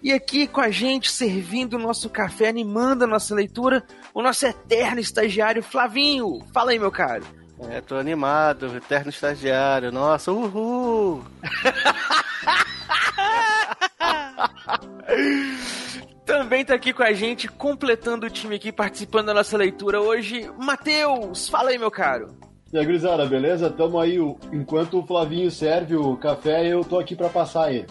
[0.03, 4.45] E aqui com a gente, servindo o nosso café, animando a nossa leitura, o nosso
[4.47, 6.41] eterno estagiário Flavinho.
[6.53, 7.25] Fala aí, meu caro.
[7.71, 9.93] É, tô animado, eterno estagiário.
[9.93, 11.23] Nossa, uhul!
[16.25, 20.51] Também tá aqui com a gente, completando o time aqui, participando da nossa leitura hoje,
[20.59, 21.49] Matheus.
[21.49, 22.29] Fala aí, meu caro.
[22.73, 23.69] E aí, gurizada, beleza?
[23.71, 24.19] Tamo aí.
[24.19, 27.87] o- Enquanto o Flavinho serve o café, eu tô aqui pra passar ele.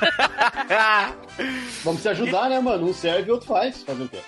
[1.84, 2.88] Vamos se ajudar, né, mano?
[2.88, 3.82] Um serve e outro faz.
[3.82, 4.20] Fazer o quê?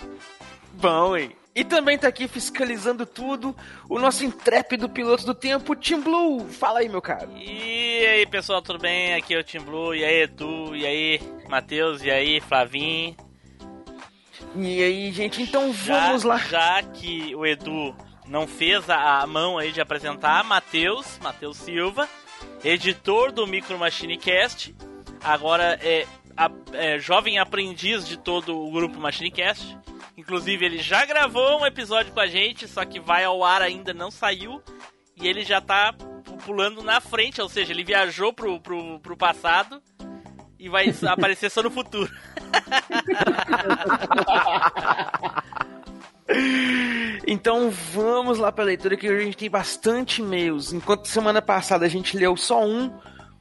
[0.73, 1.35] Bom, hein?
[1.55, 3.55] E também tá aqui fiscalizando tudo
[3.89, 6.47] o nosso intrépido piloto do tempo, Tim Blue.
[6.47, 7.29] Fala aí, meu caro.
[7.35, 9.13] E aí, pessoal, tudo bem?
[9.15, 11.19] Aqui é o Tim Blue, e aí, Edu, e aí,
[11.49, 13.15] Matheus, e aí, Flavinho.
[14.55, 16.37] E aí, gente, então Já- vamos lá.
[16.37, 17.93] Já que o Edu
[18.25, 22.07] não fez a, a mão aí de apresentar, Matheus, Matheus Silva,
[22.63, 24.73] editor do Micro Machine Cast,
[25.23, 26.05] agora é,
[26.37, 29.77] a- é jovem aprendiz de todo o grupo Machine Cast.
[30.17, 33.93] Inclusive, ele já gravou um episódio com a gente, só que vai ao ar ainda,
[33.93, 34.61] não saiu.
[35.15, 39.15] E ele já tá pu- pulando na frente, ou seja, ele viajou pro, pro, pro
[39.17, 39.81] passado
[40.57, 42.11] e vai aparecer só no futuro.
[47.27, 50.71] Então vamos lá pra leitura que hoje a gente tem bastante e-mails.
[50.73, 52.91] Enquanto semana passada a gente leu só um,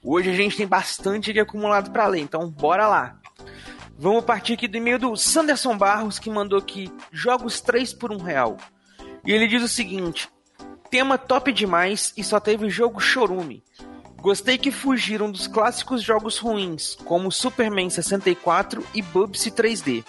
[0.03, 2.21] hoje a gente tem bastante aqui acumulado pra ler.
[2.21, 3.19] Então bora lá.
[3.99, 8.19] Vamos partir aqui do e-mail do Sanderson Barros que mandou aqui jogos 3 por 1
[8.19, 8.57] real.
[9.25, 10.29] E ele diz o seguinte:
[10.91, 13.63] tema top demais e só teve jogo chorume.
[14.21, 20.05] Gostei que fugiram dos clássicos jogos ruins, como Superman 64 e Bubsy 3D.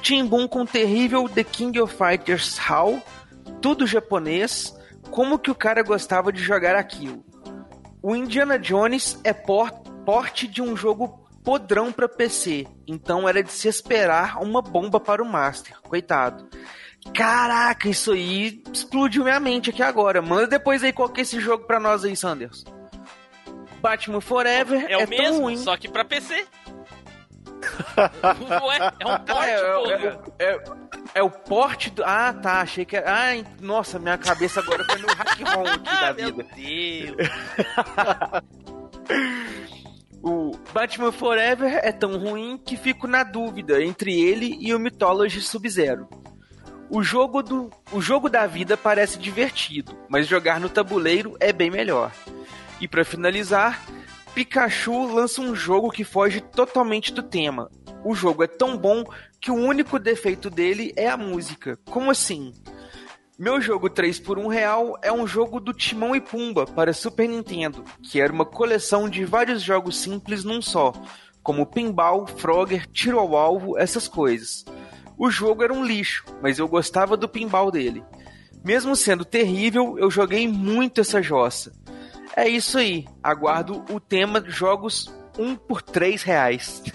[0.00, 3.02] Tim Boom com terrível The King of Fighters How,
[3.60, 4.74] tudo japonês,
[5.10, 7.24] como que o cara gostava de jogar aquilo.
[8.06, 9.70] O Indiana Jones é por-
[10.04, 15.22] porte de um jogo podrão para PC, então era de se esperar uma bomba para
[15.22, 16.46] o Master, coitado.
[17.14, 20.20] Caraca, isso aí explodiu minha mente aqui agora.
[20.20, 22.64] Manda depois aí qual que é esse jogo pra nós aí, Sanders.
[23.80, 25.56] Batman Forever É é, o tão mesmo, ruim.
[25.56, 26.46] só que pra PC.
[28.66, 30.20] Ué, é um porte, é, porra.
[30.38, 30.62] é, é,
[31.14, 32.04] é o porte do.
[32.04, 32.60] Ah, tá.
[32.60, 33.12] Achei que era.
[33.12, 36.46] Ai, nossa, minha cabeça agora foi no hack ROM aqui da Meu vida.
[36.54, 37.28] Deus.
[40.26, 45.42] O Batman Forever é tão ruim que fico na dúvida entre ele e o Mythology
[45.42, 46.08] Sub-Zero.
[46.88, 51.70] O jogo, do, o jogo da vida parece divertido, mas jogar no tabuleiro é bem
[51.70, 52.10] melhor.
[52.80, 53.84] E pra finalizar,
[54.34, 57.70] Pikachu lança um jogo que foge totalmente do tema.
[58.02, 59.04] O jogo é tão bom
[59.44, 61.78] que o único defeito dele é a música.
[61.90, 62.54] Como assim?
[63.38, 67.28] Meu jogo 3 por 1 real é um jogo do Timão e Pumba para Super
[67.28, 70.94] Nintendo, que era uma coleção de vários jogos simples num só,
[71.42, 74.64] como Pinball, Frogger, Tiro ao Alvo, essas coisas.
[75.18, 78.02] O jogo era um lixo, mas eu gostava do pinball dele.
[78.64, 81.70] Mesmo sendo terrível, eu joguei muito essa jossa.
[82.34, 86.82] É isso aí, aguardo o tema jogos 1 por 3 reais.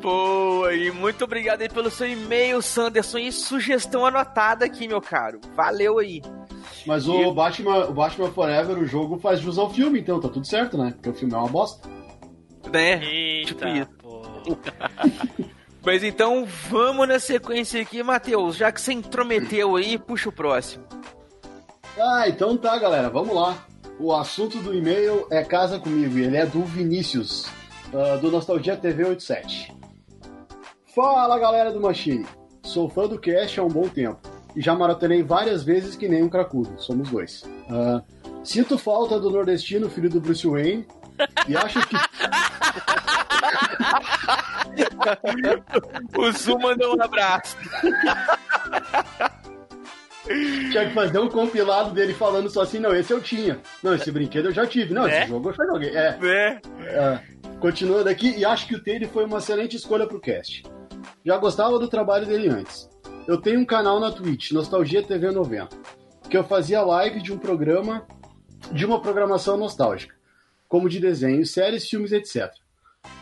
[0.00, 5.40] Boa, e muito obrigado aí pelo seu e-mail, Sanderson, e sugestão anotada aqui, meu caro.
[5.54, 6.22] Valeu aí.
[6.86, 10.46] Mas o Batman, o Batman Forever, o jogo faz jus ao filme, então tá tudo
[10.46, 10.92] certo, né?
[10.92, 11.88] Porque o filme é uma bosta.
[12.72, 13.02] Né?
[13.04, 13.90] Eita, Tipo isso.
[13.98, 14.22] pô.
[15.84, 18.56] Mas então vamos na sequência aqui, Matheus.
[18.56, 20.84] Já que você intrometeu aí, puxa o próximo.
[21.98, 23.56] Ah, então tá, galera, vamos lá.
[24.02, 27.50] O assunto do e-mail é Casa Comigo e ele é do Vinícius,
[27.92, 29.76] ah, do Nostalgia TV 87.
[30.94, 32.24] Fala, galera do Machine.
[32.62, 34.18] Sou fã do cast há um bom tempo
[34.56, 36.80] e já maratonei várias vezes que nem um cracudo.
[36.80, 37.44] Somos dois.
[37.68, 38.00] Ah,
[38.42, 40.86] sinto falta do nordestino, filho do Bruce Wayne,
[41.46, 41.96] e acho que
[46.18, 47.54] O Zu mandou um abraço.
[50.70, 53.60] tinha que fazer um compilado dele falando só assim, não, esse eu tinha.
[53.82, 54.94] Não, esse brinquedo eu já tive.
[54.94, 55.90] Não, esse jogo eu já joguei.
[55.90, 56.16] É.
[56.16, 56.60] Né?
[56.82, 57.20] É,
[57.58, 60.62] continuando aqui, e acho que o Taylor foi uma excelente escolha pro cast.
[61.24, 62.88] Já gostava do trabalho dele antes.
[63.26, 65.68] Eu tenho um canal na Twitch, Nostalgia TV 90,
[66.28, 68.06] que eu fazia live de um programa,
[68.72, 70.14] de uma programação nostálgica,
[70.68, 72.50] como de desenhos, séries, filmes, etc.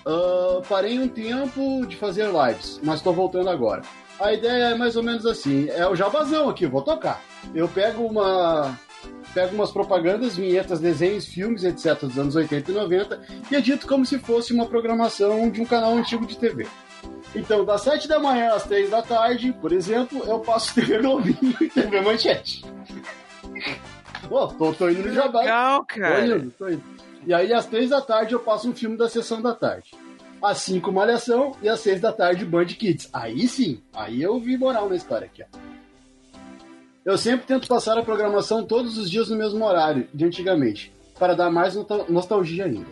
[0.07, 3.83] Ah, parei um tempo de fazer lives, mas tô voltando agora.
[4.21, 7.23] A ideia é mais ou menos assim: é o jabazão aqui, vou tocar.
[7.55, 8.79] Eu pego uma.
[9.33, 13.21] Pego umas propagandas, vinhetas, desenhos, filmes, etc., dos anos 80 e 90
[13.51, 16.67] e edito como se fosse uma programação de um canal antigo de TV.
[17.35, 21.55] Então, das 7 da manhã às 3 da tarde, por exemplo, eu passo TV Globinho
[21.61, 22.65] e TV Manchete.
[24.31, 25.41] Ó, tô, tô indo no jabá.
[25.41, 26.27] Legal, Tô cara.
[26.27, 26.83] indo, tô indo.
[27.27, 29.91] E aí, às 3 da tarde, eu passo um filme da sessão da tarde.
[30.43, 31.53] Às 5, Malhação.
[31.63, 33.09] E às 6 da tarde, Band Kids.
[33.13, 35.59] Aí sim, aí eu vi moral na história aqui, ó.
[37.05, 41.35] Eu sempre tento passar a programação todos os dias no mesmo horário, de antigamente, para
[41.35, 42.87] dar mais nostal- nostalgia ainda.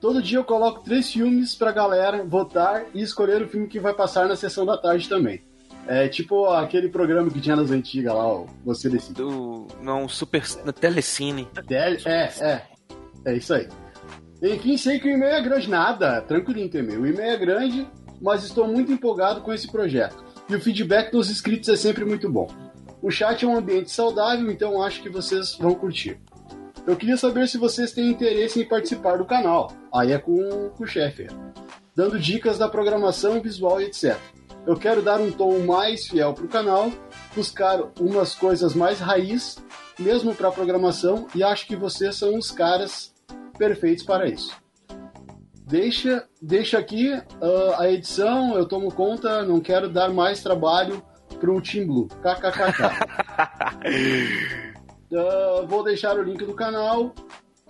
[0.00, 3.94] Todo dia eu coloco três filmes pra galera votar e escolher o filme que vai
[3.94, 5.42] passar na sessão da tarde também.
[5.86, 9.14] É tipo aquele programa que tinha nas antigas lá, ó, Você Decide.
[9.14, 10.42] Do, não, Super.
[10.64, 11.48] Na Telecine.
[11.68, 12.62] É, é, é.
[13.26, 13.66] É isso aí.
[14.44, 15.70] Enfim, sei que o e-mail é grande.
[15.70, 17.00] Nada, tranquilinho e-mail.
[17.00, 17.88] O e-mail é grande,
[18.20, 20.22] mas estou muito empolgado com esse projeto.
[20.50, 22.46] E o feedback dos inscritos é sempre muito bom.
[23.00, 26.20] O chat é um ambiente saudável, então acho que vocês vão curtir.
[26.86, 29.72] Eu queria saber se vocês têm interesse em participar do canal.
[29.94, 31.26] Aí é com, com o chefe.
[31.96, 34.18] Dando dicas da programação visual e etc.
[34.66, 36.92] Eu quero dar um tom mais fiel pro canal,
[37.34, 39.56] buscar umas coisas mais raiz,
[39.98, 43.13] mesmo para programação, e acho que vocês são os caras
[43.56, 44.56] perfeitos para isso.
[45.66, 51.02] Deixa, deixa aqui ah, a edição, eu tomo conta, não quero dar mais trabalho
[51.40, 52.08] pro Team Blue.
[52.08, 52.84] KKKK.
[55.16, 57.14] Ah, vou deixar o link do canal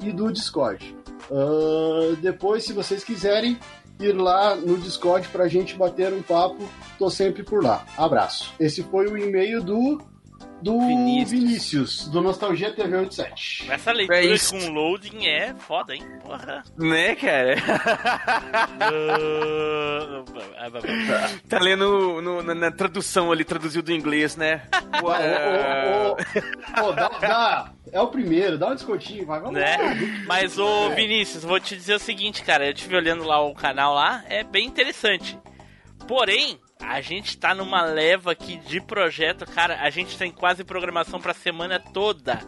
[0.00, 0.96] e do Discord.
[1.30, 3.58] Ah, depois, se vocês quiserem
[4.00, 6.66] ir lá no Discord pra gente bater um papo,
[6.98, 7.84] tô sempre por lá.
[7.98, 8.54] Abraço.
[8.58, 10.00] Esse foi o e-mail do
[10.64, 11.30] do Vinícius.
[11.30, 13.70] Vinícius, do Nostalgia TV 87.
[13.70, 14.56] Essa leitura É isso.
[14.58, 16.02] com loading é foda, hein?
[16.22, 16.62] Porra.
[16.78, 17.54] Né, cara?
[21.48, 24.62] Tá lendo no- na, na tradução ali, traduziu do inglês, né?
[25.02, 29.76] Ô, ô, ô, ô, dá- dá- é o primeiro, dá um descontinho, vai, vamos né?
[29.76, 29.94] lá.
[30.26, 30.94] Mas, ô É.
[30.94, 32.66] Vinícius, vou te dizer o seguinte, cara.
[32.66, 35.38] Eu estive olhando lá o canal lá, é bem interessante.
[36.08, 39.80] Porém, a gente tá numa leva aqui de projeto, cara.
[39.80, 42.40] A gente tem quase programação pra semana toda.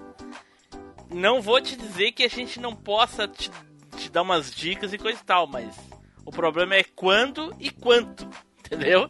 [1.10, 3.50] Não vou te dizer que a gente não possa te,
[3.96, 5.74] te dar umas dicas e coisa e tal, mas
[6.24, 8.28] o problema é quando e quanto,
[8.58, 9.08] entendeu?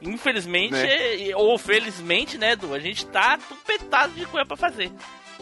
[0.00, 1.34] Infelizmente, Né?
[1.36, 2.74] ou felizmente, né, Edu?
[2.74, 4.90] A gente tá tupetado de coisa pra fazer.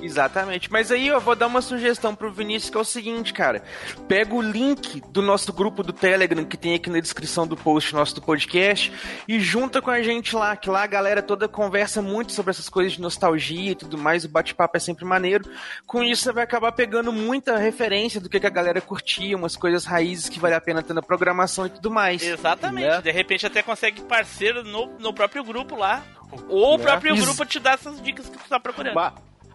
[0.03, 0.71] Exatamente.
[0.71, 3.63] Mas aí eu vou dar uma sugestão pro Vinícius que é o seguinte, cara.
[4.09, 7.95] Pega o link do nosso grupo do Telegram que tem aqui na descrição do post
[7.95, 8.93] nosso do podcast
[9.29, 12.69] e junta com a gente lá, que lá a galera toda conversa muito sobre essas
[12.69, 15.45] coisas de nostalgia e tudo mais, o bate-papo é sempre maneiro.
[15.87, 19.57] Com isso você vai acabar pegando muita referência do que, que a galera curtia, umas
[19.57, 22.23] coisas raízes que vale a pena ter na programação e tudo mais.
[22.23, 22.87] Exatamente.
[22.89, 23.01] Né?
[23.03, 26.03] De repente até consegue parceiro no, no próprio grupo lá.
[26.49, 26.85] Ou o Né?
[26.85, 28.95] próprio grupo te dá essas dicas que tu tá procurando.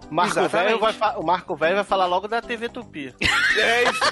[0.09, 0.47] Ma- Marco.
[0.47, 3.13] Velho vai o Marco Velho vai falar logo da TV Tupi.
[3.57, 3.99] É isso.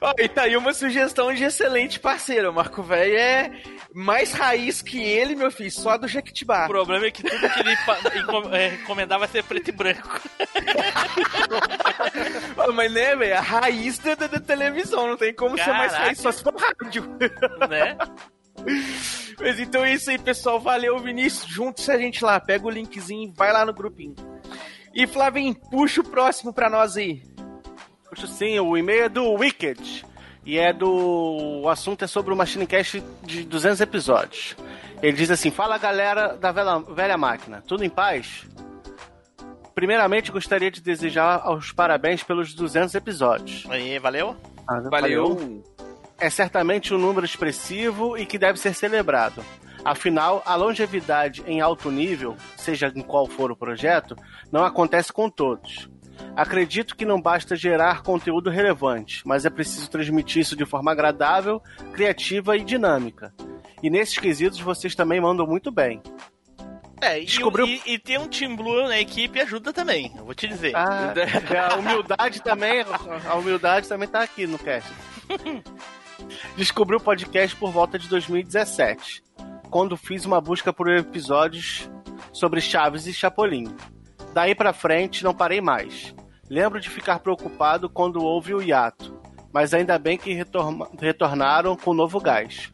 [0.00, 2.50] Ó, e tá aí uma sugestão de excelente parceiro.
[2.50, 3.52] O Marco Velho é
[3.94, 6.66] mais raiz que ele, meu filho, só do O Jequitibá.
[6.66, 7.76] problema é que tudo que ele
[8.56, 10.20] é, recomendava ser preto e branco.
[12.74, 16.04] Mas né, velho, a raiz da, da- da televisão, não tem como ser mais Caraca.
[16.06, 17.04] raiz, só se for rádio.
[17.68, 17.96] né?
[19.38, 20.60] Mas então é isso aí, pessoal.
[20.60, 21.50] Valeu, Vinícius.
[21.50, 24.14] Juntos a gente lá, pega o linkzinho, vai lá no grupinho.
[24.94, 27.22] E Flavinho, puxa o próximo pra nós aí.
[28.08, 30.04] Puxa sim, o e-mail é do Wicked.
[30.44, 31.60] E é do.
[31.62, 34.56] O assunto é sobre o Machine Cast de 200 episódios.
[35.02, 38.46] Ele diz assim: Fala galera da velha, velha máquina, tudo em paz?
[39.74, 43.66] Primeiramente, gostaria de desejar os parabéns pelos 200 episódios.
[43.70, 44.36] Aí, valeu?
[44.90, 45.62] Valeu.
[46.20, 49.42] É certamente um número expressivo e que deve ser celebrado.
[49.84, 54.14] Afinal, a longevidade em alto nível, seja em qual for o projeto,
[54.52, 55.88] não acontece com todos.
[56.36, 61.62] Acredito que não basta gerar conteúdo relevante, mas é preciso transmitir isso de forma agradável,
[61.94, 63.32] criativa e dinâmica.
[63.82, 66.02] E nesses quesitos vocês também mandam muito bem.
[67.00, 70.34] É, e, Descobriu- e, e ter um Team Blue na equipe ajuda também, eu vou
[70.34, 70.76] te dizer.
[70.76, 71.14] Ah,
[71.72, 72.84] a humildade também,
[73.26, 74.90] a humildade também tá aqui no cast.
[76.56, 79.22] Descobri o podcast por volta de 2017,
[79.70, 81.90] quando fiz uma busca por episódios
[82.32, 83.74] sobre Chaves e Chapolin.
[84.32, 86.14] Daí pra frente não parei mais.
[86.48, 89.20] Lembro de ficar preocupado quando houve o hiato,
[89.52, 92.72] mas ainda bem que retorma- retornaram com novo gás.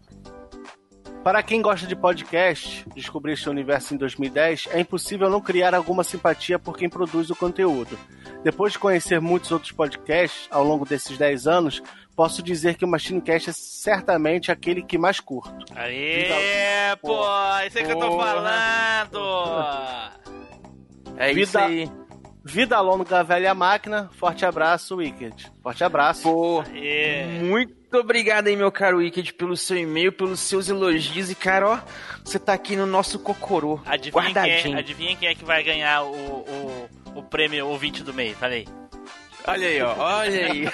[1.23, 6.05] Para quem gosta de podcast, descobrir este universo em 2010, é impossível não criar alguma
[6.05, 7.99] simpatia por quem produz o conteúdo.
[8.45, 11.83] Depois de conhecer muitos outros podcasts ao longo desses 10 anos,
[12.17, 15.55] posso dizer que o Machine Cast é certamente aquele que mais curto.
[15.75, 17.23] Aê, pô,
[17.67, 18.49] isso é que eu tô falando.
[21.19, 21.91] É Vida- isso aí.
[22.45, 24.09] Vida longa, velha máquina.
[24.17, 25.51] Forte abraço, Wicked.
[25.63, 26.23] Forte abraço.
[26.23, 27.25] Pô, Aê.
[27.43, 31.29] muito obrigado aí, meu caro Wicked, pelo seu e-mail, pelos seus elogios.
[31.29, 31.79] E, cara, ó,
[32.25, 33.81] você tá aqui no nosso cocorô.
[33.85, 34.79] Adivinha quem, é, guardadinho.
[34.79, 38.39] adivinha quem é que vai ganhar o, o, o prêmio ouvinte do mês?
[38.39, 38.67] Falei.
[39.47, 40.69] Olha aí, ó, olha aí.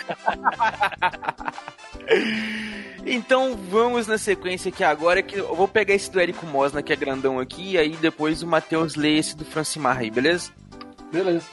[3.05, 6.93] então vamos na sequência aqui agora, que eu vou pegar esse do Érico Mosna, que
[6.93, 10.53] é grandão aqui, e aí depois o Matheus lê esse do Francimar aí, beleza?
[11.13, 11.47] Beleza.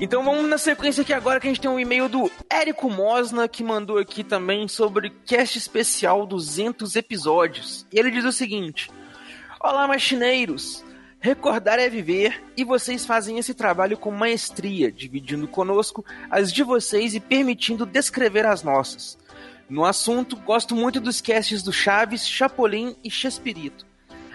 [0.00, 3.48] Então vamos na sequência aqui agora que a gente tem um e-mail do Érico Mosna
[3.48, 7.84] que mandou aqui também sobre cast especial 200 episódios.
[7.92, 8.88] E ele diz o seguinte:
[9.60, 10.84] Olá, machineiros!
[11.20, 17.12] Recordar é viver e vocês fazem esse trabalho com maestria, dividindo conosco as de vocês
[17.14, 19.18] e permitindo descrever as nossas.
[19.68, 23.84] No assunto, gosto muito dos casts do Chaves, Chapolin e Chespirito.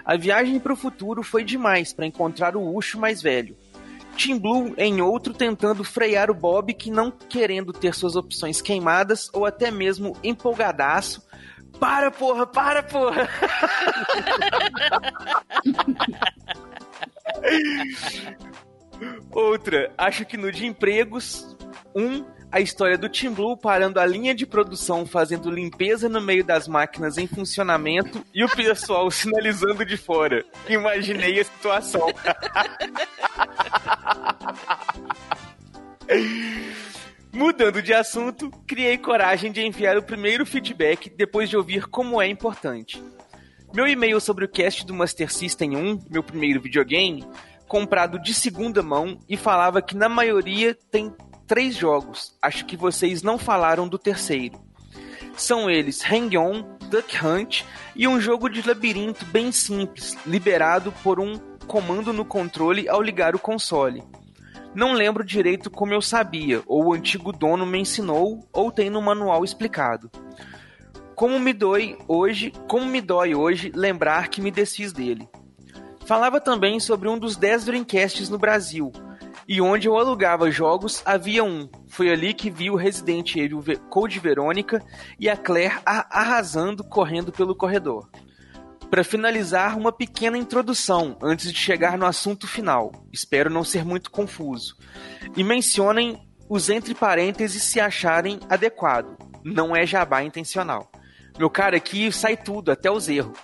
[0.03, 3.55] A viagem para o futuro foi demais para encontrar o Ucho mais velho.
[4.17, 9.29] Tim Blue em outro tentando frear o Bob que não querendo ter suas opções queimadas
[9.33, 11.25] ou até mesmo empolgadaço.
[11.79, 13.29] Para, porra, para, porra!
[19.31, 21.55] Outra, acho que no de empregos,
[21.95, 26.43] um, a história do Tim Blue parando a linha de produção fazendo limpeza no meio
[26.43, 30.45] das máquinas em funcionamento e o pessoal sinalizando de fora.
[30.69, 32.07] Imaginei a situação.
[37.33, 42.27] Mudando de assunto, criei coragem de enviar o primeiro feedback depois de ouvir como é
[42.27, 43.03] importante.
[43.73, 47.25] Meu e-mail sobre o cast do Master System 1, meu primeiro videogame,
[47.67, 51.11] comprado de segunda mão e falava que na maioria tem
[51.47, 52.37] três jogos.
[52.39, 54.61] Acho que vocês não falaram do terceiro.
[55.35, 57.63] São eles Hang On, Duck Hunt
[57.95, 63.33] e um jogo de labirinto bem simples, liberado por um comando no controle ao ligar
[63.33, 64.03] o console.
[64.75, 69.01] Não lembro direito como eu sabia, ou o antigo dono me ensinou, ou tem no
[69.01, 70.09] manual explicado.
[71.15, 75.29] Como me dói hoje, como me dói hoje lembrar que me desfiz dele.
[76.05, 78.91] Falava também sobre um dos 10 Dreamcasts no Brasil,
[79.47, 81.69] e onde eu alugava jogos havia um.
[81.87, 84.83] Foi ali que vi o Resident Evil Code Verônica
[85.19, 88.09] e a Claire arrasando correndo pelo corredor.
[88.93, 92.91] Para finalizar, uma pequena introdução antes de chegar no assunto final.
[93.11, 94.77] Espero não ser muito confuso.
[95.35, 99.17] E mencionem os entre parênteses se acharem adequado.
[99.43, 100.91] Não é jabá intencional.
[101.39, 103.35] Meu cara, aqui sai tudo, até os erros.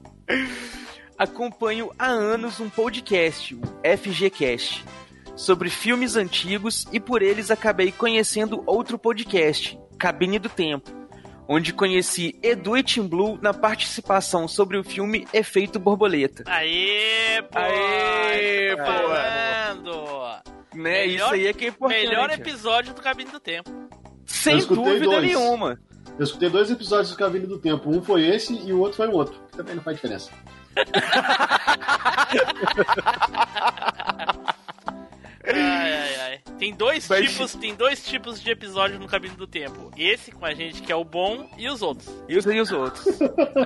[1.16, 3.62] Acompanho há anos um podcast, o
[3.96, 4.84] FGCast,
[5.34, 11.03] sobre filmes antigos e por eles acabei conhecendo outro podcast, Cabine do Tempo,
[11.48, 16.42] onde conheci Edu e Tim Blue na participação sobre o filme Efeito Borboleta.
[16.46, 17.58] Aê, pô!
[17.58, 18.84] Aê, tô pô.
[18.84, 20.44] falando!
[20.74, 22.08] Né, isso aí é que é importante.
[22.08, 23.70] Melhor episódio do Cabine do Tempo.
[24.26, 25.22] Sem dúvida dois.
[25.22, 25.78] nenhuma.
[26.18, 27.90] Eu escutei dois episódios do Cabine do Tempo.
[27.90, 29.38] Um foi esse e o outro foi o outro.
[29.56, 30.30] Também não faz diferença.
[35.46, 36.40] Ai, ai, ai.
[36.58, 39.90] Tem dois Vai- tipos, tem dois tipos de episódio no Cabine do Tempo.
[39.96, 42.08] Esse com a gente que é o bom e os outros.
[42.28, 43.06] E os, e os outros.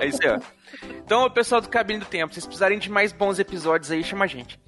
[0.01, 0.39] É isso aí, ó.
[1.05, 4.03] Então, o pessoal do Cabine do Tempo, se vocês precisarem de mais bons episódios aí,
[4.03, 4.59] chama a gente.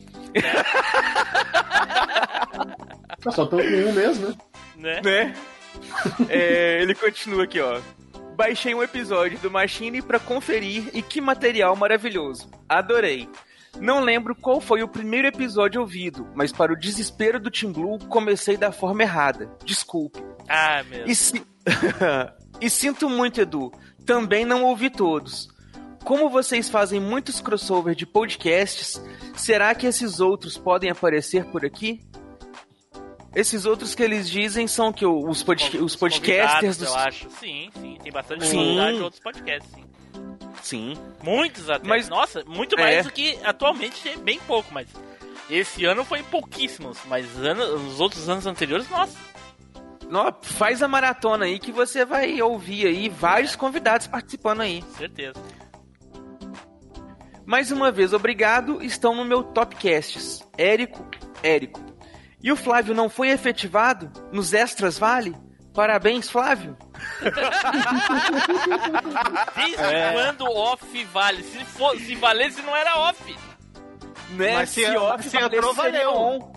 [3.24, 4.36] Tá só tão com um mesmo, né?
[4.78, 5.02] Né?
[5.02, 5.34] né?
[6.30, 7.80] É, ele continua aqui, ó.
[8.36, 12.50] Baixei um episódio do Machine pra conferir e que material maravilhoso.
[12.68, 13.30] Adorei.
[13.80, 17.98] Não lembro qual foi o primeiro episódio ouvido, mas para o desespero do Tim Blue,
[18.08, 19.50] comecei da forma errada.
[19.66, 20.22] Desculpe.
[20.48, 21.06] Ah, meu.
[21.08, 21.44] E, si-
[22.60, 23.72] e sinto muito, Edu.
[24.06, 25.48] Também não ouvi todos.
[26.04, 29.02] Como vocês fazem muitos crossover de podcasts,
[29.36, 32.02] será que esses outros podem aparecer por aqui?
[33.34, 36.90] Esses outros que eles dizem são que os, pod os podcasters dos...
[36.90, 37.30] eu acho.
[37.40, 37.98] Sim, sim.
[38.04, 38.76] Tem bastante Sim.
[38.76, 39.86] de outros podcasts, sim.
[40.62, 40.96] Sim.
[41.24, 41.88] Muitos até.
[41.88, 42.82] Mas- Nossa, muito É.
[42.82, 44.88] mais do que atualmente é bem pouco, mas.
[45.50, 49.18] Esse ano foi pouquíssimos, mas ano, os outros anos anteriores, nossa.
[50.10, 54.84] Nó, faz a maratona aí que você vai ouvir aí vários convidados participando aí.
[54.98, 55.40] Certeza.
[57.46, 58.82] Mais uma vez, obrigado.
[58.84, 60.46] Estão no meu Topcasts.
[60.58, 61.06] Érico,
[61.44, 61.82] Érico.
[62.42, 64.12] E o Flávio não foi efetivado?
[64.32, 65.36] Nos extras vale?
[65.74, 66.78] Parabéns, Flávio.
[69.56, 70.12] Desde É.
[70.14, 71.44] quando off vale?
[71.44, 73.36] Se, for, se valesse, não era off.
[74.32, 74.54] Né?
[74.56, 76.52] Mas se, Se off se entrou, valesse, valeu.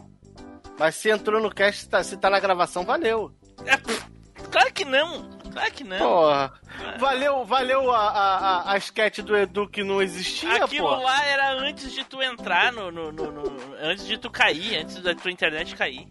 [0.78, 3.32] Mas se entrou no cast, tá- se tá na gravação, valeu.
[3.64, 4.04] É, pff,
[4.50, 5.30] claro que não.
[5.52, 5.98] Claro que não.
[5.98, 6.52] Porra.
[6.98, 10.96] Valeu, valeu a, a, a, a sketch do Edu que não existia, Aquilo pô.
[10.96, 15.00] lá era antes de tu entrar no, no- no- no- Antes de tu cair, antes
[15.00, 16.08] da tua internet cair.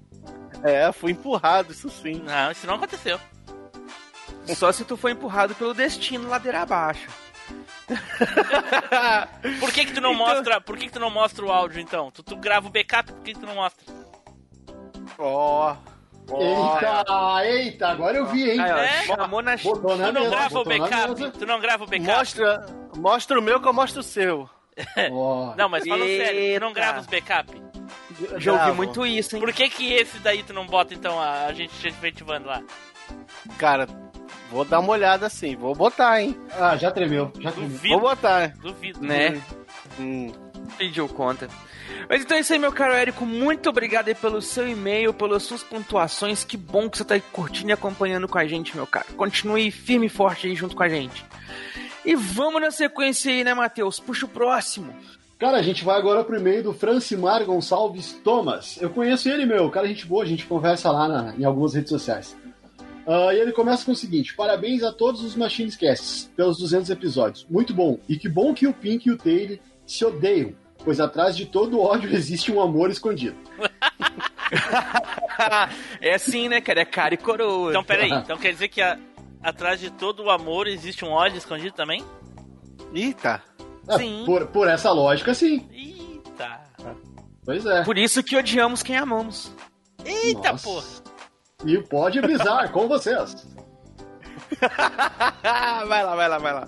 [0.63, 2.21] É, fui empurrado, isso sim.
[2.23, 3.19] Não, isso não aconteceu.
[4.55, 7.09] Só se tu for empurrado pelo destino ladeira abaixo.
[9.59, 10.61] Por que que tu não mostra.
[10.61, 12.09] Por que que tu não mostra o áudio então?
[12.11, 13.93] Tu, tu grava o backup, por que que tu não mostra?
[15.17, 15.75] Ó.
[16.39, 18.61] Eita, eita, agora eu vi, hein?
[18.61, 19.03] É?
[19.03, 21.31] chamou na Botou na Tu não mesa, grava o backup?
[21.37, 22.17] Tu não grava o backup?
[22.17, 22.65] Mostra,
[22.95, 24.49] mostra o meu que eu mostro o seu.
[25.11, 25.53] Ó.
[25.55, 27.61] Não, mas falando sério, tu não grava os backup?
[28.37, 29.41] Já ouvi muito isso, hein?
[29.41, 32.61] Por que que esse daí tu não bota então a, a gente efetivando lá?
[33.57, 33.87] Cara,
[34.49, 36.37] vou dar uma olhada assim, vou botar, hein?
[36.51, 37.69] Ah, já tremeu, já tremeu.
[37.69, 38.47] Duvido, Vou botar.
[38.59, 39.01] duvido.
[39.01, 39.41] Né?
[39.99, 40.31] Hum.
[40.77, 41.47] Pediu conta.
[42.09, 43.25] Mas então é isso aí, meu caro Érico.
[43.25, 46.43] Muito obrigado aí pelo seu e-mail, pelas suas pontuações.
[46.43, 49.05] Que bom que você tá aí curtindo e acompanhando com a gente, meu caro.
[49.15, 51.25] Continue firme e forte aí junto com a gente.
[52.05, 53.99] E vamos na sequência aí, né, Matheus?
[53.99, 54.93] Puxa o próximo.
[55.43, 58.81] Cara, a gente vai agora pro e-mail do Francimar Gonçalves Thomas.
[58.81, 59.69] Eu conheço ele, meu.
[59.69, 62.33] Cara, gente boa, a gente conversa lá na- em algumas redes sociais.
[63.05, 66.89] Ah, e ele começa com o seguinte: Parabéns a todos os Machines Casts pelos 200
[66.89, 67.45] episódios.
[67.49, 67.99] Muito bom.
[68.07, 70.53] E que bom que o Pink e o Taylor se odeiam,
[70.85, 73.35] pois atrás de todo ódio existe um amor escondido.
[75.99, 76.79] é assim, né, cara?
[76.83, 77.71] É cara e coroa.
[77.71, 78.13] Então, peraí.
[78.13, 78.97] Então quer dizer que a-
[79.41, 82.01] atrás de todo o amor existe um ódio escondido também?
[82.93, 83.41] Eita.
[83.97, 84.23] Sim.
[84.25, 85.67] Por, por essa lógica, sim.
[85.71, 86.61] Eita.
[87.45, 87.83] Pois é.
[87.83, 89.51] Por isso que odiamos quem amamos.
[90.05, 90.63] Eita, Nossa.
[90.63, 90.85] porra.
[91.65, 93.47] E pode brisar com vocês.
[95.87, 96.67] vai lá, vai lá, vai lá.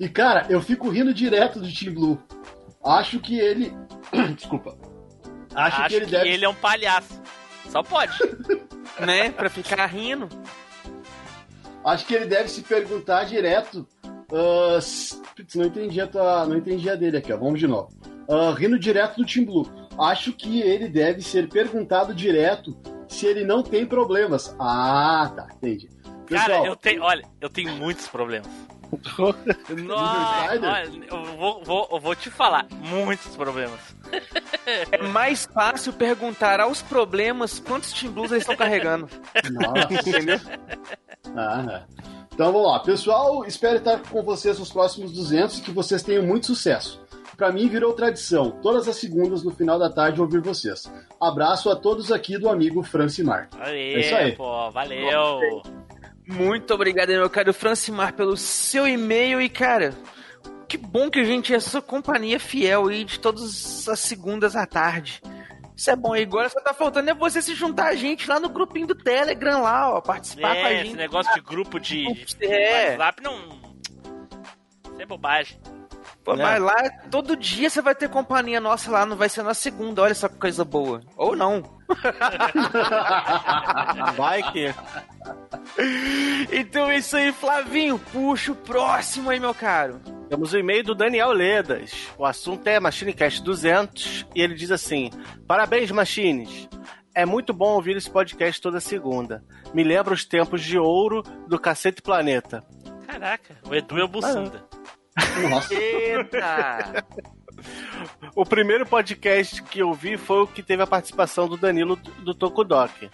[0.00, 2.22] E cara, eu fico rindo direto do Team Blue.
[2.84, 3.72] Acho que ele.
[4.36, 4.76] Desculpa.
[5.54, 6.28] Acho, Acho que ele deve.
[6.28, 7.20] ele é um palhaço.
[7.70, 8.12] Só pode.
[8.98, 9.30] Né?
[9.30, 10.28] Pra ficar rindo.
[11.84, 13.86] Acho que ele deve se perguntar direto.
[14.32, 14.78] Ah,
[15.36, 17.36] putz, não entendi a tua, não entendi a dele aqui, ó.
[17.36, 17.88] Vamos de novo.
[18.28, 19.70] Ah, rindo direto do Team Blue.
[19.98, 22.76] Acho que ele deve ser perguntado direto
[23.08, 24.54] se ele não tem problemas.
[24.58, 25.88] Ah, tá, entendi.
[26.26, 27.02] Cara, Pessoal, eu tenho.
[27.02, 28.48] Olha, eu tenho muitos problemas.
[29.84, 32.66] Nossa, olha, eu vou, vou, eu vou te falar.
[32.70, 33.80] Muitos problemas.
[34.92, 39.08] É mais fácil perguntar aos problemas quantos Team Blues eles estão carregando.
[39.50, 39.94] Nossa.
[40.10, 40.38] Entendeu?
[41.34, 42.17] Ah, é.
[42.38, 43.44] Então vamos lá, pessoal.
[43.44, 47.04] Espero estar com vocês nos próximos 200 e que vocês tenham muito sucesso.
[47.36, 50.88] Pra mim virou tradição, todas as segundas no final da tarde ouvir vocês.
[51.20, 53.48] Abraço a todos aqui do amigo Francimar.
[53.58, 54.32] Aê, É isso aí.
[54.36, 55.62] pô, valeu.
[56.28, 59.92] Muito obrigado, meu caro Francimar, pelo seu e-mail e, cara,
[60.68, 64.64] que bom que a gente é essa companhia fiel aí de todas as segundas à
[64.64, 65.20] tarde.
[65.78, 66.16] Isso é bom.
[66.16, 68.96] E agora só tá faltando é você se juntar a gente lá no grupinho do
[68.96, 70.88] Telegram lá, ó, participar com a É, gente.
[70.88, 72.90] esse negócio de grupo de, de É.
[72.96, 73.36] WhatsApp não.
[74.92, 75.56] Isso é bobagem.
[76.28, 76.42] Pô, É.
[76.42, 80.02] Mas lá, todo dia você vai ter companhia nossa lá, não vai ser na segunda,
[80.02, 81.00] olha só que coisa boa.
[81.16, 81.62] Ou não.
[84.14, 84.74] Vai que.
[86.52, 87.98] Então é isso aí, Flavinho.
[87.98, 89.98] Puxa o próximo aí, meu caro.
[90.28, 92.08] Temos o e-mail do Daniel Ledas.
[92.18, 95.10] O assunto é MachineCast 200 e ele diz assim:
[95.46, 96.68] Parabéns, Machines.
[97.14, 99.42] É muito bom ouvir esse podcast toda segunda.
[99.72, 102.62] Me lembra os tempos de ouro do Cacete Planeta.
[103.06, 104.62] Caraca, o Edu é o Bussunda.
[105.50, 105.74] Nossa.
[105.74, 107.04] Eita!
[108.34, 112.34] O primeiro podcast que eu vi foi o que teve a participação do Danilo do
[112.34, 113.10] Tokudok.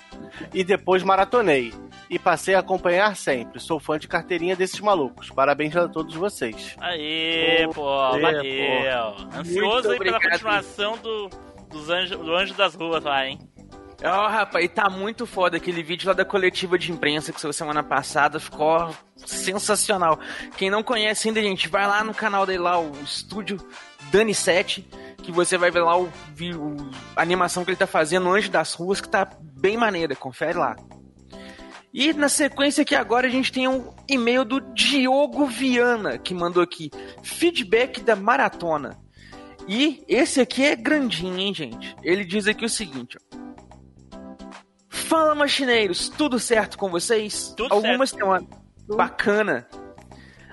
[0.53, 1.73] E depois maratonei.
[2.11, 3.59] E passei a acompanhar sempre.
[3.59, 5.31] Sou fã de carteirinha desses malucos.
[5.31, 6.77] Parabéns a todos vocês.
[6.79, 9.29] Aê, pô, Aê, valeu.
[9.35, 11.31] Ansioso aí pela continuação do,
[11.71, 13.39] dos anjo, do Anjo das Ruas lá, hein?
[14.03, 17.53] Ó, rapaz, e tá muito foda aquele vídeo lá da coletiva de imprensa que saiu
[17.53, 20.19] semana passada, ficou sensacional.
[20.57, 23.59] Quem não conhece ainda, gente, vai lá no canal dele lá, o estúdio
[24.11, 24.87] Dani 7,
[25.23, 28.75] que você vai ver lá o, o- a animação que ele tá fazendo, Anjo das
[28.75, 30.77] Ruas, que tá bem maneira, confere lá.
[31.93, 36.63] E na sequência aqui agora a gente tem um e-mail do Diogo Viana, que mandou
[36.63, 36.91] aqui,
[37.23, 38.99] feedback da maratona.
[39.69, 41.97] E esse aqui é grandinho, hein, gente?
[42.03, 43.44] Ele diz aqui o seguinte, ó.
[44.95, 47.53] Fala, machineiros, tudo certo com vocês?
[47.57, 48.47] Tudo Algumas semanas.
[48.89, 49.67] Bacana.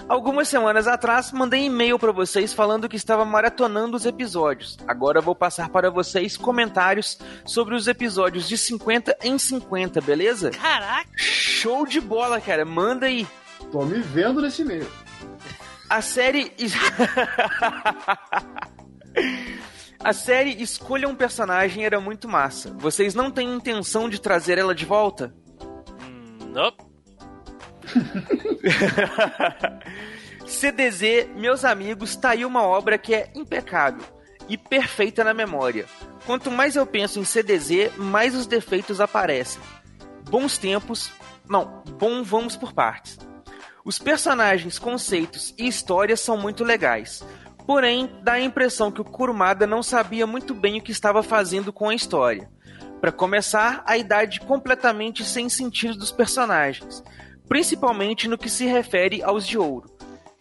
[0.09, 4.77] Algumas semanas atrás, mandei e-mail para vocês falando que estava maratonando os episódios.
[4.87, 10.49] Agora vou passar para vocês comentários sobre os episódios de 50 em 50, beleza?
[10.49, 11.07] Caraca!
[11.15, 12.65] Show de bola, cara.
[12.65, 13.27] Manda aí.
[13.71, 14.89] Tô me vendo nesse e-mail.
[15.87, 16.51] A série.
[20.03, 22.73] A série Escolha um Personagem era muito massa.
[22.77, 25.33] Vocês não têm intenção de trazer ela de volta?
[26.47, 26.83] Nope.
[30.45, 34.03] CDZ, meus amigos, tá aí uma obra que é impecável
[34.49, 35.85] e perfeita na memória.
[36.25, 39.61] Quanto mais eu penso em CDZ, mais os defeitos aparecem.
[40.29, 41.11] Bons tempos.
[41.47, 43.19] Não, bom, vamos por partes.
[43.83, 47.23] Os personagens, conceitos e histórias são muito legais.
[47.65, 51.71] Porém, dá a impressão que o Kurumada não sabia muito bem o que estava fazendo
[51.71, 52.49] com a história.
[52.99, 57.03] Para começar, a idade completamente sem sentido dos personagens,
[57.47, 59.89] principalmente no que se refere aos de ouro.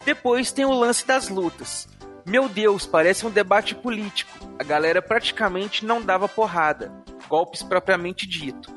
[0.05, 1.87] Depois tem o lance das lutas.
[2.25, 4.31] Meu Deus, parece um debate político.
[4.59, 6.91] A galera praticamente não dava porrada,
[7.27, 8.71] golpes propriamente dito.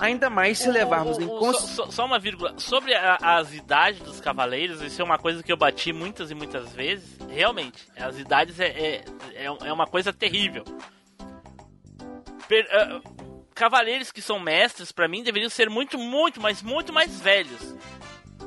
[0.00, 1.68] Ainda mais se levarmos O- em o- consideração.
[1.76, 2.54] só, só- só uma vírgula.
[2.58, 6.34] Sobre a- as idades dos cavaleiros, isso é uma coisa que eu bati muitas e
[6.34, 7.18] muitas vezes.
[7.28, 9.04] Realmente, as idades é, é,
[9.34, 10.64] é, é uma coisa terrível.
[12.48, 13.00] Per- ah,
[13.54, 17.74] cavaleiros que são mestres, pra mim, deveriam ser muito, muito, mas muito mais velhos.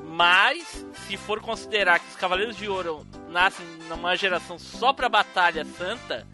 [0.06, 5.66] Mas, se for considerar que os Cavaleiros de Ouro nascem numa geração só pra Batalha
[5.66, 6.28] Santa,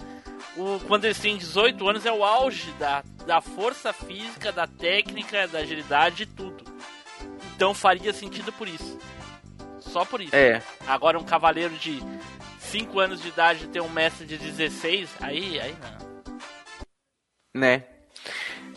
[0.59, 5.47] o, quando eles têm 18 anos é o auge da, da força física, da técnica,
[5.47, 6.65] da agilidade, de tudo.
[7.55, 8.99] Então faria sentido por isso.
[9.79, 10.35] Só por isso.
[10.35, 10.61] É.
[10.85, 12.03] Agora um cavaleiro de
[12.59, 16.37] 5 anos de idade ter um mestre de 16, aí, aí não.
[17.55, 17.85] né?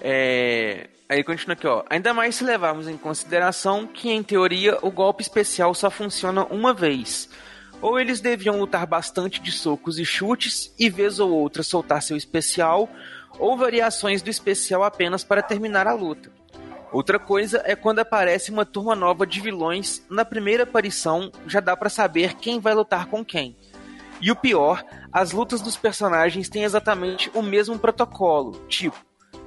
[0.01, 0.89] É...
[1.09, 1.85] Aí continua aqui, ó.
[1.91, 6.73] Ainda mais se levarmos em consideração que, em teoria, o golpe especial só funciona uma
[6.73, 7.29] vez.
[7.83, 12.17] Ou eles deviam lutar bastante de socos e chutes, e vez ou outra soltar seu
[12.17, 12.89] especial,
[13.39, 16.31] ou variações do especial apenas para terminar a luta.
[16.93, 21.77] Outra coisa é quando aparece uma turma nova de vilões, na primeira aparição já dá
[21.77, 23.57] pra saber quem vai lutar com quem.
[24.21, 28.97] E o pior, as lutas dos personagens têm exatamente o mesmo protocolo, tipo,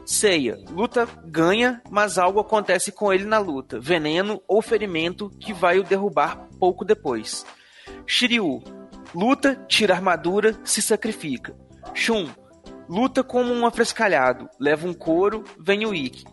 [0.06, 5.80] Seiya, luta ganha, mas algo acontece com ele na luta, veneno ou ferimento que vai
[5.80, 7.44] o derrubar pouco depois.
[8.08, 8.62] Shiryu,
[9.14, 11.56] luta, tira armadura, se sacrifica.
[11.94, 12.30] Shun,
[12.88, 16.26] luta como um afrescalhado, leva um couro, vem o Ikki.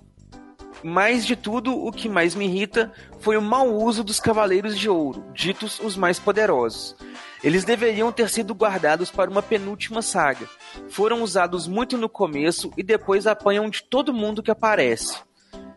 [0.83, 4.89] Mais de tudo, o que mais me irrita foi o mau uso dos Cavaleiros de
[4.89, 6.97] Ouro, ditos os mais poderosos.
[7.43, 10.49] Eles deveriam ter sido guardados para uma penúltima saga.
[10.89, 15.23] Foram usados muito no começo e depois apanham de todo mundo que aparece.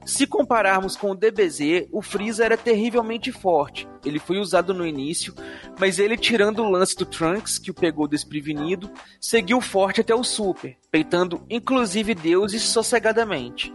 [0.06, 3.88] Se compararmos com o DBZ, o Freeza era terrivelmente forte.
[4.06, 5.34] Ele foi usado no início,
[5.80, 10.23] mas ele, tirando o lance do Trunks, que o pegou desprevenido, seguiu forte até o
[10.23, 13.73] Super, peitando inclusive deuses sossegadamente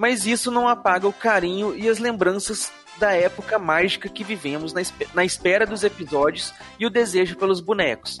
[0.00, 2.70] mas isso não apaga o carinho e as lembranças
[3.00, 7.60] da época mágica que vivemos na, espe- na espera dos episódios e o desejo pelos
[7.60, 8.20] bonecos.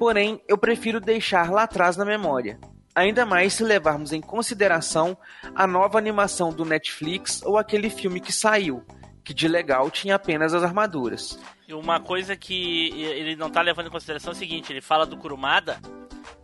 [0.00, 2.58] Porém, eu prefiro deixar lá atrás na memória.
[2.94, 5.16] Ainda mais se levarmos em consideração
[5.54, 8.84] a nova animação do Netflix ou aquele filme que saiu,
[9.24, 11.38] que de legal tinha apenas as armaduras.
[11.66, 15.06] E uma coisa que ele não tá levando em consideração é o seguinte, ele fala
[15.06, 15.80] do Kurumada,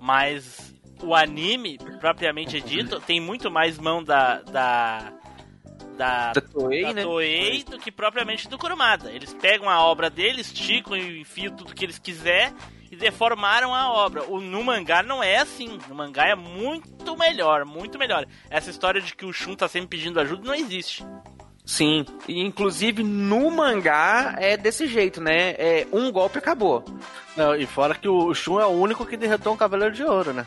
[0.00, 4.40] mas o anime, propriamente dito, tem muito mais mão da.
[4.42, 5.12] da.
[5.98, 7.02] da, Da Toei, da né?
[7.02, 9.12] Toei do que propriamente do Kurumada.
[9.12, 12.54] Eles pegam a obra deles, esticam e enfiam tudo que eles quiser
[12.90, 14.24] e deformaram a obra.
[14.24, 15.78] O, no mangá não é assim.
[15.88, 18.26] No mangá é muito melhor, muito melhor.
[18.50, 21.04] Essa história de que o Shun tá sempre pedindo ajuda não existe.
[21.64, 25.50] Sim, e inclusive no mangá é desse jeito, né?
[25.50, 26.82] É um golpe acabou.
[27.36, 30.32] Não, e fora que o Shun é o único que derrotou um Cavaleiro de Ouro,
[30.32, 30.46] né?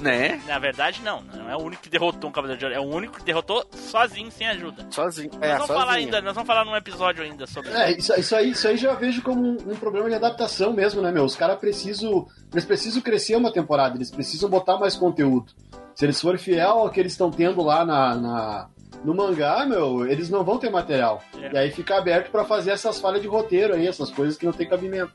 [0.00, 0.40] Né?
[0.46, 1.22] Na verdade, não.
[1.22, 2.76] Não é o único que derrotou um Cavaleiro de Ouro.
[2.76, 4.86] É o único que derrotou sozinho, sem ajuda.
[4.90, 5.30] Sozinho.
[5.34, 6.04] Nós É, vamos falar sozinho.
[6.06, 8.94] ainda, nós vamos falar num episódio ainda sobre É, isso, isso aí, isso aí já
[8.94, 11.24] vejo como um, um problema de adaptação mesmo, né, meu?
[11.24, 12.26] Os caras precisam.
[12.52, 15.52] Eles precisam crescer uma temporada, eles precisam botar mais conteúdo.
[15.94, 18.68] Se eles forem fiel ao que eles estão tendo lá na, na-
[19.04, 21.22] no mangá, meu, eles não vão ter material.
[21.40, 21.52] É.
[21.52, 24.52] E aí fica aberto pra fazer essas falhas de roteiro aí, essas coisas que não
[24.52, 25.12] tem cabimento.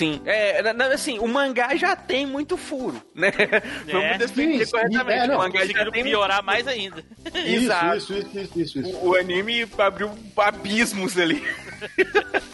[0.00, 0.62] Sim, é,
[0.94, 3.30] assim, o mangá já tem muito furo, né?
[3.92, 5.10] Vamos defender sim, corretamente.
[5.10, 7.04] é, não, o mangá já tem piorar mais ainda.
[7.34, 7.96] Exato.
[7.98, 8.96] Isso, isso, isso, isso, isso.
[8.96, 11.44] O, o anime abriu abismos ali.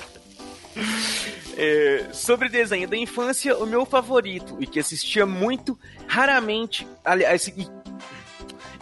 [1.58, 7.66] É, sobre desenho da infância, o meu favorito e que assistia muito raramente, aliás, e,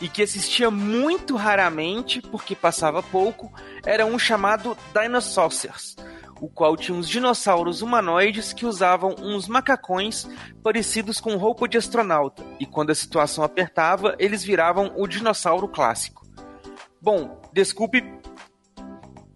[0.01, 3.53] e que assistia muito raramente porque passava pouco,
[3.87, 5.95] era um chamado Dinosaurs.
[6.41, 10.29] O qual tinha uns dinossauros humanoides que usavam uns macacões
[10.63, 16.27] parecidos com roupa de astronauta, e quando a situação apertava, eles viravam o dinossauro clássico.
[17.01, 18.03] Bom, desculpe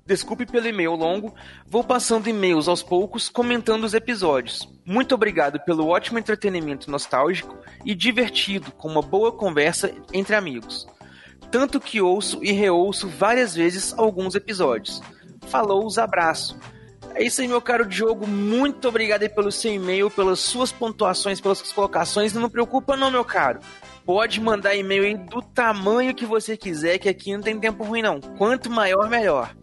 [0.09, 1.35] Desculpe pelo e-mail longo,
[1.66, 4.66] vou passando e-mails aos poucos comentando os episódios.
[4.83, 7.55] Muito obrigado pelo ótimo entretenimento nostálgico
[7.85, 10.87] e divertido, com uma boa conversa entre amigos.
[11.51, 15.03] Tanto que ouço e reouço várias vezes alguns episódios.
[15.43, 16.59] Falou, os abraço.
[17.15, 18.27] É isso aí, meu caro Diogo.
[18.27, 22.33] Muito obrigado aí pelo seu e-mail, pelas suas pontuações, pelas suas colocações.
[22.33, 23.61] Não preocupa não, meu caro.
[24.05, 28.03] Pode mandar e-mail aí do tamanho que você quiser, que aqui não tem tempo ruim
[28.03, 28.21] não.
[28.21, 29.55] Quanto maior, melhor.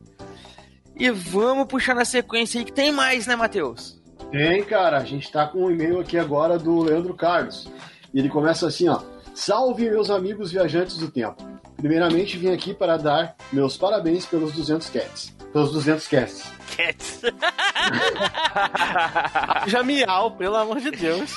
[0.96, 4.02] E vamos puxar na sequência aí que tem mais, né, Matheus?
[4.32, 4.98] Tem, cara.
[4.98, 7.68] A gente tá com um e-mail aqui agora do Leandro Carlos.
[8.14, 9.02] E ele começa assim, ó.
[9.34, 11.44] Salve, meus amigos viajantes do tempo.
[11.76, 15.35] Primeiramente, vim aqui para dar meus parabéns pelos 200 cats.
[15.56, 16.52] Pelos 200 casts.
[16.76, 17.22] Cats.
[19.68, 21.34] Já miau, pelo amor de Deus.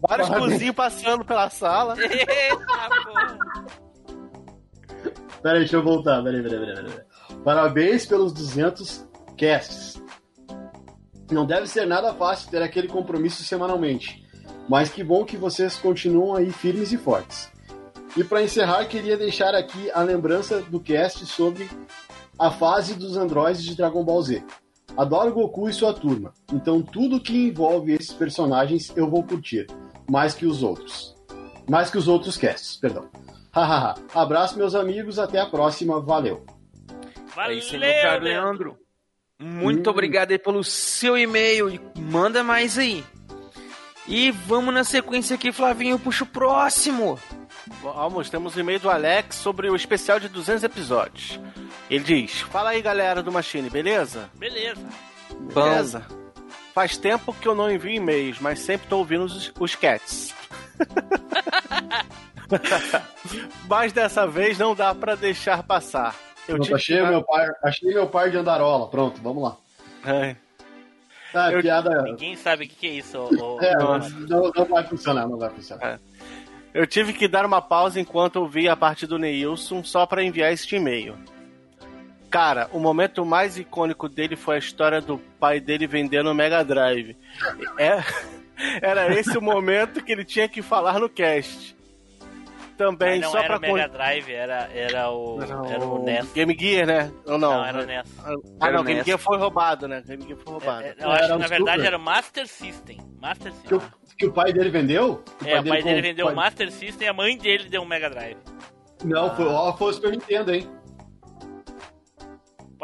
[0.00, 1.94] Vários cozinhos passando pela sala.
[2.00, 2.56] Eita,
[3.04, 3.36] porra.
[5.42, 6.22] Peraí, deixa eu voltar.
[6.22, 6.94] Peraí, peraí, peraí, peraí.
[7.44, 9.06] Parabéns pelos 200
[9.36, 10.02] casts.
[11.30, 14.24] Não deve ser nada fácil ter aquele compromisso semanalmente.
[14.66, 17.52] Mas que bom que vocês continuam aí firmes e fortes.
[18.16, 21.68] E para encerrar, queria deixar aqui a lembrança do cast sobre
[22.38, 24.44] a fase dos androides de Dragon Ball Z.
[24.96, 29.66] Adoro Goku e sua turma, então tudo que envolve esses personagens eu vou curtir,
[30.08, 31.14] mais que os outros.
[31.68, 33.08] Mais que os outros casts, perdão.
[33.52, 33.94] Hahaha.
[34.14, 36.44] Abraço, meus amigos, até a próxima, valeu.
[37.34, 38.78] Valeu, é isso aí, meu caro Leandro.
[39.40, 41.68] Muito obrigado aí pelo seu e-mail.
[41.68, 43.04] e Manda mais aí.
[44.06, 45.98] E vamos na sequência aqui, Flavinho.
[45.98, 47.18] Puxa o próximo.
[47.82, 51.40] Vamos, temos um e-mail do Alex sobre o especial de 200 episódios.
[51.94, 54.28] Ele diz: Fala aí, galera do Machine, beleza?
[54.34, 54.86] Beleza.
[55.54, 56.06] Beleza.
[56.74, 60.34] Faz tempo que eu não envio e-mails, mas sempre tô ouvindo os, os cats.
[63.68, 66.14] mas dessa vez não dá pra deixar passar.
[66.48, 68.88] Eu Pronto, achei, que- meu par, achei meu par de andarola.
[68.88, 69.56] Pronto, vamos lá.
[70.04, 70.36] É.
[71.32, 72.02] Ah, Eu- piada.
[72.02, 73.18] Ninguém sabe o que, que é isso.
[73.18, 75.98] ô- ô- É, não, não vai funcionar, não vai funcionar.
[76.72, 80.52] Eu tive que dar uma pausa enquanto ouvi a parte do Neilson só pra enviar
[80.52, 81.16] este e-mail.
[82.34, 86.64] Cara, o momento mais icônico dele foi a história do pai dele vendendo o Mega
[86.64, 87.16] Drive.
[87.78, 88.02] É,
[88.82, 91.76] era esse o momento que ele tinha que falar no cast.
[92.76, 96.32] Também, Mas não só era pra o Mega Drive, era, era, o, era o NES.
[96.32, 97.12] Game Gear, né?
[97.24, 97.52] Ou não?
[97.52, 98.18] Não, era o NES.
[98.58, 99.04] Ah, não, o Game.
[99.04, 100.02] Gear foi roubado, né?
[100.04, 100.82] Game Gear foi roubado.
[100.88, 102.98] É, eu acho que Era na verdade era o Master System.
[103.22, 103.78] Master Que, System.
[103.78, 105.22] o, que o pai dele vendeu?
[105.38, 107.80] Que É, o pai dele vendeu o pai- Master System e a mãe dele deu
[107.80, 108.38] um Mega Drive.
[109.04, 110.68] Não, foi, ó, foi o Super Nintendo, hein?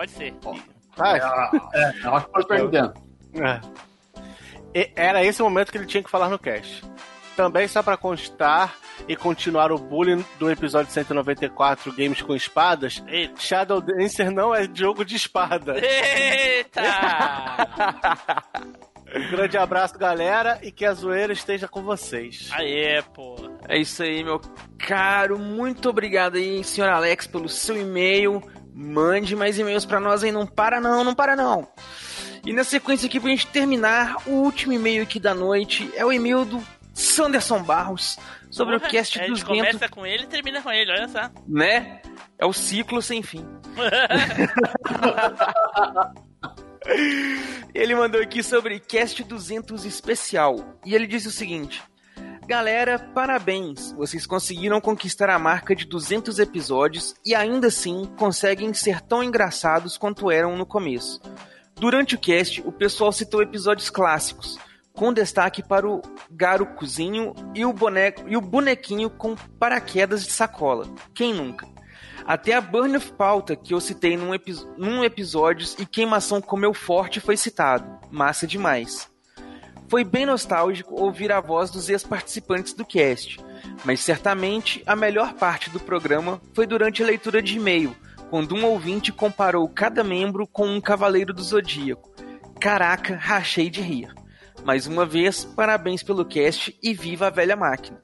[0.00, 0.34] Pode ser.
[0.98, 2.94] Ah, É, eu acho que foi o Super Nintendo.
[4.74, 4.90] É.
[4.96, 6.82] Era esse o momento que ele tinha que falar no cast.
[7.36, 13.38] Também só pra constar e continuar o bullying do episódio 194 Games com Espadas, Eita.
[13.38, 15.74] Shadow Dancer não é jogo de espada.
[15.78, 16.82] Eita!
[19.14, 22.48] Um grande abraço, galera, e que a zoeira esteja com vocês.
[22.52, 23.36] Aê, pô.
[23.68, 24.40] É isso aí, meu
[24.78, 25.38] caro.
[25.38, 28.42] Muito obrigado aí, senhor Alex, pelo seu e-mail.
[28.82, 30.32] Mande mais e-mails pra nós aí.
[30.32, 31.68] Não para não, não para não.
[32.46, 36.10] E na sequência aqui, pra gente terminar, o último e-mail aqui da noite é o
[36.10, 38.16] e-mail do Sanderson Barros
[38.50, 41.08] sobre Porra, o cast A gente 200, começa com ele e termina com ele, olha
[41.08, 41.30] só.
[41.46, 42.00] né?
[42.38, 43.46] É o ciclo sem fim.
[47.74, 50.78] Ele mandou aqui sobre Cast 200 especial.
[50.84, 51.82] E ele disse o seguinte:
[52.50, 53.92] Galera, parabéns!
[53.92, 59.96] Vocês conseguiram conquistar a marca de 200 episódios e ainda assim conseguem ser tão engraçados
[59.96, 61.20] quanto eram no começo.
[61.76, 64.58] Durante o cast, o pessoal citou episódios clássicos,
[64.92, 70.88] com destaque para o Garucuzinho e o, boneco, e o bonequinho com paraquedas de sacola.
[71.14, 71.68] Quem nunca?
[72.26, 76.74] Até a Burn of Pauta, que eu citei num, epi num episódios e Queimação Comeu
[76.74, 78.00] Forte foi citado.
[78.10, 79.09] Massa demais.
[79.90, 83.40] Foi bem nostálgico ouvir a voz dos ex-participantes do cast,
[83.84, 87.96] mas certamente a melhor parte do programa foi durante a leitura de e-mail,
[88.30, 92.08] quando um ouvinte comparou cada membro com um cavaleiro do zodíaco.
[92.60, 94.14] Caraca, rachei de rir.
[94.64, 98.00] Mais uma vez, parabéns pelo cast e viva a velha máquina.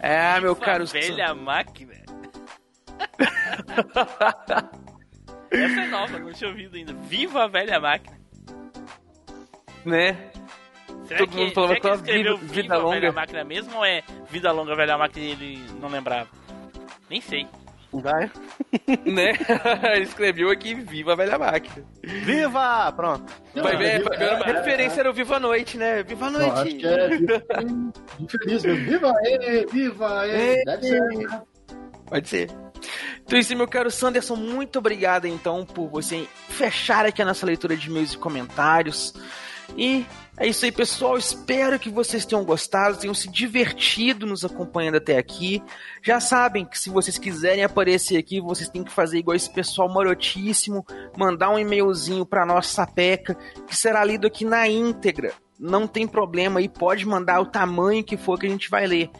[0.00, 0.84] É, meu caro.
[0.84, 1.94] velha máquina.
[5.50, 6.92] Essa é nova, não tinha ouvido ainda.
[6.92, 8.20] Viva a velha máquina.
[9.82, 10.30] Né?
[11.10, 13.12] Será Todo que, mundo falava que ele escreveu vida- vida a velha longa.
[13.12, 16.28] máquina mesmo ou é Vida longa velha máquina e ele não lembrava?
[17.10, 17.48] Nem sei.
[17.92, 18.30] Vai.
[19.04, 19.32] Né?
[19.96, 21.84] Ele escreveu aqui Viva a Velha Máquina.
[22.04, 22.92] Viva!
[22.92, 23.32] Pronto.
[23.56, 26.04] Vai ver, vai ver, a referência era o Viva a Noite, né?
[26.04, 26.60] Viva a Não, Noite.
[26.68, 27.42] acho que é viva-
[28.20, 28.84] infeliz mesmo.
[28.84, 30.22] Viva aí, viva.
[30.64, 31.00] Deve ser.
[32.08, 32.50] Pode ser.
[33.24, 37.44] Então é isso, meu caro Sanderson, muito obrigado então por você fechar aqui a nossa
[37.44, 39.12] leitura de e-mails e comentários.
[39.76, 40.06] E
[40.40, 41.18] é isso aí, pessoal.
[41.18, 45.62] Espero que vocês tenham gostado, tenham se divertido nos acompanhando até aqui.
[46.02, 49.92] Já sabem que se vocês quiserem aparecer aqui, vocês têm que fazer igual esse pessoal
[49.92, 50.82] marotíssimo,
[51.14, 53.36] mandar um e-mailzinho para nossa sapeca,
[53.66, 55.34] que será lido aqui na íntegra.
[55.58, 59.10] Não tem problema e pode mandar o tamanho que for que a gente vai ler.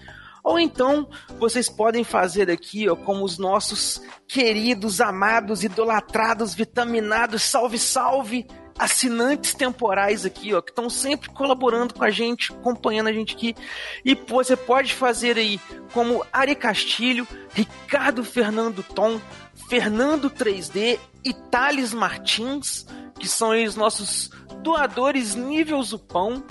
[0.43, 1.07] Ou então,
[1.39, 8.47] vocês podem fazer aqui, ó, como os nossos queridos, amados, idolatrados, vitaminados, salve, salve,
[8.81, 13.55] assinantes temporais aqui, ó, que estão sempre colaborando com a gente, acompanhando a gente aqui.
[14.03, 15.61] E você pode fazer aí
[15.93, 19.21] como Ari Castilho, Ricardo Fernando Tom,
[19.69, 22.87] Fernando 3D e Thales Martins,
[23.19, 24.31] que são os nossos
[24.63, 26.43] doadores nível Zupão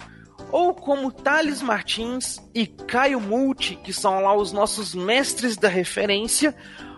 [0.51, 6.55] ou como Thales Martins e Caio Multi, que são lá os nossos mestres da referência,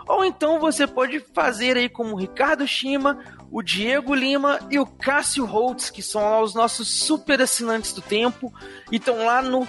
[0.08, 3.18] ou então você pode fazer aí como Ricardo Shima,
[3.52, 8.02] o Diego Lima e o Cássio Holtz, que são lá os nossos super assinantes do
[8.02, 8.54] tempo
[8.92, 9.68] e estão lá no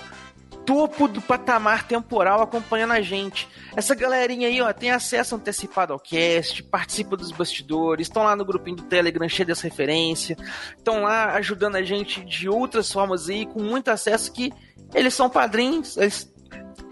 [0.65, 3.49] topo do patamar temporal acompanhando a gente.
[3.75, 8.45] Essa galerinha aí, ó, tem acesso antecipado ao cast, participa dos bastidores, estão lá no
[8.45, 10.37] grupinho do Telegram cheio dessa referência,
[10.77, 14.53] estão lá ajudando a gente de outras formas aí, com muito acesso que
[14.95, 16.33] eles são padrinhos, eles,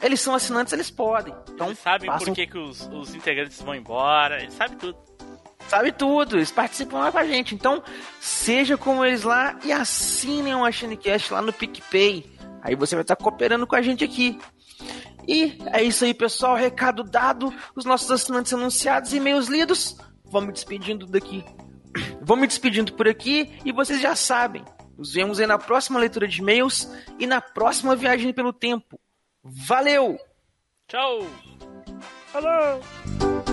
[0.02, 1.32] eles são assinantes, eles podem.
[1.54, 4.98] Então, Eles sabem façam- por que, que os, os integrantes vão embora, eles sabem tudo.
[5.70, 7.54] Sabe tudo, eles participam lá com a gente.
[7.54, 7.80] Então,
[8.20, 12.28] seja como eles lá e assinem o MachineCast lá no PicPay.
[12.60, 14.36] Aí você vai estar cooperando com a gente aqui.
[15.28, 16.56] E é isso aí, pessoal.
[16.56, 19.96] Recado dado, os nossos assinantes anunciados, e-mails lidos.
[20.24, 21.44] Vamos me despedindo daqui.
[22.20, 24.64] Vamos me despedindo por aqui e vocês já sabem.
[24.98, 29.00] Nos vemos aí na próxima leitura de e-mails e na próxima viagem pelo tempo.
[29.42, 30.18] Valeu!
[30.88, 31.26] Tchau!
[32.26, 33.49] Falou!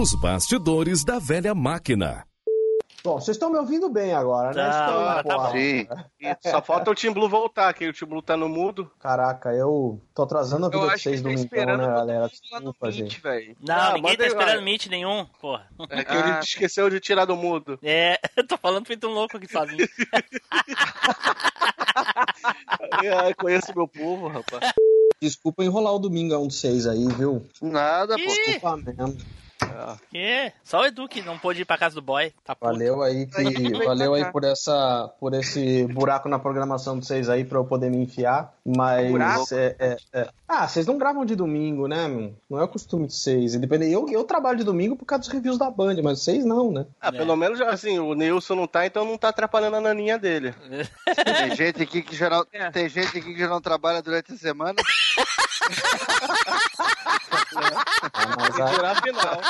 [0.00, 2.24] Os bastidores da velha máquina.
[3.02, 4.70] Bom, vocês estão me ouvindo bem agora, né?
[4.70, 5.50] Tá, tá bom.
[5.50, 5.88] Sim.
[6.40, 8.88] Só falta o Team Blue voltar, que o Team Blue tá no mudo.
[9.00, 12.28] Caraca, eu tô atrasando a Eu vida de acho vocês tá domingão, esperando né, galera?
[12.28, 13.20] Desculpa, gente.
[13.60, 15.66] Não, Ah, ninguém tá esperando meet nenhum, porra.
[15.90, 17.76] É que ele esqueceu de tirar do mudo.
[17.82, 19.88] É, eu tô falando feito um louco aqui sozinho.
[23.02, 24.72] É, conheço meu povo, rapaz.
[25.20, 27.44] Desculpa enrolar o domingão de vocês aí, viu?
[27.60, 28.24] Nada, pô.
[28.24, 29.18] Desculpa mesmo.
[30.10, 30.52] Que?
[30.64, 32.32] Só o Edu que não pôde ir pra casa do boy.
[32.44, 32.56] Tá.
[32.60, 37.44] Valeu aí que valeu aí por essa por esse buraco na programação de vocês aí
[37.44, 39.46] pra eu poder me enfiar, mas Buraco?
[39.52, 42.34] é, é- é- ah, vocês não gravam de domingo, né, meu?
[42.48, 43.54] Não é o costume de vocês.
[43.54, 46.70] Independente, eu eu trabalho de domingo por causa dos reviews da Band, mas vocês não,
[46.72, 46.86] né?
[47.00, 50.54] Ah, pelo menos assim, o Nilson não tá, então não tá atrapalhando a naninha dele.
[51.24, 54.36] Tem gente aqui que já não, tem gente aqui que já não trabalha durante a
[54.36, 54.74] semana.
[58.36, 59.40] Mas que tirar a final.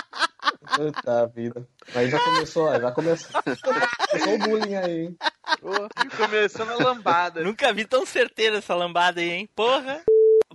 [0.75, 1.69] Puta vida.
[1.95, 3.43] Aí já começou, já começou.
[3.43, 5.17] começou o bullying aí, hein?
[6.17, 7.43] Começando a lambada.
[7.43, 9.49] Nunca vi tão certeira essa lambada aí, hein?
[9.55, 10.03] Porra!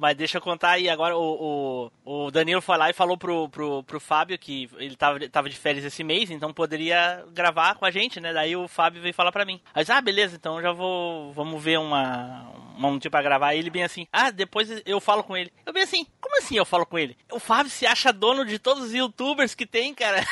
[0.03, 3.47] Mas deixa eu contar aí, agora o, o, o Danilo foi lá e falou pro,
[3.47, 7.85] pro, pro Fábio que ele tava, tava de férias esse mês, então poderia gravar com
[7.85, 8.33] a gente, né?
[8.33, 9.61] Daí o Fábio veio falar pra mim.
[9.73, 11.31] Aí disse, ah, beleza, então já vou.
[11.31, 12.51] Vamos ver uma.
[12.77, 13.53] um dia pra gravar.
[13.53, 15.53] E ele bem assim, ah, depois eu falo com ele.
[15.65, 17.15] Eu bem assim, como assim eu falo com ele?
[17.31, 20.21] O Fábio se acha dono de todos os youtubers que tem, cara.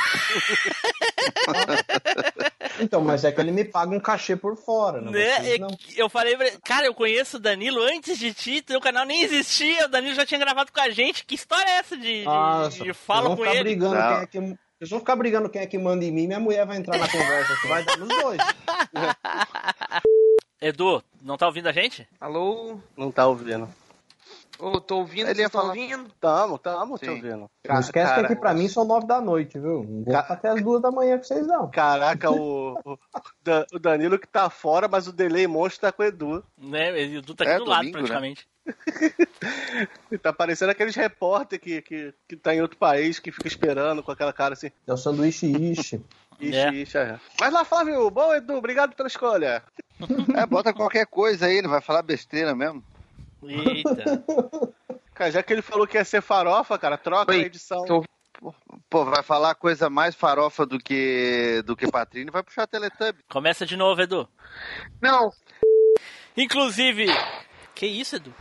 [2.81, 5.11] Então, mas é que ele me paga um cachê por fora, né?
[5.11, 5.35] Né?
[5.35, 5.69] Vocês É não.
[5.69, 9.05] que Eu falei, pra ele, cara, eu conheço o Danilo antes de ti, teu canal
[9.05, 11.25] nem existia, o Danilo já tinha gravado com a gente.
[11.25, 13.63] Que história é essa de, de, Nossa, de vocês fala com ficar ele?
[13.63, 14.39] brigando quem é que
[14.79, 17.07] vocês vão ficar brigando quem é que manda em mim, minha mulher vai entrar na
[17.07, 18.39] conversa, que vai dar nos dois.
[20.59, 22.07] Edu, não tá ouvindo a gente?
[22.19, 22.79] Alô?
[22.95, 23.67] Não tá ouvindo.
[24.61, 26.09] Ô, tô ouvindo, Ele ia falar- ouvindo?
[26.19, 27.11] Tamo, tamo te Sim.
[27.11, 27.49] ouvindo.
[27.67, 29.83] Não esquece que aqui pra mim são nove da noite, viu?
[29.83, 31.69] Não vou até as duas da manhã com vocês, não.
[31.71, 32.97] Caraca, o, o,
[33.43, 36.43] Da- o Danilo que tá fora, mas o Delay Monstro tá com o Edu.
[36.57, 36.91] Né?
[36.91, 38.03] O Edu tá aqui É, do lado, domingo, né?
[38.03, 38.47] praticamente.
[40.21, 44.11] Tá parecendo aqueles repórter que, que, que tá em outro país, que fica esperando com
[44.11, 44.69] aquela cara assim.
[44.85, 46.01] É o sanduíche ishi.
[46.39, 46.69] Ixi, É.
[46.73, 47.19] ixi, é.
[47.39, 49.63] Mas lá, Flávio, bom, Edu, obrigado pela escolha.
[50.35, 52.83] É, bota qualquer coisa aí, ele vai falar besteira mesmo.
[53.43, 54.23] Eita.
[55.13, 57.83] Cara, já que ele falou que ia ser farofa, cara, troca a edição.
[58.89, 63.19] Pô, vai falar coisa mais farofa do que do que Patrine, vai puxar Teletubby.
[63.29, 64.27] Começa de novo, Edu.
[64.99, 65.31] Não.
[66.35, 67.05] Inclusive,
[67.75, 68.33] Que isso, Edu?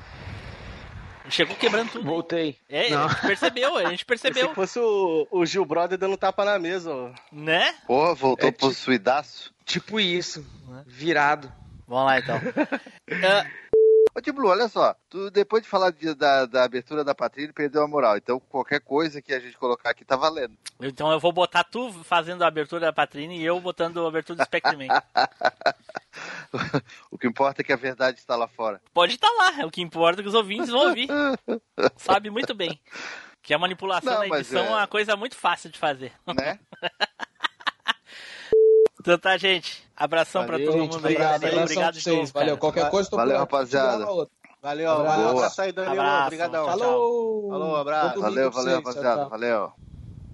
[1.28, 2.04] Chegou quebrando tudo.
[2.04, 2.56] Voltei.
[2.68, 3.04] É, Não.
[3.04, 4.48] a gente percebeu, a gente percebeu.
[4.48, 7.10] que fosse o, o Gil Brother dando tapa na mesa, ó.
[7.30, 7.74] Né?
[7.86, 9.52] Porra, voltou É, possuidaço.
[9.64, 10.44] Tipo isso.
[10.86, 11.52] Virado.
[11.86, 12.40] Vamos lá então.
[14.14, 14.94] Ô, Tiblu, olha só.
[15.08, 18.16] Tu, depois de falar de- da, da abertura da Patrícia, perdeu a moral.
[18.16, 20.56] Então, qualquer coisa que a gente colocar aqui tá valendo.
[20.80, 24.38] Então eu vou botar tu fazendo a abertura da Patrine e eu botando a abertura
[24.38, 24.88] do Spectreman.
[27.10, 28.80] o que importa é que a verdade está lá fora.
[28.92, 31.08] Pode estar lá, é o que importa é que os ouvintes vão ouvir.
[31.96, 32.80] Sabe muito bem.
[33.42, 34.66] Que a manipulação Não, na mas edição é...
[34.66, 36.12] é- uma coisa muito fácil de fazer.
[36.26, 36.58] Né?
[39.00, 39.82] então tá, gente.
[39.96, 41.14] Abração pra todo mundo aí.
[41.14, 42.16] Obrigado, abração Obrigado pra de vocês.
[42.18, 42.30] novo.
[42.32, 42.46] Valeu.
[42.48, 42.56] cara.
[42.58, 44.06] Qualquer coisa, tô Valeu, rapaziada.
[44.62, 45.16] Valeu, Abraço.
[45.18, 45.28] valeu.
[45.38, 46.02] Abraço aí, Danilo.
[46.24, 46.64] Obrigadão.
[46.66, 47.48] tchau, Falou!
[47.50, 48.20] Falou, abraço.
[48.20, 49.28] Valeu, pra valeu, rapaziada.
[49.28, 49.72] Valeu.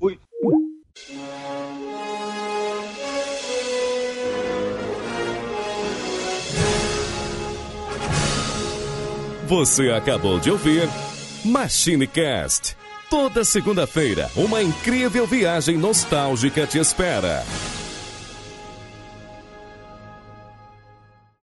[0.01, 0.19] Fui.
[9.47, 10.89] Você acabou de ouvir
[11.45, 12.77] MachineCast.
[13.09, 17.45] Toda segunda-feira, uma incrível viagem nostálgica te espera.